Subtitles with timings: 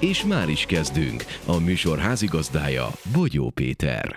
[0.00, 1.24] És már is kezdünk.
[1.46, 4.16] A műsor házigazdája Bogyó Péter.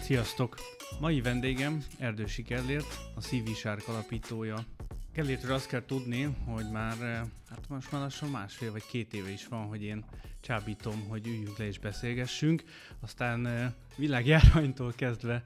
[0.00, 0.56] Sziasztok!
[1.00, 4.64] Mai vendégem Erdősi Kellért, a CV Shark alapítója.
[5.12, 9.30] Kellértről azt kell tudni, hogy már, eh, hát most már lassan másfél vagy két éve
[9.30, 10.04] is van, hogy én
[10.40, 12.62] csábítom, hogy üljünk le és beszélgessünk.
[13.00, 15.42] Aztán eh, világjárványtól kezdve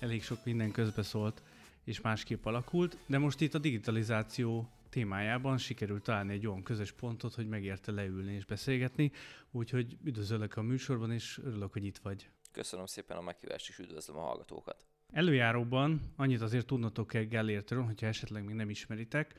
[0.00, 1.42] elég sok minden közbeszólt
[1.84, 4.68] és másképp alakult, de most itt a digitalizáció
[4.98, 9.12] témájában sikerült találni egy olyan közös pontot, hogy megérte leülni és beszélgetni,
[9.50, 12.30] úgyhogy üdvözöllek a műsorban, és örülök, hogy itt vagy.
[12.52, 14.86] Köszönöm szépen a meghívást, és üdvözlöm a hallgatókat.
[15.12, 19.34] Előjáróban annyit azért tudnotok kell Gellértről, hogyha esetleg még nem ismeritek,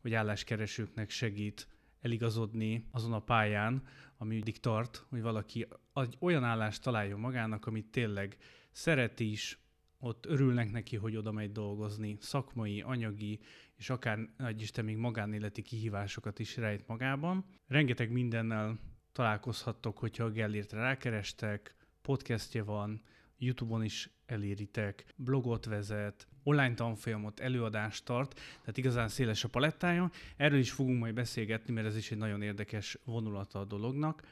[0.00, 1.68] hogy álláskeresőknek segít
[2.00, 7.90] eligazodni azon a pályán, ami mindig tart, hogy valaki egy olyan állást találjon magának, amit
[7.90, 8.36] tényleg
[8.72, 9.58] szeret is,
[9.98, 13.40] ott örülnek neki, hogy oda megy dolgozni, szakmai, anyagi,
[13.80, 17.44] és akár nagy Isten még magánéleti kihívásokat is rejt magában.
[17.66, 18.78] Rengeteg mindennel
[19.12, 23.02] találkozhattok, hogyha a Gellértre rákerestek, podcastje van,
[23.38, 30.10] YouTube-on is eléritek, blogot vezet, online tanfolyamot, előadást tart, tehát igazán széles a palettája.
[30.36, 34.22] Erről is fogunk majd beszélgetni, mert ez is egy nagyon érdekes vonulata a dolognak.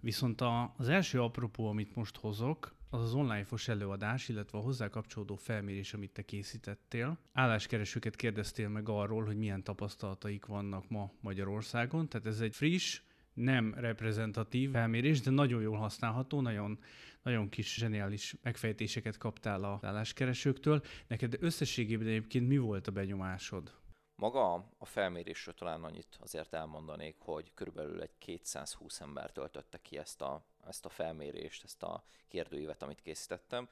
[0.00, 0.40] Viszont
[0.76, 5.36] az első apropó, amit most hozok, az az online fos előadás, illetve a hozzá kapcsolódó
[5.36, 7.18] felmérés, amit te készítettél.
[7.32, 13.00] Álláskeresőket kérdeztél meg arról, hogy milyen tapasztalataik vannak ma Magyarországon, tehát ez egy friss,
[13.32, 16.78] nem reprezentatív felmérés, de nagyon jól használható, nagyon,
[17.22, 20.82] nagyon kis zseniális megfejtéseket kaptál a álláskeresőktől.
[21.06, 23.72] Neked összességében egyébként mi volt a benyomásod?
[24.14, 30.22] Maga a felmérésről talán annyit azért elmondanék, hogy körülbelül egy 220 ember töltötte ki ezt
[30.22, 33.68] a, ezt a felmérést, ezt a kérdőívet, amit készítettem.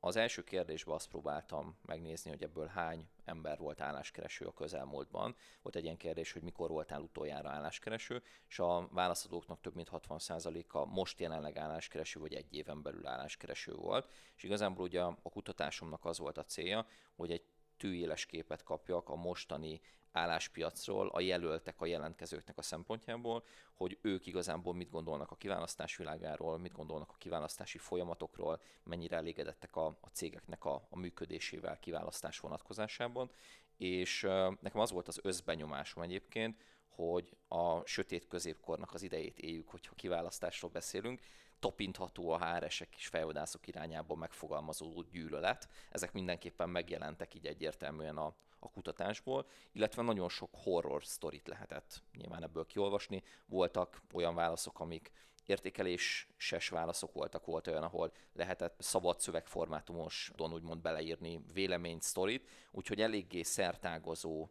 [0.00, 5.36] Az első kérdésben azt próbáltam megnézni, hogy ebből hány ember volt álláskereső a közelmúltban.
[5.62, 10.84] Volt egy ilyen kérdés, hogy mikor voltál utoljára álláskereső, és a válaszadóknak több mint 60%-a
[10.84, 14.10] most jelenleg álláskereső, vagy egy éven belül álláskereső volt.
[14.36, 17.44] És igazából ugye a kutatásomnak az volt a célja, hogy egy
[17.76, 19.80] tűéles képet kapjak a mostani
[20.16, 26.58] álláspiacról, a jelöltek, a jelentkezőknek a szempontjából, hogy ők igazából mit gondolnak a kiválasztás világáról,
[26.58, 33.30] mit gondolnak a kiválasztási folyamatokról, mennyire elégedettek a, a cégeknek a, a működésével kiválasztás vonatkozásában.
[33.76, 39.68] És uh, nekem az volt az összbenyomásom egyébként, hogy a sötét középkornak az idejét éljük,
[39.68, 41.20] hogyha kiválasztásról beszélünk,
[41.58, 45.68] tapintható a HRS-ek és fejvadászok irányába megfogalmazódó gyűlölet.
[45.90, 52.42] Ezek mindenképpen megjelentek így egyértelműen a, a kutatásból, illetve nagyon sok horror sztorit lehetett nyilván
[52.42, 53.22] ebből kiolvasni.
[53.46, 55.10] Voltak olyan válaszok, amik
[55.46, 63.00] értékeléses válaszok voltak, volt olyan, ahol lehetett szabad szövegformátumos, don úgymond beleírni véleményt, sztorit, úgyhogy
[63.00, 64.48] eléggé szertágozó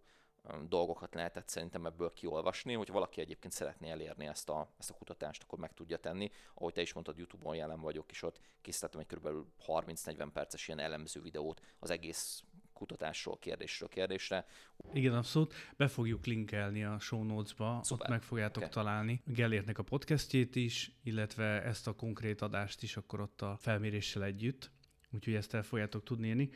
[0.67, 5.44] dolgokat lehetett szerintem ebből kiolvasni, hogy valaki egyébként szeretné elérni ezt a, ezt a kutatást,
[5.44, 6.31] akkor meg tudja tenni.
[6.53, 9.28] Ahogy te is mondtad, YouTube-on jelen vagyok, és ott készítettem egy kb.
[9.67, 14.45] 30-40 perces ilyen elemző videót az egész kutatásról, kérdésről kérdésre.
[14.94, 15.53] Igen, abszolút.
[15.78, 18.06] Be fogjuk linkelni a show notes-ba, Szuper.
[18.06, 18.69] ott meg fogjátok okay.
[18.69, 24.23] találni Gellértnek a podcastjét is, illetve ezt a konkrét adást is akkor ott a felméréssel
[24.23, 24.72] együtt,
[25.12, 26.50] úgyhogy ezt el fogjátok tudni írni.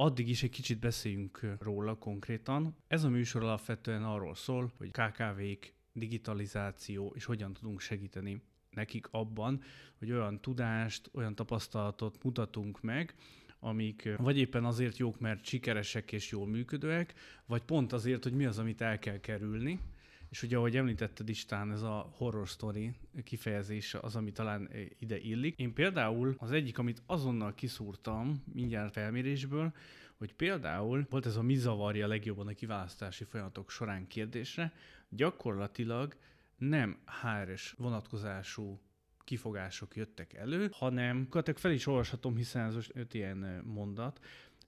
[0.00, 2.76] Addig is egy kicsit beszéljünk róla konkrétan.
[2.88, 9.62] Ez a műsor alapvetően arról szól, hogy KKV-k, digitalizáció, és hogyan tudunk segíteni nekik abban,
[9.98, 13.14] hogy olyan tudást, olyan tapasztalatot mutatunk meg,
[13.58, 17.14] amik vagy éppen azért jók, mert sikeresek és jól működőek,
[17.46, 19.80] vagy pont azért, hogy mi az, amit el kell kerülni,
[20.30, 22.92] és ugye, ahogy említetted Istán, ez a horror story
[23.24, 25.58] kifejezés az, ami talán ide illik.
[25.58, 29.72] Én például az egyik, amit azonnal kiszúrtam mindjárt felmérésből,
[30.16, 34.72] hogy például volt ez a mi zavarja legjobban a kiválasztási folyamatok során kérdésre,
[35.08, 36.16] gyakorlatilag
[36.56, 38.80] nem HRS vonatkozású
[39.24, 44.20] kifogások jöttek elő, hanem gyakorlatilag fel is olvashatom, hiszen ez öt ilyen mondat,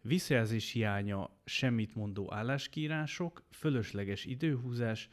[0.02, 5.08] visszajelzés hiánya, semmit mondó álláskírások, fölösleges időhúzás,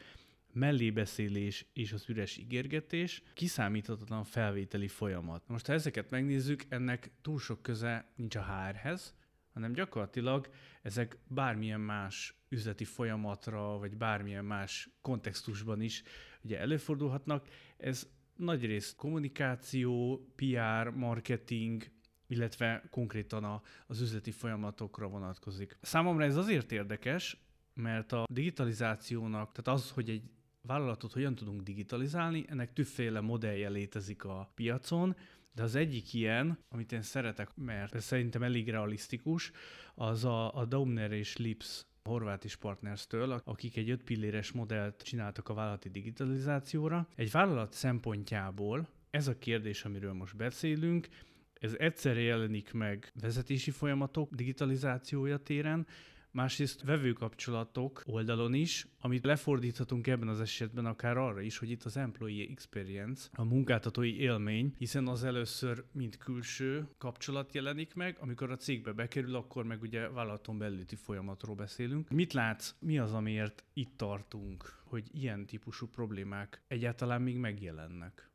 [0.59, 5.47] mellébeszélés és az üres ígérgetés, kiszámíthatatlan felvételi folyamat.
[5.47, 9.15] Most ha ezeket megnézzük, ennek túl sok köze nincs a HR-hez,
[9.53, 10.49] hanem gyakorlatilag
[10.81, 16.03] ezek bármilyen más üzleti folyamatra, vagy bármilyen más kontextusban is
[16.41, 17.47] ugye előfordulhatnak.
[17.77, 21.83] Ez nagyrészt kommunikáció, PR, marketing,
[22.27, 25.77] illetve konkrétan az üzleti folyamatokra vonatkozik.
[25.81, 27.37] Számomra ez azért érdekes,
[27.73, 30.29] mert a digitalizációnak, tehát az, hogy egy
[30.61, 35.15] vállalatot hogyan tudunk digitalizálni, ennek többféle modellje létezik a piacon,
[35.51, 39.51] de az egyik ilyen, amit én szeretek, mert szerintem elég realisztikus,
[39.95, 45.53] az a, a Daumner és Lips horvát is partnerstől, akik egy öt modellt csináltak a
[45.53, 47.07] vállalati digitalizációra.
[47.15, 51.07] Egy vállalat szempontjából ez a kérdés, amiről most beszélünk,
[51.53, 55.87] ez egyszerre jelenik meg vezetési folyamatok digitalizációja téren,
[56.31, 61.97] másrészt vevőkapcsolatok oldalon is, amit lefordíthatunk ebben az esetben akár arra is, hogy itt az
[61.97, 68.55] employee experience, a munkáltatói élmény, hiszen az először mint külső kapcsolat jelenik meg, amikor a
[68.55, 72.09] cégbe bekerül, akkor meg ugye vállalaton belüli folyamatról beszélünk.
[72.09, 78.31] Mit látsz, mi az, amiért itt tartunk, hogy ilyen típusú problémák egyáltalán még megjelennek?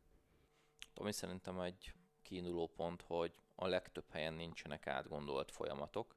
[0.95, 1.93] Ami szerintem egy
[2.23, 6.17] kiinduló pont, hogy a legtöbb helyen nincsenek átgondolt folyamatok,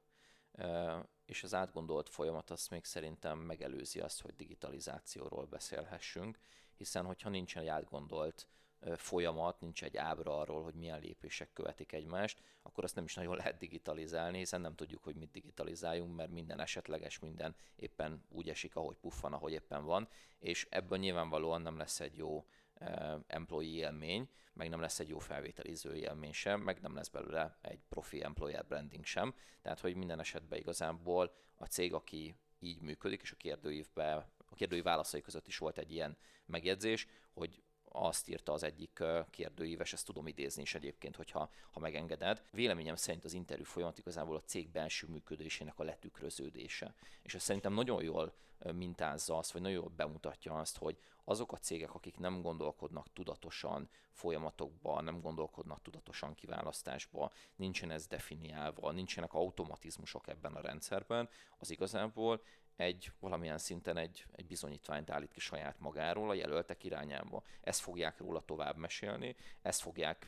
[1.28, 6.38] és az átgondolt folyamat azt még szerintem megelőzi azt, hogy digitalizációról beszélhessünk,
[6.76, 8.46] hiszen hogyha nincsen egy átgondolt
[8.96, 13.36] folyamat, nincs egy ábra arról, hogy milyen lépések követik egymást, akkor azt nem is nagyon
[13.42, 18.76] lehet digitalizálni, hiszen nem tudjuk, hogy mit digitalizáljunk, mert minden esetleges, minden éppen úgy esik,
[18.76, 20.08] ahogy puffan, ahogy éppen van,
[20.38, 22.46] és ebből nyilvánvalóan nem lesz egy jó
[23.26, 27.80] employee élmény, meg nem lesz egy jó felvételiző élmény sem, meg nem lesz belőle egy
[27.88, 29.34] profi employer branding sem.
[29.62, 34.82] Tehát, hogy minden esetben igazából a cég, aki így működik, és a kérdőívben, a kérdői
[34.82, 36.16] válaszai között is volt egy ilyen
[36.46, 42.42] megjegyzés, hogy azt írta az egyik kérdőíves, ezt tudom idézni is egyébként, hogyha ha megengeded.
[42.50, 46.94] Véleményem szerint az interjú folyamat igazából a cég belső működésének a letükröződése.
[47.22, 48.32] És ez szerintem nagyon jól
[48.72, 53.88] mintázza azt, vagy nagyon jól bemutatja azt, hogy azok a cégek, akik nem gondolkodnak tudatosan
[54.10, 62.42] folyamatokba, nem gondolkodnak tudatosan kiválasztásba, nincsen ez definiálva, nincsenek automatizmusok ebben a rendszerben, az igazából
[62.78, 67.42] egy valamilyen szinten egy, egy bizonyítványt állít ki saját magáról a jelöltek irányába.
[67.60, 70.26] Ezt fogják róla tovább mesélni, ezt, fogják,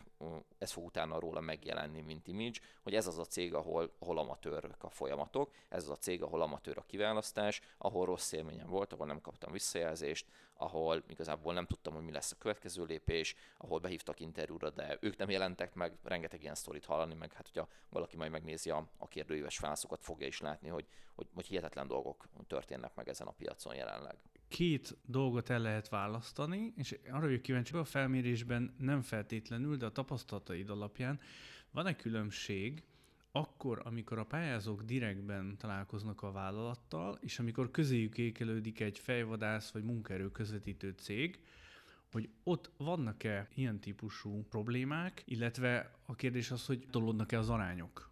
[0.58, 4.84] ez fog utána róla megjelenni, mint image, hogy ez az a cég, ahol, ahol amatőrök
[4.84, 9.06] a folyamatok, ez az a cég, ahol amatőr a kiválasztás, ahol rossz élményem volt, ahol
[9.06, 14.20] nem kaptam visszajelzést, ahol igazából nem tudtam, hogy mi lesz a következő lépés, ahol behívtak
[14.20, 18.30] interjúra, de ők nem jelentek meg, rengeteg ilyen sztorit hallani, meg hát hogyha valaki majd
[18.30, 23.08] megnézi a, a kérdőíves válaszokat, fogja is látni, hogy, hogy, hogy hihetetlen dolgok történnek meg
[23.08, 24.16] ezen a piacon jelenleg.
[24.50, 29.92] Két dolgot el lehet választani, és arra vagyok kíváncsi, a felmérésben nem feltétlenül, de a
[29.92, 31.20] tapasztalataid alapján
[31.70, 32.82] van-e különbség
[33.32, 39.84] akkor, amikor a pályázók direktben találkoznak a vállalattal, és amikor közéjük ékelődik egy fejvadász vagy
[39.84, 41.40] munkaerő közvetítő cég,
[42.12, 48.10] hogy ott vannak-e ilyen típusú problémák, illetve a kérdés az, hogy tolódnak-e az arányok?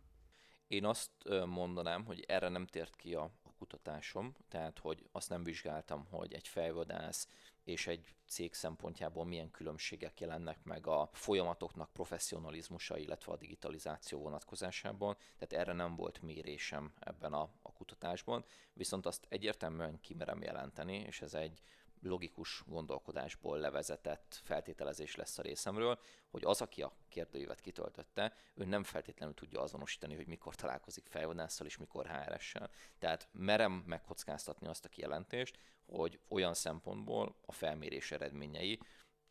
[0.69, 1.11] Én azt
[1.47, 6.49] mondanám, hogy erre nem tért ki a kutatásom, tehát hogy azt nem vizsgáltam, hogy egy
[6.49, 7.29] fejvadász
[7.65, 15.17] és egy cég szempontjából milyen különbségek jelennek meg a folyamatoknak professzionalizmusa, illetve a digitalizáció vonatkozásában,
[15.39, 21.21] tehát erre nem volt mérésem ebben a, a kutatásban, viszont azt egyértelműen kimerem jelenteni, és
[21.23, 21.63] ez egy
[22.03, 25.99] logikus gondolkodásból levezetett feltételezés lesz a részemről,
[26.31, 31.67] hogy az, aki a kérdőívet kitöltötte, ő nem feltétlenül tudja azonosítani, hogy mikor találkozik fejvadásszal
[31.67, 32.71] és mikor HRS-sel.
[32.99, 38.79] Tehát merem megkockáztatni azt a kijelentést, hogy olyan szempontból a felmérés eredményei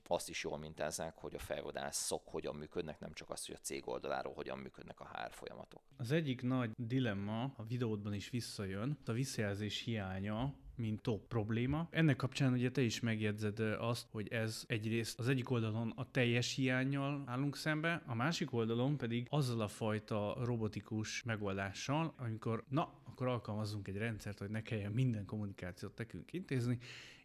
[0.09, 3.87] azt is jól mintázzák, hogy a fejvadászok hogyan működnek, nem csak az, hogy a cég
[3.87, 5.81] oldaláról hogyan működnek a HR folyamatok.
[5.97, 11.87] Az egyik nagy dilemma a videódban is visszajön, a visszajelzés hiánya mint top probléma.
[11.91, 16.55] Ennek kapcsán ugye te is megjegyzed azt, hogy ez egyrészt az egyik oldalon a teljes
[16.55, 23.27] hiányjal állunk szembe, a másik oldalon pedig azzal a fajta robotikus megoldással, amikor na, akkor
[23.27, 26.77] alkalmazzunk egy rendszert, hogy ne kelljen minden kommunikációt nekünk intézni,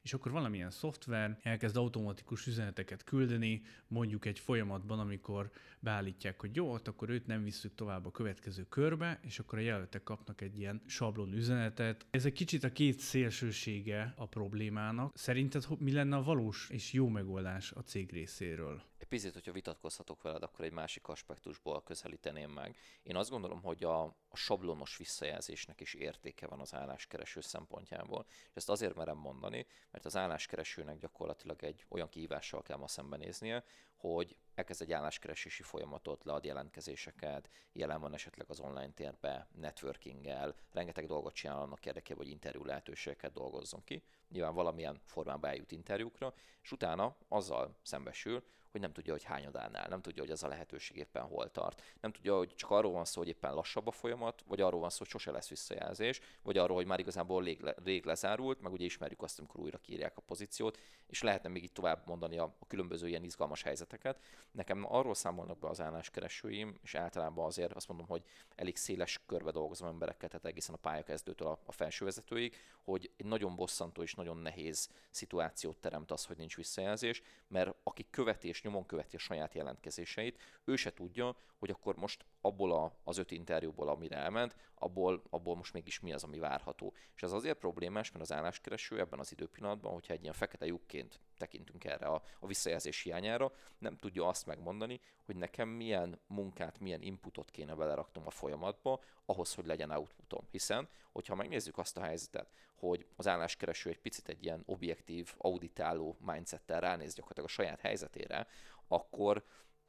[0.03, 6.73] és akkor valamilyen szoftver elkezd automatikus üzeneteket küldeni, mondjuk egy folyamatban, amikor beállítják, hogy jó,
[6.73, 10.83] akkor őt nem visszük tovább a következő körbe, és akkor a jelöltek kapnak egy ilyen
[10.87, 12.07] sablon üzenetet.
[12.11, 15.17] Ez egy kicsit a két szélsősége a problémának.
[15.17, 18.92] Szerinted mi lenne a valós és jó megoldás a cég részéről?
[19.13, 22.77] Picit, hogyha vitatkozhatok veled, akkor egy másik aspektusból közelíteném meg.
[23.03, 28.25] Én azt gondolom, hogy a, a sablonos visszajelzésnek is értéke van az álláskereső szempontjából.
[28.29, 33.65] És ezt azért merem mondani, mert az álláskeresőnek gyakorlatilag egy olyan kihívással kell ma szembenéznie,
[34.03, 41.07] hogy elkezd egy álláskeresési folyamatot, lead jelentkezéseket, jelen van esetleg az online térbe, networkinggel, rengeteg
[41.07, 44.03] dolgot csinál annak érdekében, hogy interjú lehetőségeket dolgozzon ki.
[44.29, 50.01] Nyilván valamilyen formában eljut interjúkra, és utána azzal szembesül, hogy nem tudja, hogy hányadánál, nem
[50.01, 51.83] tudja, hogy az a lehetőség éppen hol tart.
[52.01, 54.91] Nem tudja, hogy csak arról van szó, hogy éppen lassabb a folyamat, vagy arról van
[54.91, 58.85] szó, hogy sose lesz visszajelzés, vagy arról, hogy már igazából rég, rég lezárult, meg ugye
[58.85, 62.67] ismerjük azt, amikor újra kírják a pozíciót, és lehetne még itt tovább mondani a, a
[62.67, 64.41] különböző ilyen izgalmas helyzeteket.
[64.51, 68.23] Nekem arról számolnak be az álláskeresőim, és általában azért azt mondom, hogy
[68.57, 73.57] elég széles körbe dolgozom emberekkel, tehát egészen a pályakezdőtől a, a felsővezetőig, hogy egy nagyon
[73.57, 78.87] bosszantó és nagyon nehéz szituációt teremt az, hogy nincs visszajelzés, mert aki követi és nyomon
[78.87, 83.89] követi a saját jelentkezéseit, ő se tudja, hogy akkor most abból a, az öt interjúból,
[83.89, 86.93] amire elment, abból, abból most mégis mi az, ami várható.
[87.15, 91.21] És ez azért problémás, mert az álláskereső ebben az időpillanatban, hogyha egy ilyen fekete lyukként
[91.39, 97.03] tekintünk erre a, a visszajelzés hiányára, nem tudja azt megmondani, hogy nekem milyen munkát, milyen
[97.03, 100.47] inputot kéne beleraknom a folyamatba, ahhoz, hogy legyen outputom.
[100.51, 106.17] Hiszen, hogyha megnézzük azt a helyzetet, hogy az álláskereső egy picit egy ilyen objektív, auditáló
[106.21, 108.47] mindsettel ránéz gyakorlatilag a saját helyzetére,
[108.89, 109.45] akkor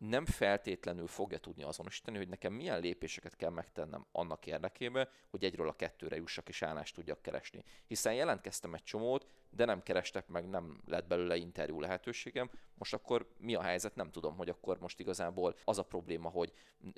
[0.09, 5.67] nem feltétlenül fogja tudni azonosítani, hogy nekem milyen lépéseket kell megtennem annak érdekében, hogy egyről
[5.67, 7.63] a kettőre jussak és állást tudjak keresni.
[7.87, 12.49] Hiszen jelentkeztem egy csomót, de nem kerestek meg, nem lett belőle interjú lehetőségem.
[12.77, 13.95] Most akkor mi a helyzet?
[13.95, 16.53] Nem tudom, hogy akkor most igazából az a probléma, hogy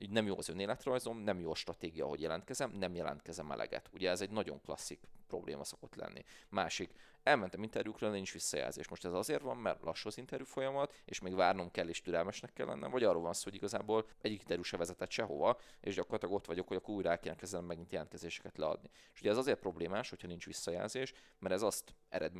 [0.09, 3.89] nem jó az önéletrajzom, nem jó a stratégia, hogy jelentkezem, nem jelentkezem eleget.
[3.93, 6.23] Ugye ez egy nagyon klasszik probléma szokott lenni.
[6.49, 6.93] Másik,
[7.23, 8.87] elmentem interjúkra, nincs visszajelzés.
[8.87, 12.53] Most ez azért van, mert lassú az interjú folyamat, és még várnom kell, és türelmesnek
[12.53, 16.35] kell lennem, vagy arról van szó, hogy igazából egyik interjú se vezetett sehova, és gyakorlatilag
[16.35, 17.19] ott vagyok, hogy akkor újra
[17.51, 18.89] el megint jelentkezéseket leadni.
[19.13, 21.95] És ugye ez azért problémás, hogyha nincs visszajelzés, mert ez azt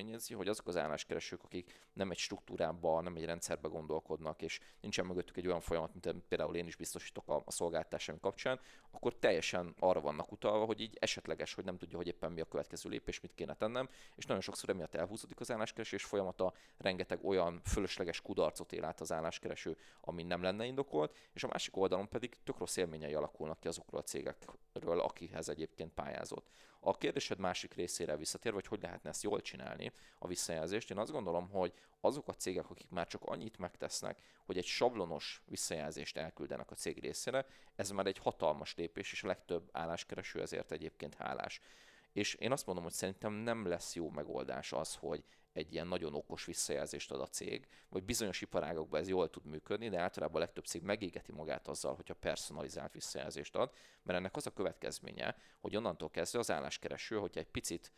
[0.05, 5.05] eredményezi, hogy azok az álláskeresők, akik nem egy struktúrában, nem egy rendszerbe gondolkodnak, és nincsen
[5.05, 8.59] mögöttük egy olyan folyamat, mint például én is biztosítok a szolgáltatásom kapcsán,
[8.91, 12.45] akkor teljesen arra vannak utalva, hogy így esetleges, hogy nem tudja, hogy éppen mi a
[12.45, 17.62] következő lépés, mit kéne tennem, és nagyon sokszor emiatt elhúzódik az álláskeresés folyamata, rengeteg olyan
[17.63, 22.38] fölösleges kudarcot él át az álláskereső, ami nem lenne indokolt, és a másik oldalon pedig
[22.43, 26.47] tök rossz élményei alakulnak ki azokról a cégekről, akihez egyébként pályázott.
[26.88, 31.12] A kérdésed másik részére visszatérve, hogy hogy lehetne ezt jól csinálni, a visszajelzést, én azt
[31.12, 36.72] gondolom, hogy azok a cégek, akik már csak annyit megtesznek, hogy egy sablonos visszajelzést elküldenek
[36.72, 41.60] a cég részére, ez már egy hatalmas lépés, és a legtöbb álláskereső ezért egyébként hálás.
[42.15, 46.13] És én azt mondom, hogy szerintem nem lesz jó megoldás az, hogy egy ilyen nagyon
[46.13, 50.39] okos visszajelzést ad a cég, vagy bizonyos iparágokban ez jól tud működni, de általában a
[50.39, 53.72] legtöbb cég megégeti magát azzal, hogyha personalizált visszajelzést ad,
[54.03, 57.91] mert ennek az a következménye, hogy onnantól kezdve az álláskereső, hogyha egy picit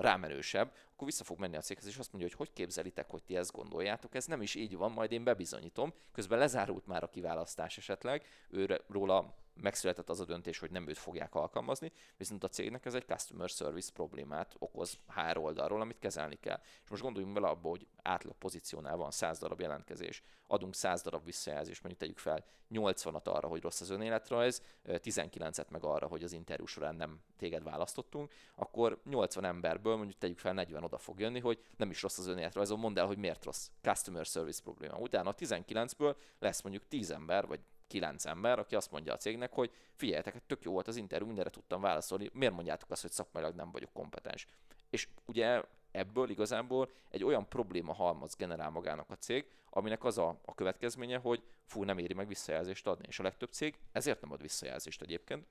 [0.00, 3.36] rámenősebb, akkor vissza fog menni a céghez, és azt mondja, hogy hogy képzelitek, hogy ti
[3.36, 5.92] ezt gondoljátok, ez nem is így van, majd én bebizonyítom.
[6.12, 10.98] Közben lezárult már a kiválasztás esetleg, őre, róla megszületett az a döntés, hogy nem őt
[10.98, 16.38] fogják alkalmazni, viszont a cégnek ez egy customer service problémát okoz HR oldalról, amit kezelni
[16.40, 16.60] kell.
[16.84, 21.24] És most gondoljunk bele abba, hogy átlag pozíciónál van 100 darab jelentkezés, adunk 100 darab
[21.24, 26.32] visszajelzést, mondjuk tegyük fel 80-at arra, hogy rossz az önéletrajz, 19-et meg arra, hogy az
[26.32, 31.40] interjú során nem téged választottunk, akkor 80 emberből mondjuk tegyük fel 40 oda fog jönni,
[31.40, 33.68] hogy nem is rossz az önéletrajzom, mondd el, hogy miért rossz.
[33.80, 34.96] Customer service probléma.
[34.98, 39.52] Utána a 19-ből lesz mondjuk 10 ember, vagy kilenc ember, aki azt mondja a cégnek,
[39.52, 43.10] hogy figyeljetek, hát tök jó volt az interjú, mindenre tudtam válaszolni, miért mondjátok azt, hogy
[43.10, 44.46] szakmailag nem vagyok kompetens?
[44.90, 50.40] És ugye ebből igazából egy olyan probléma halmaz generál magának a cég, aminek az a,
[50.44, 53.06] a következménye, hogy fú, nem éri meg visszajelzést adni.
[53.08, 55.46] És a legtöbb cég ezért nem ad visszajelzést egyébként,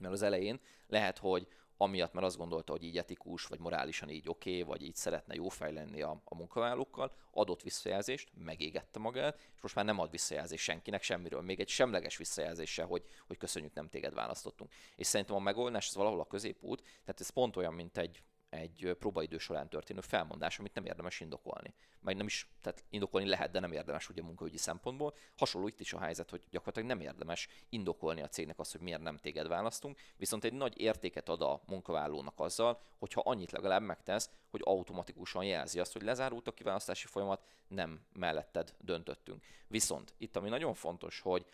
[0.00, 4.28] mert az elején lehet, hogy amiatt, mert azt gondolta, hogy így etikus, vagy morálisan így
[4.28, 9.38] oké, okay, vagy így szeretne jó fej lenni a, a munkavállalókkal, adott visszajelzést, megégette magát,
[9.54, 13.74] és most már nem ad visszajelzést senkinek semmiről, még egy semleges visszajelzése, hogy, hogy köszönjük,
[13.74, 14.72] nem téged választottunk.
[14.96, 18.22] És szerintem a megoldás az valahol a középút, tehát ez pont olyan, mint egy,
[18.56, 21.74] egy próbaidő során történő felmondás, amit nem érdemes indokolni.
[22.00, 25.14] Majd nem is, tehát indokolni lehet, de nem érdemes ugye munkaügyi szempontból.
[25.36, 29.02] Hasonló itt is a helyzet, hogy gyakorlatilag nem érdemes indokolni a cégnek azt, hogy miért
[29.02, 34.30] nem téged választunk, viszont egy nagy értéket ad a munkavállalónak azzal, hogyha annyit legalább megtesz,
[34.50, 39.44] hogy automatikusan jelzi azt, hogy lezárult a kiválasztási folyamat, nem melletted döntöttünk.
[39.68, 41.46] Viszont itt ami nagyon fontos, hogy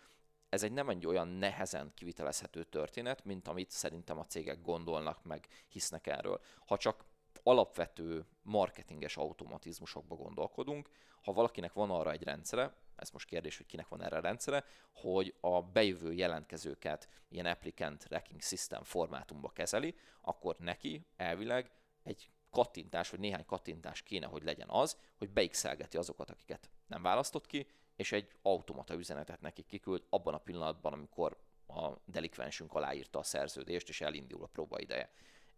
[0.53, 5.47] ez egy nem egy olyan nehezen kivitelezhető történet, mint amit szerintem a cégek gondolnak, meg
[5.67, 6.41] hisznek erről.
[6.65, 7.05] Ha csak
[7.43, 10.89] alapvető marketinges automatizmusokba gondolkodunk,
[11.21, 14.63] ha valakinek van arra egy rendszere, ez most kérdés, hogy kinek van erre a rendszere,
[14.91, 21.71] hogy a bejövő jelentkezőket ilyen applicant tracking system formátumba kezeli, akkor neki elvileg
[22.03, 27.45] egy kattintás, vagy néhány kattintás kéne, hogy legyen az, hogy beixelgeti azokat, akiket nem választott
[27.45, 33.23] ki, és egy automata üzenetet nekik kiküld abban a pillanatban, amikor a delikvensünk aláírta a
[33.23, 35.11] szerződést, és elindul a próbaideje.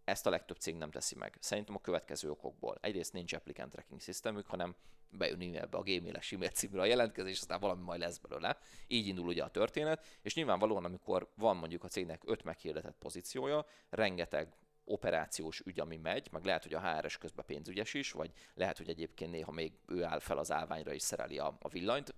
[0.04, 1.36] Ezt a legtöbb cég nem teszi meg.
[1.40, 2.78] Szerintem a következő okokból.
[2.80, 4.74] Egyrészt nincs applicant tracking systemük, hanem
[5.10, 8.58] bejön e-mailbe a gmail-es e-mail címre a jelentkezés, aztán valami majd lesz belőle.
[8.86, 13.66] Így indul ugye a történet, és nyilvánvalóan, amikor van mondjuk a cégnek öt meghirdetett pozíciója,
[13.90, 18.76] rengeteg operációs ügy, ami megy, meg lehet, hogy a HRS közben pénzügyes is, vagy lehet,
[18.76, 22.14] hogy egyébként néha még ő áll fel az állványra és szereli a, a villanyt,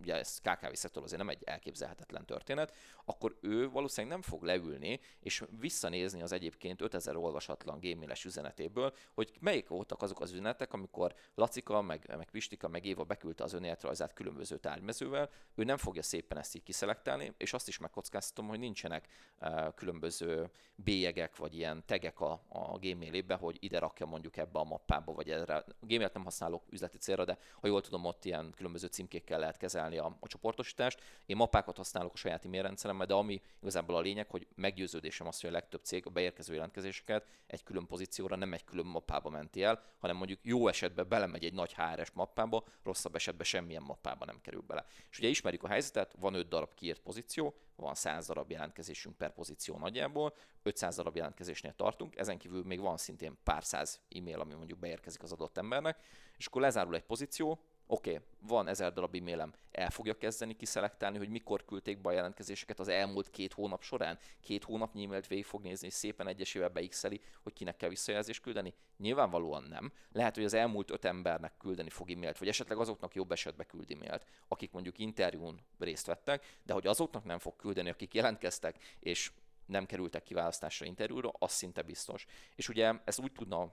[0.00, 5.00] ugye ez KKV szektor azért nem egy elképzelhetetlen történet, akkor ő valószínűleg nem fog leülni
[5.20, 11.14] és visszanézni az egyébként 5000 olvasatlan gmail üzenetéből, hogy melyik voltak azok az üzenetek, amikor
[11.34, 16.38] Lacika, meg, meg Pistika, meg Éva beküldte az önéletrajzát különböző tárgymezővel, ő nem fogja szépen
[16.38, 19.08] ezt így kiszelektálni, és azt is megkockáztatom, hogy nincsenek
[19.40, 24.64] uh, különböző bélyegek, vagy ilyen tegek a, a gmail hogy ide rakja mondjuk ebbe a
[24.64, 25.56] mappába, vagy erre.
[25.56, 29.56] A gmail nem használok üzleti célra, de ha jól tudom, ott ilyen különböző címkékkel lehet
[29.56, 31.00] kezelni a, a csoportosítást.
[31.26, 35.40] Én mappákat használok a saját e-mail rendszeremben, de ami igazából a lényeg, hogy meggyőződésem az,
[35.40, 39.62] hogy a legtöbb cég a beérkező jelentkezéseket egy külön pozícióra nem egy külön mappába menti
[39.62, 44.40] el, hanem mondjuk jó esetben belemegy egy nagy HRS mappába, rosszabb esetben semmilyen mappába nem
[44.40, 44.84] kerül bele.
[45.10, 49.32] És ugye ismerjük a helyzetet, van 5 darab kiírt pozíció, van 100 darab jelentkezésünk per
[49.32, 54.54] pozíció nagyjából, 500 darab jelentkezésnél tartunk, ezen kívül még van szintén pár száz e-mail, ami
[54.54, 55.98] mondjuk beérkezik az adott embernek,
[56.36, 61.18] és akkor lezárul egy pozíció, oké, okay, van ezer darab e-mailem, el fogja kezdeni kiszelektálni,
[61.18, 64.18] hogy mikor küldték be a jelentkezéseket az elmúlt két hónap során.
[64.40, 68.74] Két hónap e-mailt végig fog nézni, és szépen egyesével beixeli, hogy kinek kell visszajelzést küldeni.
[68.96, 69.92] Nyilvánvalóan nem.
[70.12, 73.90] Lehet, hogy az elmúlt öt embernek küldeni fog e-mailt, vagy esetleg azoknak jobb esetben küld
[73.90, 79.32] e-mailt, akik mondjuk interjún részt vettek, de hogy azoknak nem fog küldeni, akik jelentkeztek, és
[79.66, 82.26] nem kerültek kiválasztásra interjúra, az szinte biztos.
[82.54, 83.72] És ugye ez úgy tudna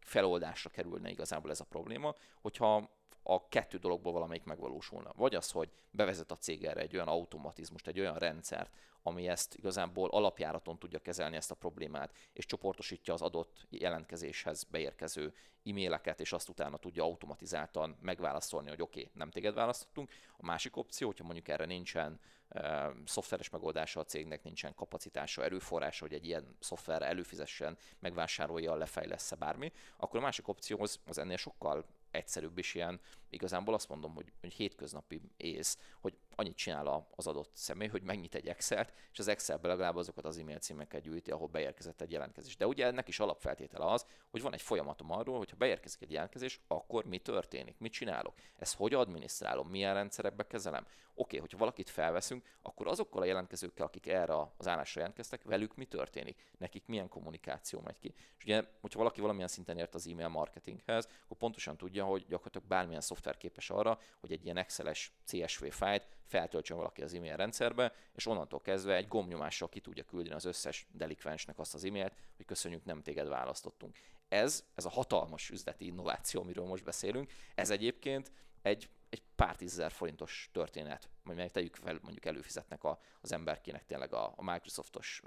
[0.00, 5.12] feloldásra kerülne igazából ez a probléma, hogyha a kettő dologból valamelyik megvalósulna.
[5.16, 8.70] Vagy az, hogy bevezet a cég erre egy olyan automatizmust, egy olyan rendszert,
[9.02, 15.34] ami ezt igazából alapjáraton tudja kezelni ezt a problémát, és csoportosítja az adott jelentkezéshez beérkező
[15.64, 20.10] e-maileket, és azt utána tudja automatizáltan megválaszolni, hogy oké, okay, nem téged választottunk.
[20.36, 26.04] A másik opció, hogyha mondjuk erre nincsen e, szoftveres megoldása a cégnek, nincsen kapacitása, erőforrása,
[26.04, 31.36] hogy egy ilyen szoftverre előfizessen, megvásárolja, lefejlesz bármi, akkor a másik opció az, az ennél
[31.36, 37.26] sokkal egyszerűbb is ilyen, igazából azt mondom, hogy, hogy hétköznapi ész, hogy annyit csinál az
[37.26, 41.30] adott személy, hogy megnyit egy Excel-t, és az Excelbe legalább azokat az e-mail címeket gyűjti,
[41.30, 42.56] ahol beérkezett egy jelentkezés.
[42.56, 46.12] De ugye ennek is alapfeltétele az, hogy van egy folyamatom arról, hogy ha beérkezik egy
[46.12, 50.82] jelentkezés, akkor mi történik, mit csinálok, ezt hogy adminisztrálom, milyen rendszerekbe kezelem.
[50.84, 55.76] Oké, okay, hogyha valakit felveszünk, akkor azokkal a jelentkezőkkel, akik erre az állásra jelentkeztek, velük
[55.76, 58.14] mi történik, nekik milyen kommunikáció megy ki.
[58.36, 62.66] És ugye, hogyha valaki valamilyen szinten ért az e-mail marketinghez, akkor pontosan tudja, hogy gyakorlatilag
[62.66, 67.92] bármilyen szoftver képes arra, hogy egy ilyen Excel-es CSV fájlt feltöltsön valaki az e-mail rendszerbe,
[68.14, 72.46] és onnantól kezdve egy gombnyomással ki tudja küldeni az összes delikvensnek azt az e-mailt, hogy
[72.46, 73.98] köszönjük, nem téged választottunk.
[74.28, 79.92] Ez, ez a hatalmas üzleti innováció, amiről most beszélünk, ez egyébként egy, egy pár tízezer
[79.92, 85.22] forintos történet, meg tegyük fel, mondjuk előfizetnek a, az emberkének tényleg a, a Microsoftos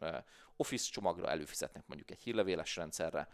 [0.55, 3.27] Office csomagra, előfizetnek mondjuk egy hírlevéles rendszerre,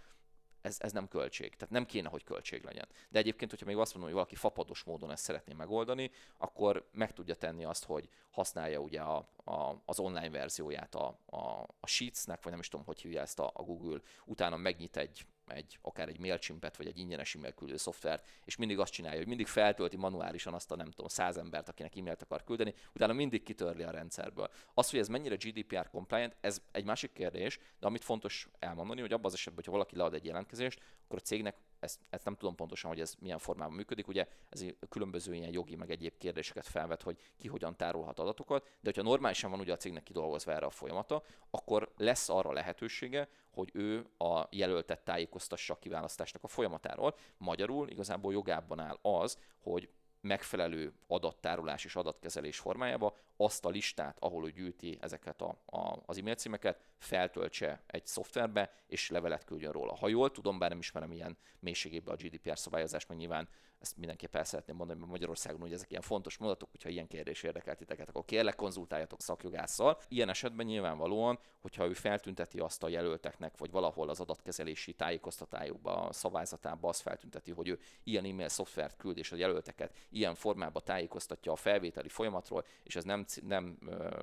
[0.70, 1.56] ez, ez nem költség.
[1.56, 2.88] Tehát nem kéne, hogy költség legyen.
[3.10, 7.14] De egyébként, hogyha még azt mondom, hogy valaki fapados módon ezt szeretné megoldani, akkor meg
[7.14, 11.38] tudja tenni azt, hogy használja ugye a, a, az online verzióját a, a,
[11.80, 15.26] a Sheetsnek, vagy nem is tudom, hogy hívja ezt a, a Google, utána megnyit egy
[15.50, 19.28] egy, akár egy MailChimpet, vagy egy ingyenes e-mail küldő szoftvert, és mindig azt csinálja, hogy
[19.28, 23.44] mindig feltölti manuálisan azt a nem tudom, száz embert, akinek e-mailt akar küldeni, utána mindig
[23.44, 24.50] kitörli a rendszerből.
[24.74, 29.14] Az, hogy ez mennyire GDPR compliant, ez egy másik kérdés, de amit fontos elmondani, hogy
[29.14, 32.56] abban az esetben, hogyha valaki lead egy jelentkezést, akkor a cégnek ezt, ezt nem tudom
[32.56, 37.02] pontosan, hogy ez milyen formában működik, ugye ez különböző ilyen jogi, meg egyéb kérdéseket felvet,
[37.02, 40.70] hogy ki hogyan tárolhat adatokat, de hogyha normálisan van ugye a cégnek kidolgozva erre a
[40.70, 47.16] folyamata, akkor lesz arra lehetősége, hogy ő a jelöltet tájékoztassa a kiválasztásnak a folyamatáról.
[47.38, 49.90] Magyarul igazából jogában áll az, hogy
[50.22, 56.18] megfelelő adattárolás és adatkezelés formájába azt a listát, ahol ő gyűjti ezeket a, a, az
[56.18, 59.96] e-mail címeket, feltöltse egy szoftverbe, és levelet küldjön róla.
[59.96, 64.36] Ha jól tudom, bár nem ismerem ilyen mélységében a GDPR szabályozást, mert nyilván ezt mindenképp
[64.36, 68.10] el szeretném mondani, mert Magyarországon ugye ezek ilyen fontos mondatok, hogyha ilyen kérdés érdekel titeket,
[68.10, 70.02] akkor kérlek konzultáljatok szakjogásszal.
[70.08, 76.14] Ilyen esetben nyilvánvalóan, hogyha ő feltünteti azt a jelölteknek, vagy valahol az adatkezelési tájékoztatájukba, a
[76.14, 81.52] szavázatában azt feltünteti, hogy ő ilyen e-mail szoftvert küld, és a jelölteket ilyen formában tájékoztatja
[81.52, 83.78] a felvételi folyamatról, és ez nem, nem,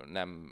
[0.07, 0.51] nem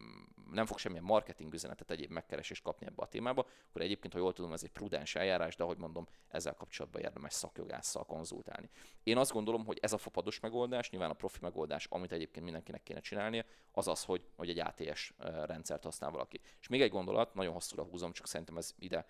[0.54, 4.32] nem fog semmilyen marketing üzenetet, egyéb megkeresést kapni ebbe a témába, akkor egyébként, ha jól
[4.32, 8.68] tudom, ez egy prudens eljárás, de ahogy mondom, ezzel kapcsolatban érdemes szakjogásszal konzultálni.
[9.02, 12.82] Én azt gondolom, hogy ez a fapados megoldás, nyilván a profi megoldás, amit egyébként mindenkinek
[12.82, 15.12] kéne csinálnia, az az, hogy, hogy egy ATS
[15.44, 16.40] rendszert használ valaki.
[16.60, 19.06] És még egy gondolat, nagyon hosszúra húzom, csak szerintem ez ide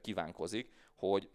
[0.00, 1.30] kívánkozik, hogy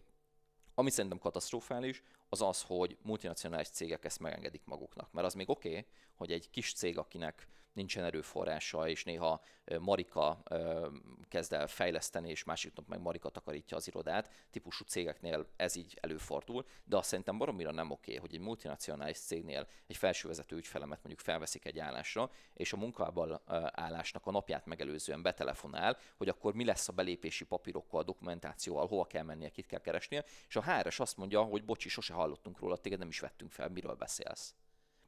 [0.78, 5.12] Ami szerintem katasztrofális, az az, hogy multinacionális cégek ezt megengedik maguknak.
[5.12, 9.42] Mert az még oké, okay, hogy egy kis cég, akinek nincsen erőforrása, és néha
[9.78, 10.42] Marika
[11.28, 15.98] kezd el fejleszteni, és másik nap meg Marika takarítja az irodát, típusú cégeknél ez így
[16.00, 21.20] előfordul, de azt szerintem baromira nem oké, hogy egy multinacionális cégnél egy felsővezető ügyfelemet mondjuk
[21.20, 23.40] felveszik egy állásra, és a munkában
[23.72, 29.22] állásnak a napját megelőzően betelefonál, hogy akkor mi lesz a belépési papírokkal, dokumentációval, hova kell
[29.22, 32.98] mennie, kit kell keresnie, és a HRS azt mondja, hogy bocsi, sose hallottunk róla, téged
[32.98, 34.54] nem is vettünk fel, miről beszélsz.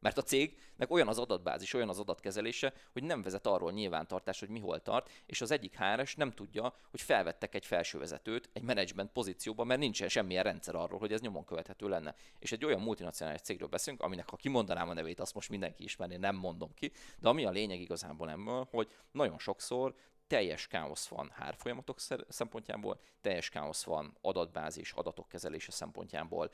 [0.00, 4.48] Mert a cégnek olyan az adatbázis, olyan az adatkezelése, hogy nem vezet arról nyilvántartás, hogy
[4.48, 9.12] mi hol tart, és az egyik HRS nem tudja, hogy felvettek egy felsővezetőt egy menedzsment
[9.12, 12.14] pozícióba, mert nincsen semmilyen rendszer arról, hogy ez nyomon követhető lenne.
[12.38, 16.16] És egy olyan multinacionális cégről beszélünk, aminek ha kimondanám a nevét, azt most mindenki ismerné,
[16.16, 19.94] nem mondom ki, de ami a lényeg igazából ebből, hogy nagyon sokszor
[20.26, 26.50] teljes káosz van hárfolyamatok szempontjából, teljes káosz van adatbázis, adatok kezelése szempontjából,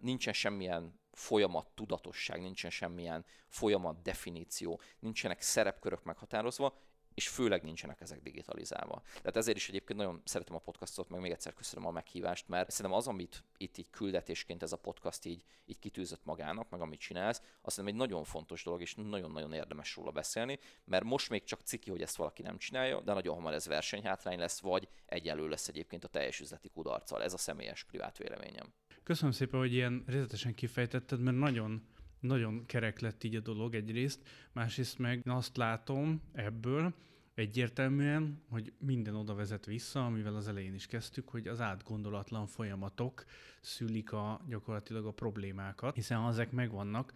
[0.00, 6.78] nincsen semmilyen folyamat tudatosság, nincsen semmilyen folyamat definíció, nincsenek szerepkörök meghatározva,
[7.14, 9.02] és főleg nincsenek ezek digitalizálva.
[9.14, 12.70] Tehát ezért is egyébként nagyon szeretem a podcastot, meg még egyszer köszönöm a meghívást, mert
[12.70, 17.00] szerintem az, amit itt így küldetésként ez a podcast így, így kitűzött magának, meg amit
[17.00, 21.44] csinálsz, azt szerintem egy nagyon fontos dolog, és nagyon-nagyon érdemes róla beszélni, mert most még
[21.44, 25.48] csak ciki, hogy ezt valaki nem csinálja, de nagyon hamar ez versenyhátrány lesz, vagy egyenlő
[25.48, 27.22] lesz egyébként a teljes üzleti kudarccal.
[27.22, 28.72] Ez a személyes privát véleményem.
[29.02, 31.86] Köszönöm szépen, hogy ilyen részletesen kifejtetted, mert nagyon
[32.22, 34.20] nagyon kerek lett így a dolog egyrészt,
[34.52, 36.94] másrészt meg azt látom ebből
[37.34, 43.24] egyértelműen, hogy minden oda vezet vissza, amivel az elején is kezdtük, hogy az átgondolatlan folyamatok
[43.60, 47.12] szülik a, gyakorlatilag a problémákat, hiszen ha ezek megvannak,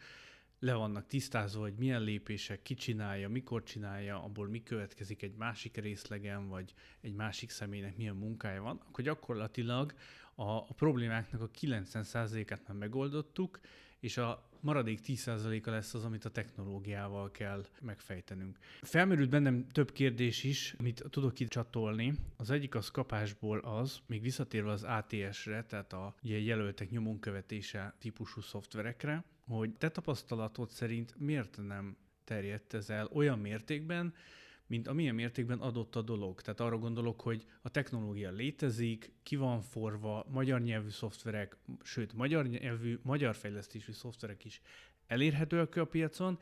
[0.58, 5.76] le vannak tisztázva, hogy milyen lépések, ki csinálja, mikor csinálja, abból mi következik egy másik
[5.76, 9.94] részlegen, vagy egy másik személynek milyen munkája van, akkor gyakorlatilag
[10.34, 13.60] a, a problémáknak a 90%-át már megoldottuk,
[14.06, 18.58] és a maradék 10%-a lesz az, amit a technológiával kell megfejtenünk.
[18.82, 22.14] Felmerült bennem több kérdés is, amit tudok itt csatolni.
[22.36, 27.94] Az egyik az kapásból az, még visszatérve az ATS-re, tehát a ugye jelöltek nyomon követése
[27.98, 34.14] típusú szoftverekre, hogy te tapasztalatod szerint miért nem terjedt ez el olyan mértékben,
[34.66, 36.40] mint amilyen mértékben adott a dolog.
[36.40, 42.46] Tehát arra gondolok, hogy a technológia létezik, ki van forva, magyar nyelvű szoftverek, sőt, magyar
[42.46, 44.60] nyelvű, magyar fejlesztésű szoftverek is
[45.06, 46.38] elérhetőek a piacon,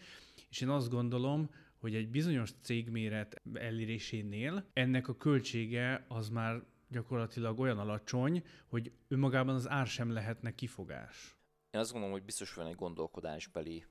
[0.48, 7.58] és én azt gondolom, hogy egy bizonyos cégméret elérésénél ennek a költsége az már gyakorlatilag
[7.58, 11.37] olyan alacsony, hogy önmagában az ár sem lehetne kifogás.
[11.74, 13.84] Én azt gondolom, hogy biztos van egy gondolkodásbeli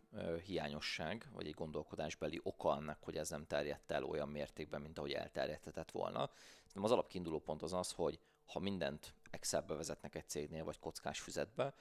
[0.46, 5.12] hiányosság, vagy egy gondolkodásbeli oka annak, hogy ez nem terjedt el olyan mértékben, mint ahogy
[5.12, 6.30] elterjedhetett volna.
[6.58, 11.20] Szerintem az alapkiinduló pont az az, hogy ha mindent Excelbe vezetnek egy cégnél, vagy kockás
[11.20, 11.74] füzetbe,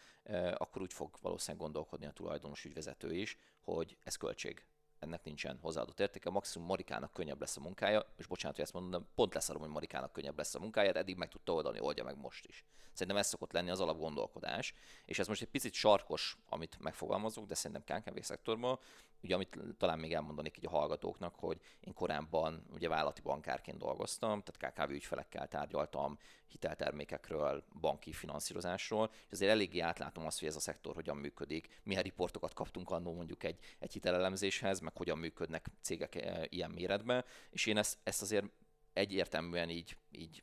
[0.55, 4.65] akkor úgy fog valószínűleg gondolkodni a tulajdonos ügyvezető is, hogy ez költség
[5.03, 9.01] ennek nincsen hozzáadott értéke, maximum Marikának könnyebb lesz a munkája, és bocsánat, hogy ezt mondom,
[9.01, 12.05] de pont lesz hogy Marikának könnyebb lesz a munkája, de eddig meg tudta oldani, oldja
[12.05, 12.65] meg most is.
[12.93, 17.55] Szerintem ez szokott lenni az alapgondolkodás, és ez most egy picit sarkos, amit megfogalmazunk, de
[17.55, 18.79] szerintem KKV szektorban,
[19.23, 24.43] ugye amit talán még elmondanék így a hallgatóknak, hogy én korábban ugye vállalati bankárként dolgoztam,
[24.43, 30.61] tehát KKV ügyfelekkel tárgyaltam hiteltermékekről, banki finanszírozásról, és azért eléggé átlátom azt, hogy ez a
[30.61, 36.15] szektor hogyan működik, milyen riportokat kaptunk annó mondjuk egy, egy hitelelemzéshez, meg hogyan működnek cégek
[36.15, 38.47] eh, ilyen méretben, és én ezt, ezt azért
[38.93, 40.43] egyértelműen így, így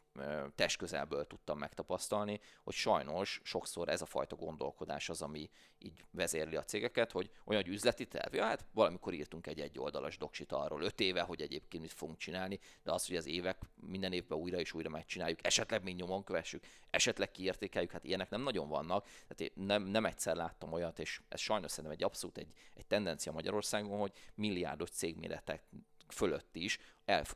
[0.55, 6.63] testközelből tudtam megtapasztalni, hogy sajnos sokszor ez a fajta gondolkodás az, ami így vezérli a
[6.63, 10.99] cégeket, hogy olyan hogy üzleti terv, ja, hát valamikor írtunk egy egyoldalas doksit arról öt
[10.99, 14.73] éve, hogy egyébként mit fogunk csinálni, de az, hogy az évek minden évben újra és
[14.73, 19.03] újra megcsináljuk, esetleg még nyomon kövessük, esetleg kiértékeljük, hát ilyenek nem nagyon vannak.
[19.03, 22.85] Tehát én nem, nem egyszer láttam olyat, és ez sajnos szerintem egy abszolút egy, egy
[22.85, 25.63] tendencia Magyarországon, hogy milliárdos cégméretek
[26.11, 26.79] fölött is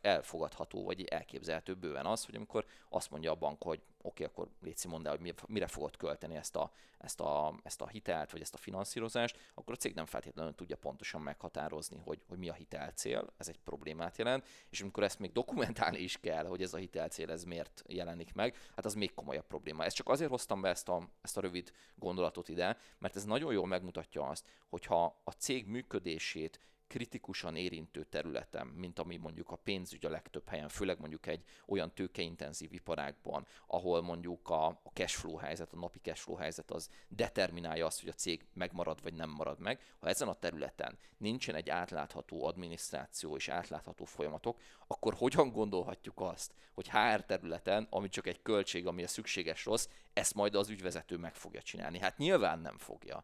[0.01, 4.47] elfogadható, vagy elképzelhető bőven az, hogy amikor azt mondja a bank, hogy oké, okay, akkor
[4.62, 8.41] Léci mondd el, hogy mire fogod költeni ezt a, ezt, a, ezt a hitelt, vagy
[8.41, 12.53] ezt a finanszírozást, akkor a cég nem feltétlenül tudja pontosan meghatározni, hogy, hogy mi a
[12.53, 16.77] hitelcél, ez egy problémát jelent, és amikor ezt még dokumentálni is kell, hogy ez a
[16.77, 19.83] hitelcél ez miért jelenik meg, hát az még komolyabb probléma.
[19.83, 23.53] Ezt csak azért hoztam be ezt a, ezt a rövid gondolatot ide, mert ez nagyon
[23.53, 26.59] jól megmutatja azt, hogyha a cég működését
[26.93, 31.93] kritikusan érintő területen, mint ami mondjuk a pénzügy a legtöbb helyen, főleg mondjuk egy olyan
[31.93, 37.99] tőkeintenzív iparágban, ahol mondjuk a, a cashflow helyzet, a napi cashflow helyzet az determinálja azt,
[37.99, 39.82] hogy a cég megmarad vagy nem marad meg.
[39.99, 46.53] Ha ezen a területen nincsen egy átlátható adminisztráció és átlátható folyamatok, akkor hogyan gondolhatjuk azt,
[46.73, 51.17] hogy HR területen, ami csak egy költség, ami a szükséges rossz, ezt majd az ügyvezető
[51.17, 51.99] meg fogja csinálni?
[51.99, 53.23] Hát nyilván nem fogja.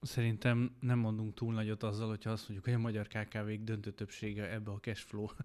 [0.00, 4.52] Szerintem nem mondunk túl nagyot azzal, hogyha azt mondjuk, hogy a magyar KKV-k döntő többsége
[4.52, 5.26] ebbe a cashflow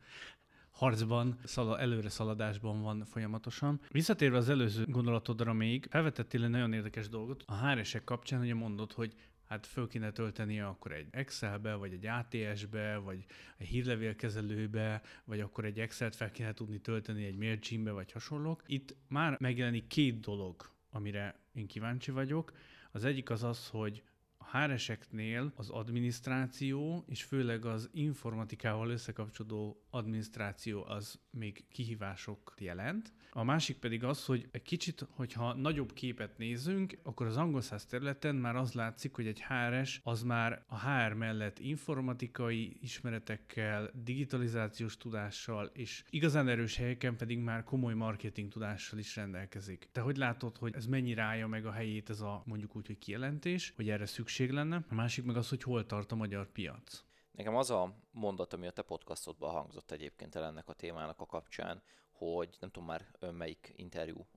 [0.71, 3.81] harcban, szala, előre szaladásban van folyamatosan.
[3.89, 7.43] Visszatérve az előző gondolatodra még, felvetettél egy nagyon érdekes dolgot.
[7.45, 9.15] A HR-esek kapcsán ugye mondod, hogy
[9.51, 13.25] hát föl kéne töltenie akkor egy Excelbe, vagy egy ATS-be, vagy
[13.57, 18.63] egy hírlevélkezelőbe, vagy akkor egy Excel-t fel kéne tudni tölteni egy MailChimbe, vagy hasonlók.
[18.65, 22.51] Itt már megjelenik két dolog, amire én kíváncsi vagyok.
[22.91, 24.03] Az egyik az az, hogy
[24.51, 33.13] HR-eseknél az adminisztráció, és főleg az informatikával összekapcsolódó adminisztráció az még kihívások jelent.
[33.33, 37.85] A másik pedig az, hogy egy kicsit, hogyha nagyobb képet nézünk, akkor az angol száz
[37.85, 44.97] területen már az látszik, hogy egy HRS az már a HR mellett informatikai ismeretekkel, digitalizációs
[44.97, 49.89] tudással, és igazán erős helyeken pedig már komoly marketing tudással is rendelkezik.
[49.91, 52.97] Te hogy látod, hogy ez mennyire állja meg a helyét ez a mondjuk úgy, hogy
[52.97, 54.85] kijelentés, hogy erre szükség lenne?
[54.89, 57.03] A másik meg az, hogy hol tart a magyar piac.
[57.31, 61.25] Nekem az a mondat, ami a te podcastodban hangzott egyébként el ennek a témának a
[61.25, 64.27] kapcsán, hogy nem tudom már melyik interjú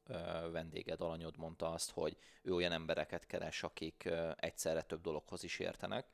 [0.53, 6.07] vendéged, alanyod mondta azt, hogy ő olyan embereket keres, akik egyszerre több dologhoz is értenek,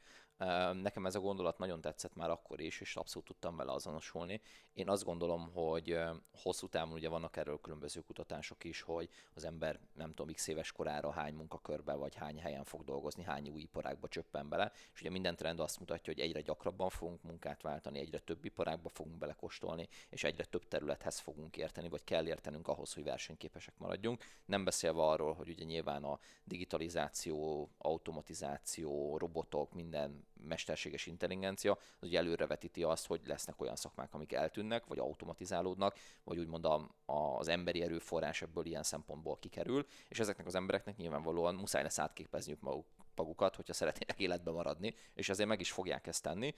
[0.82, 4.40] Nekem ez a gondolat nagyon tetszett már akkor is, és abszolút tudtam vele azonosulni.
[4.72, 5.98] Én azt gondolom, hogy
[6.42, 10.72] hosszú távon ugye vannak erről különböző kutatások is, hogy az ember nem tudom, x éves
[10.72, 15.10] korára hány munkakörbe vagy hány helyen fog dolgozni, hány új iparágba csöppen bele, és ugye
[15.10, 19.88] minden trend azt mutatja, hogy egyre gyakrabban fogunk munkát váltani, egyre több iparágba fogunk belekostolni,
[20.08, 24.24] és egyre több területhez fogunk érteni, vagy kell értenünk ahhoz, hogy versenyképesek maradjunk.
[24.44, 32.18] Nem beszélve arról, hogy ugye nyilván a digitalizáció, automatizáció, robotok, minden mesterséges intelligencia, az ugye
[32.18, 37.82] előrevetíti azt, hogy lesznek olyan szakmák, amik eltűnnek, vagy automatizálódnak, vagy úgymond a, az emberi
[37.82, 43.56] erőforrás ebből ilyen szempontból kikerül, és ezeknek az embereknek nyilvánvalóan muszáj lesz átképezniük maguk, magukat,
[43.56, 46.54] hogyha szeretnének életbe maradni, és ezért meg is fogják ezt tenni.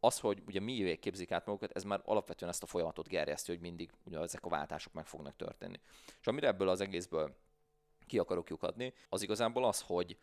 [0.00, 3.60] Az, hogy ugye mi képzik át magukat, ez már alapvetően ezt a folyamatot gerjeszti, hogy
[3.60, 5.80] mindig ugye ezek a váltások meg fognak történni.
[6.20, 7.36] És amire ebből az egészből
[8.06, 10.18] ki akarok lyukadni, az igazából az, hogy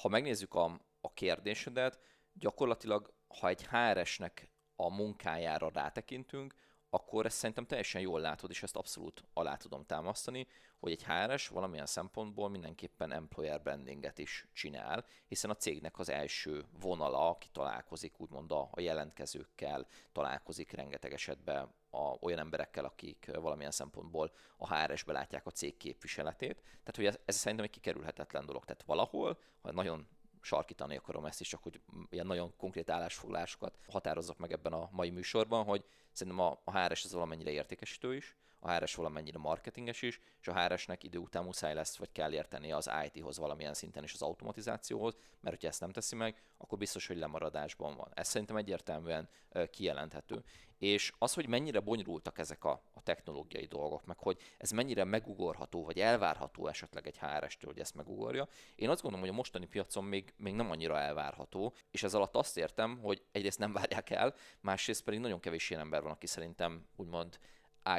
[0.00, 2.00] ha megnézzük a, a kérdésedet,
[2.32, 6.54] gyakorlatilag, ha egy HRS-nek a munkájára rátekintünk,
[6.90, 10.46] akkor ezt szerintem teljesen jól látod, és ezt abszolút alá tudom támasztani,
[10.78, 16.64] hogy egy HRS valamilyen szempontból mindenképpen employer brandinget is csinál, hiszen a cégnek az első
[16.80, 23.70] vonala, aki találkozik úgymond a, a jelentkezőkkel, találkozik rengeteg esetben a, olyan emberekkel, akik valamilyen
[23.70, 26.60] szempontból a HRS-be látják a cég képviseletét.
[26.60, 28.64] Tehát, hogy ez, ez szerintem egy kikerülhetetlen dolog.
[28.64, 30.08] Tehát valahol, ha nagyon
[30.40, 35.10] sarkítani akarom ezt is, csak hogy ilyen nagyon konkrét állásfoglalásokat határozzak meg ebben a mai
[35.10, 40.20] műsorban, hogy szerintem a, a HRS ez valamennyire értékesítő is, a HRS valamennyire marketinges is,
[40.40, 44.12] és a HRS-nek idő után muszáj lesz, vagy kell érteni az IT-hoz valamilyen szinten és
[44.12, 48.08] az automatizációhoz, mert hogyha ezt nem teszi meg, akkor biztos, hogy lemaradásban van.
[48.14, 49.28] Ez szerintem egyértelműen
[49.70, 50.44] kijelenthető.
[50.78, 55.84] És az, hogy mennyire bonyolultak ezek a, a technológiai dolgok, meg hogy ez mennyire megugorható,
[55.84, 60.04] vagy elvárható esetleg egy HRS-től, hogy ezt megugorja, én azt gondolom, hogy a mostani piacon
[60.04, 64.34] még, még nem annyira elvárható, és ez alatt azt értem, hogy egyrészt nem várják el,
[64.60, 67.38] másrészt pedig nagyon kevés ilyen ember van, aki szerintem úgymond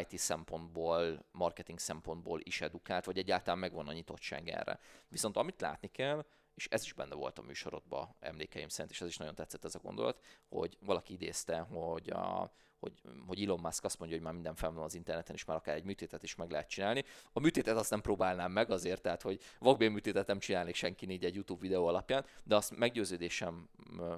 [0.02, 4.80] IT szempontból, marketing szempontból is edukált, vagy egyáltalán megvan a nyitottság erre.
[5.08, 6.25] Viszont amit látni kell,
[6.56, 9.75] és ez is benne volt a műsorodban emlékeim szerint, és ez is nagyon tetszett ez
[9.75, 14.36] a gondolat, hogy valaki idézte, hogy a, hogy, hogy Elon Musk azt mondja, hogy már
[14.36, 17.04] minden fel van az interneten, és már akár egy műtétet is meg lehet csinálni.
[17.34, 21.25] A műtétet azt nem próbálnám meg azért, tehát hogy vakbél műtétet nem csinálnék senki négy
[21.25, 23.69] egy YouTube videó alapján, de azt meggyőződésem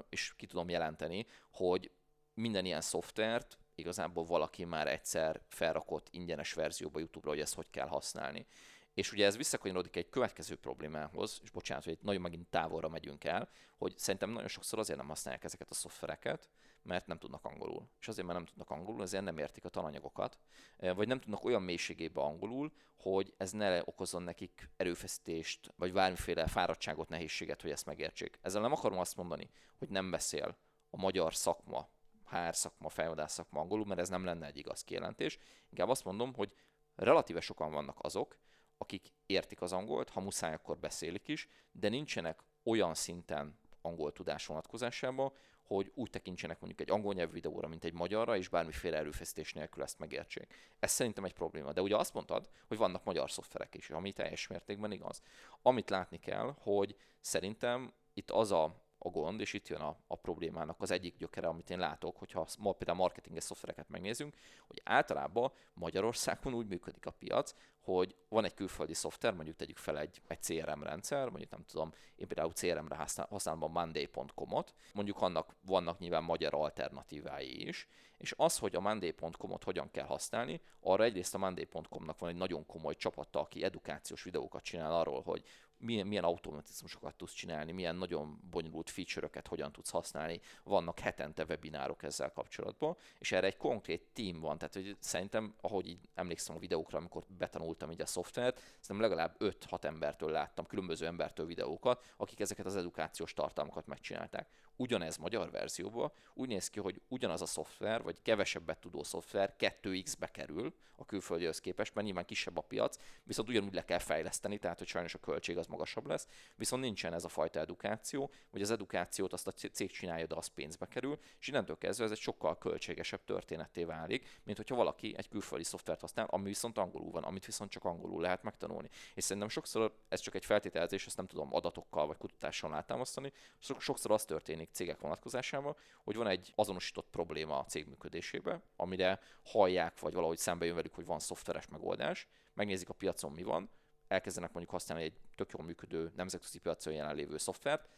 [0.10, 1.92] is ki tudom jelenteni, hogy
[2.34, 7.88] minden ilyen szoftvert igazából valaki már egyszer felrakott ingyenes verzióba YouTube-ra, hogy ezt hogy kell
[7.88, 8.46] használni.
[8.94, 13.50] És ugye ez visszakanyarodik egy következő problémához, és bocsánat, hogy nagyon megint távolra megyünk el,
[13.78, 16.50] hogy szerintem nagyon sokszor azért nem használják ezeket a szoftvereket,
[16.84, 17.88] mert nem tudnak angolul.
[18.00, 20.40] És azért, mert nem tudnak angolul, ezért nem értik a tananyagokat,
[20.78, 27.10] vagy nem tudnak olyan mélységébe angolul, hogy ez ne okozzon nekik erőfeszítést, vagy bármiféle fáradtságot,
[27.10, 28.40] nehézséget, hogy ezt megértsék.
[28.42, 30.58] Ezzel nem akarom azt mondani, hogy nem beszél
[30.90, 31.90] a magyar szakma,
[32.32, 35.38] HR szakma, fejvadász szakma angolul, mert ez nem lenne egy igaz kijelentés.
[35.70, 36.54] Inkább azt mondom, hogy
[36.96, 38.38] relatíve sokan vannak azok,
[38.78, 44.46] akik értik az angolt, ha muszáj, akkor beszélik is, de nincsenek olyan szinten angol tudás
[44.46, 49.54] vonatkozásában, hogy úgy tekintsenek mondjuk egy angol nyelvű videóra, mint egy magyarra, és bármiféle erőfeszítés
[49.54, 50.56] nélkül ezt megértsék.
[50.80, 51.72] Ez szerintem egy probléma.
[51.72, 55.22] De ugye azt mondtad, hogy vannak magyar szoftverek is, ami teljes mértékben igaz.
[55.62, 60.16] Amit látni kell, hogy szerintem itt az a a gond, és itt jön a, a
[60.16, 64.36] problémának az egyik gyökere, amit én látok, hogyha ma például marketinges szoftvereket megnézünk,
[64.68, 70.00] hogy általában Magyarországon úgy működik a piac, hogy van egy külföldi szoftver, mondjuk tegyük fel
[70.00, 75.56] egy, egy CRM rendszer, mondjuk nem tudom, én például CRM-re használom a monday.com-ot, mondjuk annak
[75.66, 81.36] vannak nyilván magyar alternatívái is, és az, hogy a monday.com-ot hogyan kell használni, arra egyrészt
[81.36, 85.44] a monday.com-nak van egy nagyon komoly csapata, aki edukációs videókat csinál arról, hogy
[85.82, 92.04] milyen, milyen automatizmusokat tudsz csinálni, milyen nagyon bonyolult feature-öket hogyan tudsz használni, vannak hetente webinárok
[92.04, 96.60] ezzel kapcsolatban, és erre egy konkrét team van, tehát hogy szerintem, ahogy így emlékszem a
[96.60, 97.24] videókra, amikor
[97.72, 102.76] betanultam így a szoftvert, szerintem legalább 5-6 embertől láttam, különböző embertől videókat, akik ezeket az
[102.76, 104.50] edukációs tartalmakat megcsinálták.
[104.76, 110.28] Ugyanez magyar verzióban úgy néz ki, hogy ugyanaz a szoftver, vagy kevesebbet tudó szoftver 2x-be
[110.28, 114.78] kerül a külföldihez képest, mert nyilván kisebb a piac, viszont ugyanúgy le kell fejleszteni, tehát
[114.78, 118.72] hogy sajnos a költség az magasabb lesz, viszont nincsen ez a fajta edukáció, hogy az
[118.72, 122.58] edukációt azt a cég csinálja, de az pénzbe kerül, és innentől kezdve ez egy sokkal
[122.58, 127.46] költségesebb történetté válik, mint hogyha valaki egy külföldi szoftvert használ, ami viszont angolul van, amit
[127.46, 128.90] viszont csak angolul lehet megtanulni.
[129.14, 133.32] És szerintem sokszor ez csak egy feltételezés, ezt nem tudom adatokkal vagy kutatással látámasztani,
[133.78, 140.00] sokszor az történik cégek vonatkozásában, hogy van egy azonosított probléma a cég működésében, amire hallják,
[140.00, 143.70] vagy valahogy szembe jön velük, hogy van szoftveres megoldás, megnézik a piacon mi van,
[144.08, 147.90] elkezdenek mondjuk használni egy tök jól működő nemzetközi piacon jelenlévő szoftvert,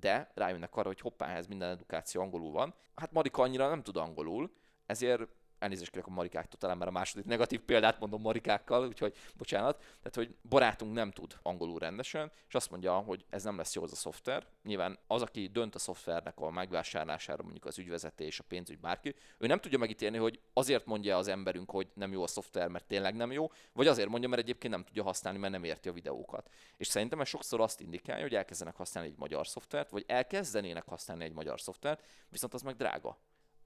[0.00, 2.74] de rájönnek arra, hogy hoppá, ez minden edukáció angolul van.
[2.94, 4.52] Hát Marika annyira nem tud angolul,
[4.86, 5.22] ezért
[5.60, 9.78] elnézést kérek a marikáktól, talán már a második negatív példát mondom marikákkal, úgyhogy bocsánat.
[9.78, 13.82] Tehát, hogy barátunk nem tud angolul rendesen, és azt mondja, hogy ez nem lesz jó
[13.82, 14.46] az a szoftver.
[14.62, 19.46] Nyilván az, aki dönt a szoftvernek a megvásárlására, mondjuk az ügyvezetés, a pénzügy, bárki, ő
[19.46, 23.14] nem tudja megítélni, hogy azért mondja az emberünk, hogy nem jó a szoftver, mert tényleg
[23.14, 26.50] nem jó, vagy azért mondja, mert egyébként nem tudja használni, mert nem érti a videókat.
[26.76, 31.24] És szerintem ez sokszor azt indikálja, hogy elkezdenek használni egy magyar szoftvert, vagy elkezdenének használni
[31.24, 33.18] egy magyar szoftvert, viszont az meg drága.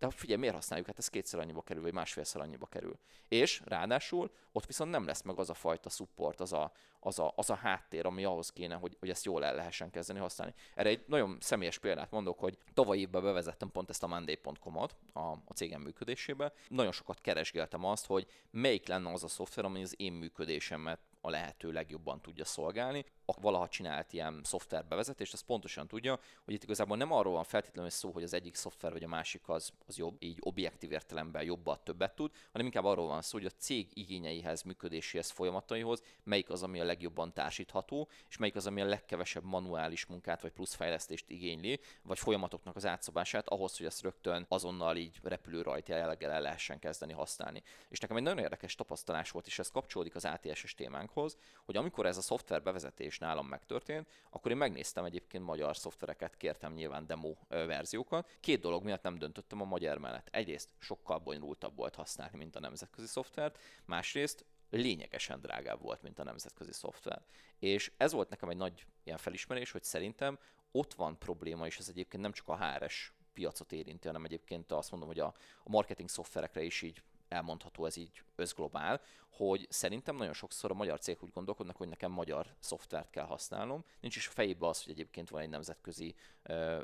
[0.05, 0.87] De figyelj, miért használjuk?
[0.87, 2.99] Hát ez kétszer annyiba kerül, vagy másfélszer annyiba kerül.
[3.29, 7.33] És ráadásul ott viszont nem lesz meg az a fajta support, az a, az a,
[7.37, 10.55] az a háttér, ami ahhoz kéne, hogy, hogy ezt jól el lehessen kezdeni használni.
[10.75, 15.21] Erre egy nagyon személyes példát mondok, hogy tavaly évben bevezettem pont ezt a monday.com-ot a,
[15.21, 16.53] a cégem működésébe.
[16.69, 21.31] Nagyon sokat keresgéltem azt, hogy melyik lenne az a szoftver, ami az én működésemet a
[21.31, 23.05] lehető legjobban tudja szolgálni.
[23.27, 27.45] A valaha csinált ilyen szoftver bevezetést, az pontosan tudja, hogy itt igazából nem arról van
[27.45, 31.45] feltétlenül szó, hogy az egyik szoftver vagy a másik az, az jobb, így objektív értelemben
[31.45, 36.51] jobbat, többet tud, hanem inkább arról van szó, hogy a cég igényeihez, működéséhez, folyamataihoz melyik
[36.51, 40.75] az, ami a legjobban társítható, és melyik az, ami a legkevesebb manuális munkát vagy plusz
[40.75, 46.31] fejlesztést igényli, vagy folyamatoknak az átszabását ahhoz, hogy ezt rögtön azonnal így repülő rajta jelleggel
[46.31, 47.63] el lehessen kezdeni használni.
[47.89, 52.07] És nekem egy nagyon érdekes tapasztalás volt, és ez kapcsolódik az ATS-es témánkhoz, hogy amikor
[52.07, 57.35] ez a szoftver bevezetés nálam megtörtént, akkor én megnéztem egyébként magyar szoftvereket, kértem nyilván demo
[57.49, 58.31] verziókat.
[58.41, 60.29] Két dolog miatt nem döntöttem a magyar mellett.
[60.31, 66.25] Egyrészt sokkal bonyolultabb volt használni, mint a nemzetközi szoftvert, másrészt lényegesen drágább volt, mint a
[66.25, 67.23] nemzetközi szoftver.
[67.59, 70.39] És ez volt nekem egy nagy ilyen felismerés, hogy szerintem
[70.73, 74.91] ott van probléma, és ez egyébként nem csak a HRS piacot érinti, hanem egyébként azt
[74.91, 79.01] mondom, hogy a marketing szoftverekre is így elmondható ez így összglobál,
[79.37, 83.85] hogy szerintem nagyon sokszor a magyar cégek úgy gondolkodnak, hogy nekem magyar szoftvert kell használnom.
[84.01, 86.15] Nincs is a fejében az, hogy egyébként van egy nemzetközi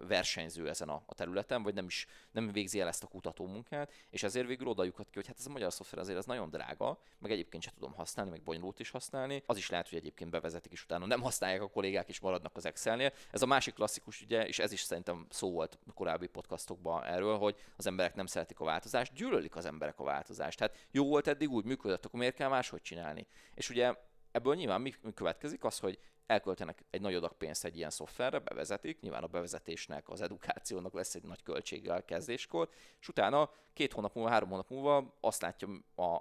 [0.07, 3.93] versenyző ezen a, a területen, vagy nem is nem végzi el ezt a kutató munkát,
[4.11, 6.99] és ezért végül oda ki, hogy hát ez a magyar szoftver azért ez nagyon drága,
[7.19, 9.43] meg egyébként sem tudom használni, meg bonyolult is használni.
[9.47, 12.67] Az is lehet, hogy egyébként bevezetik, és utána nem használják a kollégák, és maradnak az
[12.67, 13.13] Excelnél.
[13.31, 17.57] Ez a másik klasszikus, ugye, és ez is szerintem szó volt korábbi podcastokban erről, hogy
[17.77, 20.59] az emberek nem szeretik a változást, gyűlölik az emberek a változást.
[20.59, 23.27] Tehát jó volt eddig, úgy működött, akkor miért kell máshogy csinálni?
[23.55, 23.95] És ugye
[24.33, 28.39] ebből nyilván mi, mi következik az, hogy elköltenek egy nagy adag pénzt egy ilyen szoftverre,
[28.39, 32.69] bevezetik, nyilván a bevezetésnek, az edukációnak lesz egy nagy költsége a kezdéskor,
[33.01, 35.69] és utána két hónap múlva, három hónap múlva azt látja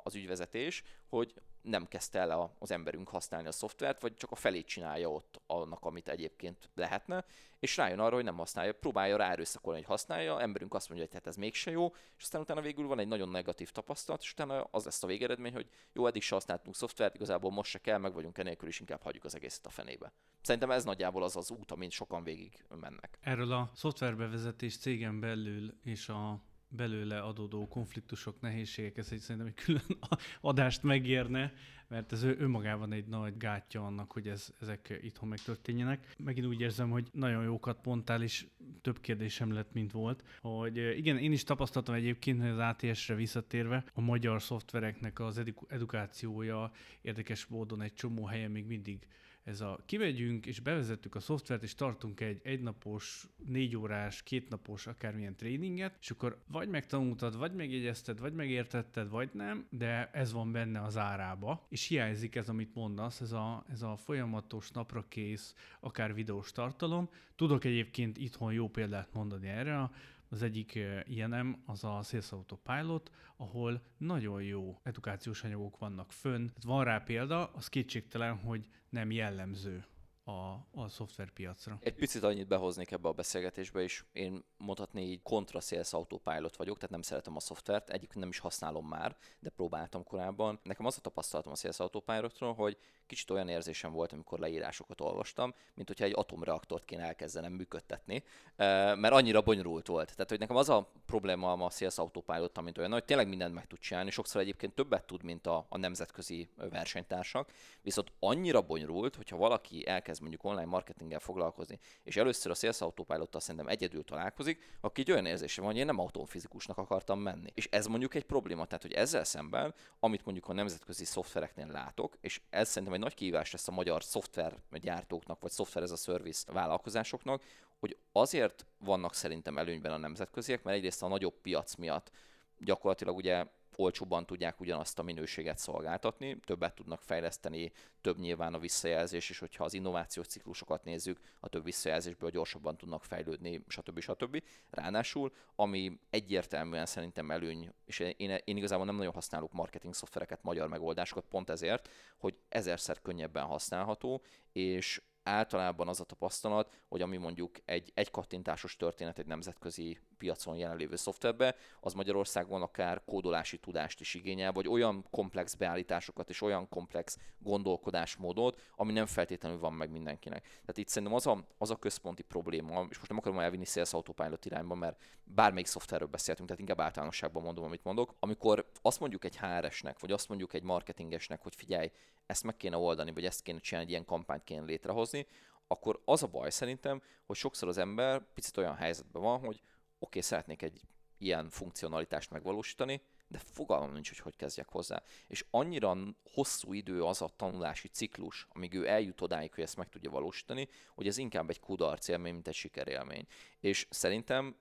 [0.03, 4.67] az ügyvezetés, hogy nem kezdte el az emberünk használni a szoftvert, vagy csak a felét
[4.67, 7.25] csinálja ott annak, amit egyébként lehetne,
[7.59, 11.15] és rájön arra, hogy nem használja, próbálja rá erőszakolni, hogy használja, emberünk azt mondja, hogy
[11.15, 14.63] hát ez mégse jó, és aztán utána végül van egy nagyon negatív tapasztalat, és utána
[14.71, 18.13] az lesz a végeredmény, hogy jó, eddig se használtunk szoftvert, igazából most se kell, meg
[18.13, 20.13] vagyunk enélkül, is inkább hagyjuk az egészet a fenébe.
[20.41, 23.17] Szerintem ez nagyjából az az út, amin sokan végig mennek.
[23.21, 29.63] Erről a szoftverbevezetés cégen belül és a belőle adódó konfliktusok, nehézségek, ez egy szerintem egy
[29.63, 29.97] külön
[30.41, 31.53] adást megérne,
[31.87, 36.15] mert ez önmagában egy nagy gátja annak, hogy ez, ezek itthon megtörténjenek.
[36.17, 38.45] Megint úgy érzem, hogy nagyon jókat mondtál, és
[38.81, 43.83] több kérdésem lett, mint volt, hogy igen, én is tapasztaltam egyébként, hogy az ATS-re visszatérve
[43.93, 49.07] a magyar szoftvereknek az edukációja érdekes módon egy csomó helyen még mindig
[49.49, 55.35] ez a kimegyünk és bevezettük a szoftvert, és tartunk egy egynapos, négy órás, kétnapos akármilyen
[55.35, 60.81] tréninget, és akkor vagy megtanultad, vagy megjegyezted, vagy megértetted, vagy nem, de ez van benne
[60.81, 66.13] az árába, és hiányzik ez, amit mondasz, ez a, ez a folyamatos napra kész, akár
[66.13, 67.09] videós tartalom.
[67.35, 69.89] Tudok egyébként itthon jó példát mondani erre,
[70.29, 76.49] az egyik ilyenem az a Sales Autopilot, ahol nagyon jó edukációs anyagok vannak fönn.
[76.61, 79.85] Van rá példa, az kétségtelen, hogy nem jellemző
[80.29, 81.77] a, a szoftverpiacra.
[81.81, 86.75] Egy picit annyit behoznék ebbe a beszélgetésbe, és én mondhatni így kontra sales autopilot vagyok,
[86.75, 90.59] tehát nem szeretem a szoftvert, egyik nem is használom már, de próbáltam korábban.
[90.63, 95.53] Nekem az a tapasztalatom a sales autopilotról, hogy kicsit olyan érzésem volt, amikor leírásokat olvastam,
[95.73, 98.23] mint hogyha egy atomreaktort kéne elkezdenem működtetni,
[98.55, 100.11] mert annyira bonyolult volt.
[100.11, 103.67] Tehát, hogy nekem az a probléma a Sales Autopilot, mint olyan, hogy tényleg mindent meg
[103.67, 107.51] tud csinálni, sokszor egyébként többet tud, mint a, a nemzetközi versenytársak,
[107.81, 113.41] viszont annyira bonyolult, hogyha valaki elkezd mondjuk online marketinggel foglalkozni, és először a Sales Autopilot-tal
[113.41, 117.51] szerintem egyedül találkozik, akkor egy olyan érzése van, hogy én nem autófizikusnak akartam menni.
[117.53, 122.17] És ez mondjuk egy probléma, tehát hogy ezzel szemben, amit mondjuk a nemzetközi szoftvereknél látok,
[122.21, 126.51] és ez szerintem egy nagy kihívás lesz a magyar szoftvergyártóknak, vagy szoftver ez a service
[126.53, 127.43] vállalkozásoknak,
[127.79, 132.11] hogy azért vannak szerintem előnyben a nemzetköziek, mert egyrészt a nagyobb piac miatt
[132.57, 133.45] gyakorlatilag ugye
[133.79, 137.71] olcsóbban tudják ugyanazt a minőséget szolgáltatni, többet tudnak fejleszteni,
[138.01, 143.03] több nyilván a visszajelzés, és hogyha az innovációs ciklusokat nézzük, a több visszajelzésből gyorsabban tudnak
[143.03, 143.99] fejlődni, stb.
[143.99, 144.43] stb.
[144.69, 150.67] Ráadásul, ami egyértelműen szerintem előny, és én, én igazából nem nagyon használok marketing szoftvereket, magyar
[150.67, 154.21] megoldásokat, pont ezért, hogy ezerszer könnyebben használható,
[154.51, 160.55] és általában az a tapasztalat, hogy ami mondjuk egy egy kattintásos történet egy nemzetközi piacon
[160.55, 166.69] jelenlévő szoftverbe, az Magyarországon akár kódolási tudást is igényel, vagy olyan komplex beállításokat és olyan
[166.69, 170.41] komplex gondolkodásmódot, ami nem feltétlenül van meg mindenkinek.
[170.41, 173.93] Tehát itt szerintem az a, az a központi probléma, és most nem akarom elvinni Sales
[173.93, 178.15] Autopilot irányba, mert bármelyik szoftverről beszéltünk, tehát inkább általánosságban mondom, amit mondok.
[178.19, 181.91] Amikor azt mondjuk egy HR-esnek, vagy azt mondjuk egy marketingesnek, hogy figyelj,
[182.25, 185.25] ezt meg kéne oldani, vagy ezt kéne csinálni, egy ilyen kampányt kéne létrehozni,
[185.67, 189.61] akkor az a baj szerintem, hogy sokszor az ember picit olyan helyzetben van, hogy
[189.99, 190.81] okay, szeretnék egy
[191.17, 195.03] ilyen funkcionalitást megvalósítani, de fogalmam nincs, hogy hogy kezdjek hozzá.
[195.27, 195.97] És annyira
[196.33, 200.67] hosszú idő az a tanulási ciklus, amíg ő eljut odáig, hogy ezt meg tudja valósítani,
[200.95, 203.25] hogy ez inkább egy kudarc élmény, mint egy sikerélmény.
[203.59, 204.55] És szerintem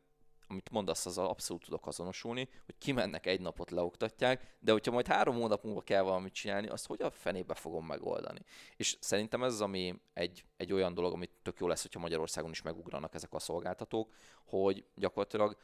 [0.48, 5.34] amit mondasz, az abszolút tudok azonosulni, hogy kimennek egy napot leoktatják, de hogyha majd három
[5.34, 8.40] hónap múlva kell valamit csinálni, azt hogy a fenébe fogom megoldani.
[8.76, 12.50] És szerintem ez az, ami egy, egy olyan dolog, amit tök jó lesz, hogyha Magyarországon
[12.50, 14.12] is megugranak ezek a szolgáltatók,
[14.44, 15.56] hogy gyakorlatilag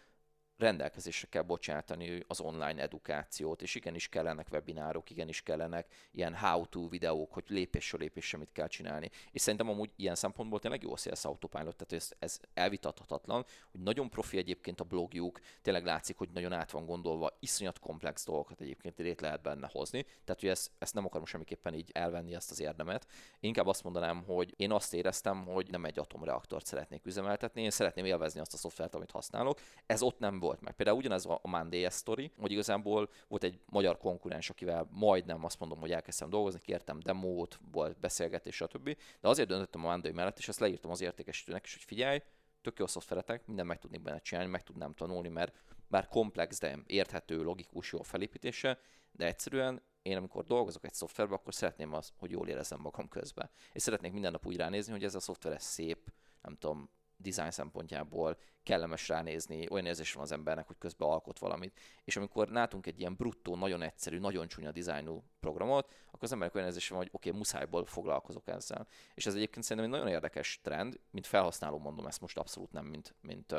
[0.59, 7.33] rendelkezésre kell bocsátani az online edukációt, és igenis kellenek webinárok, igenis kellenek ilyen how-to videók,
[7.33, 9.11] hogy lépésről lépésre mit kell csinálni.
[9.33, 13.81] És szerintem amúgy ilyen szempontból tényleg jó a Sales Autopilot, tehát ez, ez elvitathatatlan, hogy
[13.81, 18.61] nagyon profi egyébként a blogjuk, tényleg látszik, hogy nagyon át van gondolva, iszonyat komplex dolgokat
[18.61, 22.51] egyébként lét lehet benne hozni, tehát hogy ezt, ezt nem akarom semmiképpen így elvenni ezt
[22.51, 23.07] az érdemet.
[23.41, 28.05] Inkább azt mondanám, hogy én azt éreztem, hogy nem egy atomreaktort szeretnék üzemeltetni, én szeretném
[28.05, 29.61] élvezni azt a szoftvert, amit használok.
[29.87, 30.75] Ez ott nem volt meg.
[30.75, 35.81] Például ugyanez a Monday sztori, hogy igazából volt egy magyar konkurens, akivel majdnem azt mondom,
[35.81, 38.97] hogy elkezdtem dolgozni, kértem demót, volt beszélgetés, stb.
[39.21, 42.23] De azért döntöttem a Monday mellett, és ezt leírtam az értékesítőnek is, hogy figyelj,
[42.63, 45.55] tök jó szoftveretek, minden meg tudnék benne csinálni, meg tudnám tanulni, mert
[45.89, 48.79] bár komplex, de érthető, logikus, jó felépítése,
[49.13, 53.51] de egyszerűen én amikor dolgozok egy szoftverbe, akkor szeretném azt, hogy jól érezzem magam közben.
[53.73, 57.51] És szeretnék minden nap úgy ránézni, hogy ez a szoftver ez szép, nem tudom, design
[57.51, 61.81] szempontjából kellemes ránézni, olyan érzés van az embernek, hogy közben alkot valamit.
[62.05, 66.55] És amikor látunk egy ilyen bruttó, nagyon egyszerű, nagyon csúnya dizájnú programot, akkor az emberek
[66.55, 68.87] olyan érzés van, hogy oké, okay, muszájból foglalkozok ezzel.
[69.15, 72.85] És ez egyébként szerintem egy nagyon érdekes trend, mint felhasználó mondom ezt most abszolút nem,
[72.87, 73.55] mint, mint,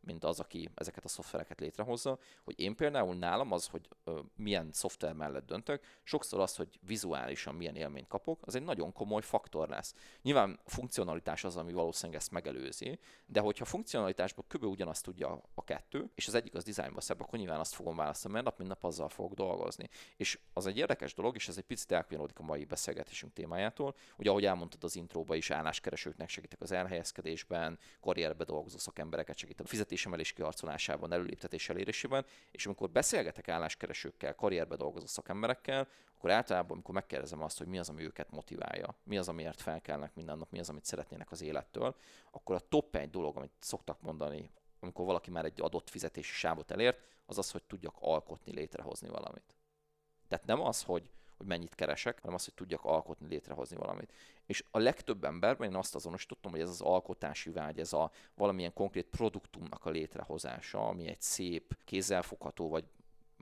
[0.00, 3.88] mint az, aki ezeket a szoftvereket létrehozza, hogy én például nálam az, hogy
[4.36, 9.22] milyen szoftver mellett döntök, sokszor az, hogy vizuálisan milyen élményt kapok, az egy nagyon komoly
[9.22, 9.94] faktor lesz.
[10.22, 14.64] Nyilván funkcionalitás az, ami valószínűleg ezt megelőzi, de hogyha funkcionalitásba kb.
[14.64, 18.32] ugyanazt tudja a kettő, és az egyik az dizájnba szebb, akkor nyilván azt fogom választani,
[18.32, 19.88] mert nap mint nap azzal fogok dolgozni.
[20.16, 23.94] És az egy érdekes dolog, és ez egy picit elkanyarodik a mai beszélgetésünk témájától.
[24.16, 29.68] Ugye, ahogy elmondtad az intróba is, álláskeresőknek segítek az elhelyezkedésben, karrierbe dolgozó szakembereket segítek a
[29.68, 35.88] fizetésemelés kiharcolásában, előléptetés elérésében, és amikor beszélgetek álláskeresőkkel, karrierbe dolgozó szakemberekkel,
[36.18, 40.14] akkor általában, amikor megkérdezem azt, hogy mi az, ami őket motiválja, mi az, amiért felkelnek
[40.14, 41.94] minden nap, mi az, amit szeretnének az élettől,
[42.30, 44.50] akkor a top egy dolog, amit szoktak mondani,
[44.80, 49.56] amikor valaki már egy adott fizetési sávot elért, az az, hogy tudjak alkotni, létrehozni valamit.
[50.28, 54.12] Tehát nem az, hogy, hogy mennyit keresek, hanem az, hogy tudjak alkotni, létrehozni valamit.
[54.46, 58.72] És a legtöbb emberben én azt azonosítottam, hogy ez az alkotási vágy, ez a valamilyen
[58.72, 62.84] konkrét produktumnak a létrehozása, ami egy szép, kézzelfogható, vagy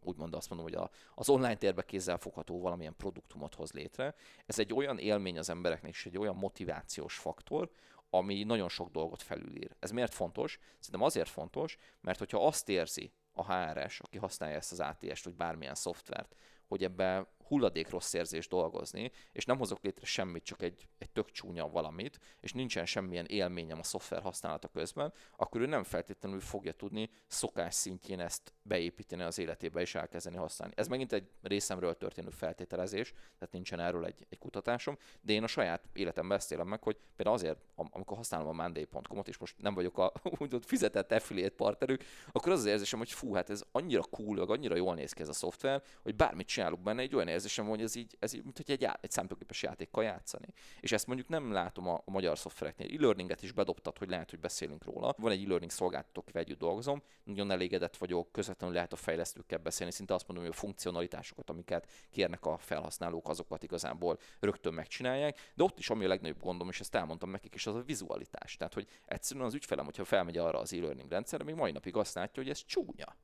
[0.07, 4.15] úgymond azt mondom, hogy a, az online térbe kézzelfogható valamilyen produktumot hoz létre.
[4.47, 7.71] Ez egy olyan élmény az embereknek, és egy olyan motivációs faktor,
[8.11, 9.77] ami nagyon sok dolgot felülír.
[9.79, 10.59] Ez miért fontos?
[10.79, 15.35] Szerintem azért fontos, mert hogyha azt érzi a HRS, aki használja ezt az ATS-t, vagy
[15.35, 16.35] bármilyen szoftvert,
[16.67, 21.31] hogy ebbe hulladék rossz érzés dolgozni, és nem hozok létre semmit, csak egy, egy tök
[21.31, 26.73] csúnya valamit, és nincsen semmilyen élményem a szoftver használata közben, akkor ő nem feltétlenül fogja
[26.73, 30.75] tudni szokás szintjén ezt beépíteni az életébe és elkezdeni használni.
[30.77, 35.47] Ez megint egy részemről történő feltételezés, tehát nincsen erről egy, egy kutatásom, de én a
[35.47, 39.75] saját életemben ezt élem meg, hogy például azért, amikor használom a monday.com-ot, és most nem
[39.75, 44.03] vagyok a úgymond fizetett affiliate partnerük, akkor az az érzésem, hogy fú, hát ez annyira
[44.03, 47.29] cool, vagy annyira jól néz ki ez a szoftver, hogy bármit csinálok benne, egy olyan
[47.29, 50.47] érzésem, hogy ez így, ez így mint hogy egy, já- egy számítógépes játékkal játszani.
[50.81, 52.97] És ezt mondjuk nem látom a, a magyar szoftvereknél.
[52.97, 55.15] E-learninget is bedobtat, hogy lehet, hogy beszélünk róla.
[55.19, 60.15] Van egy e-learning szolgáltató, akivel együtt dolgozom, nagyon elégedett vagyok, lehet a fejlesztőkkel beszélni, szinte
[60.15, 65.53] azt mondom, hogy a funkcionalitásokat, amiket kérnek a felhasználók, azokat igazából rögtön megcsinálják.
[65.55, 68.57] De ott is ami a legnagyobb gondom, és ezt elmondtam nekik is, az a vizualitás.
[68.57, 72.15] Tehát, hogy egyszerűen az ügyfelem, hogyha felmegy arra az e-learning rendszerre, még mai napig azt
[72.15, 73.17] látja, hogy ez csúnya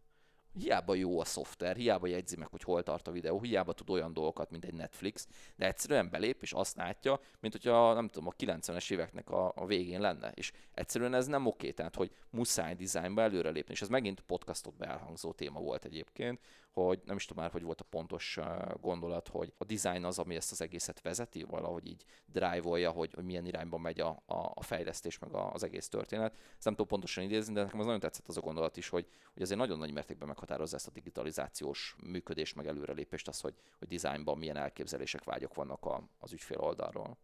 [0.59, 4.13] hiába jó a szoftver, hiába jegyzi meg, hogy hol tart a videó, hiába tud olyan
[4.13, 8.43] dolgokat, mint egy Netflix, de egyszerűen belép és azt látja, mint hogyha nem tudom, a
[8.45, 10.33] 90-es éveknek a, a végén lenne.
[10.35, 15.33] És egyszerűen ez nem oké, tehát hogy muszáj dizájnba előrelépni, és ez megint podcastot elhangzó
[15.33, 16.41] téma volt egyébként,
[16.73, 18.39] hogy nem is tudom már, hogy volt a pontos
[18.81, 23.25] gondolat, hogy a design az, ami ezt az egészet vezeti, valahogy így drive-olja, hogy, hogy
[23.25, 26.33] milyen irányba megy a, a, a fejlesztés, meg az egész történet.
[26.33, 29.07] Ezt nem tudom pontosan idézni, de nekem az nagyon tetszett az a gondolat is, hogy,
[29.33, 33.89] hogy azért nagyon nagy mértékben meghatározza ezt a digitalizációs működést, meg előrelépést, az, hogy, hogy
[33.89, 37.19] designban milyen elképzelések, vágyok vannak a, az ügyfél oldalról.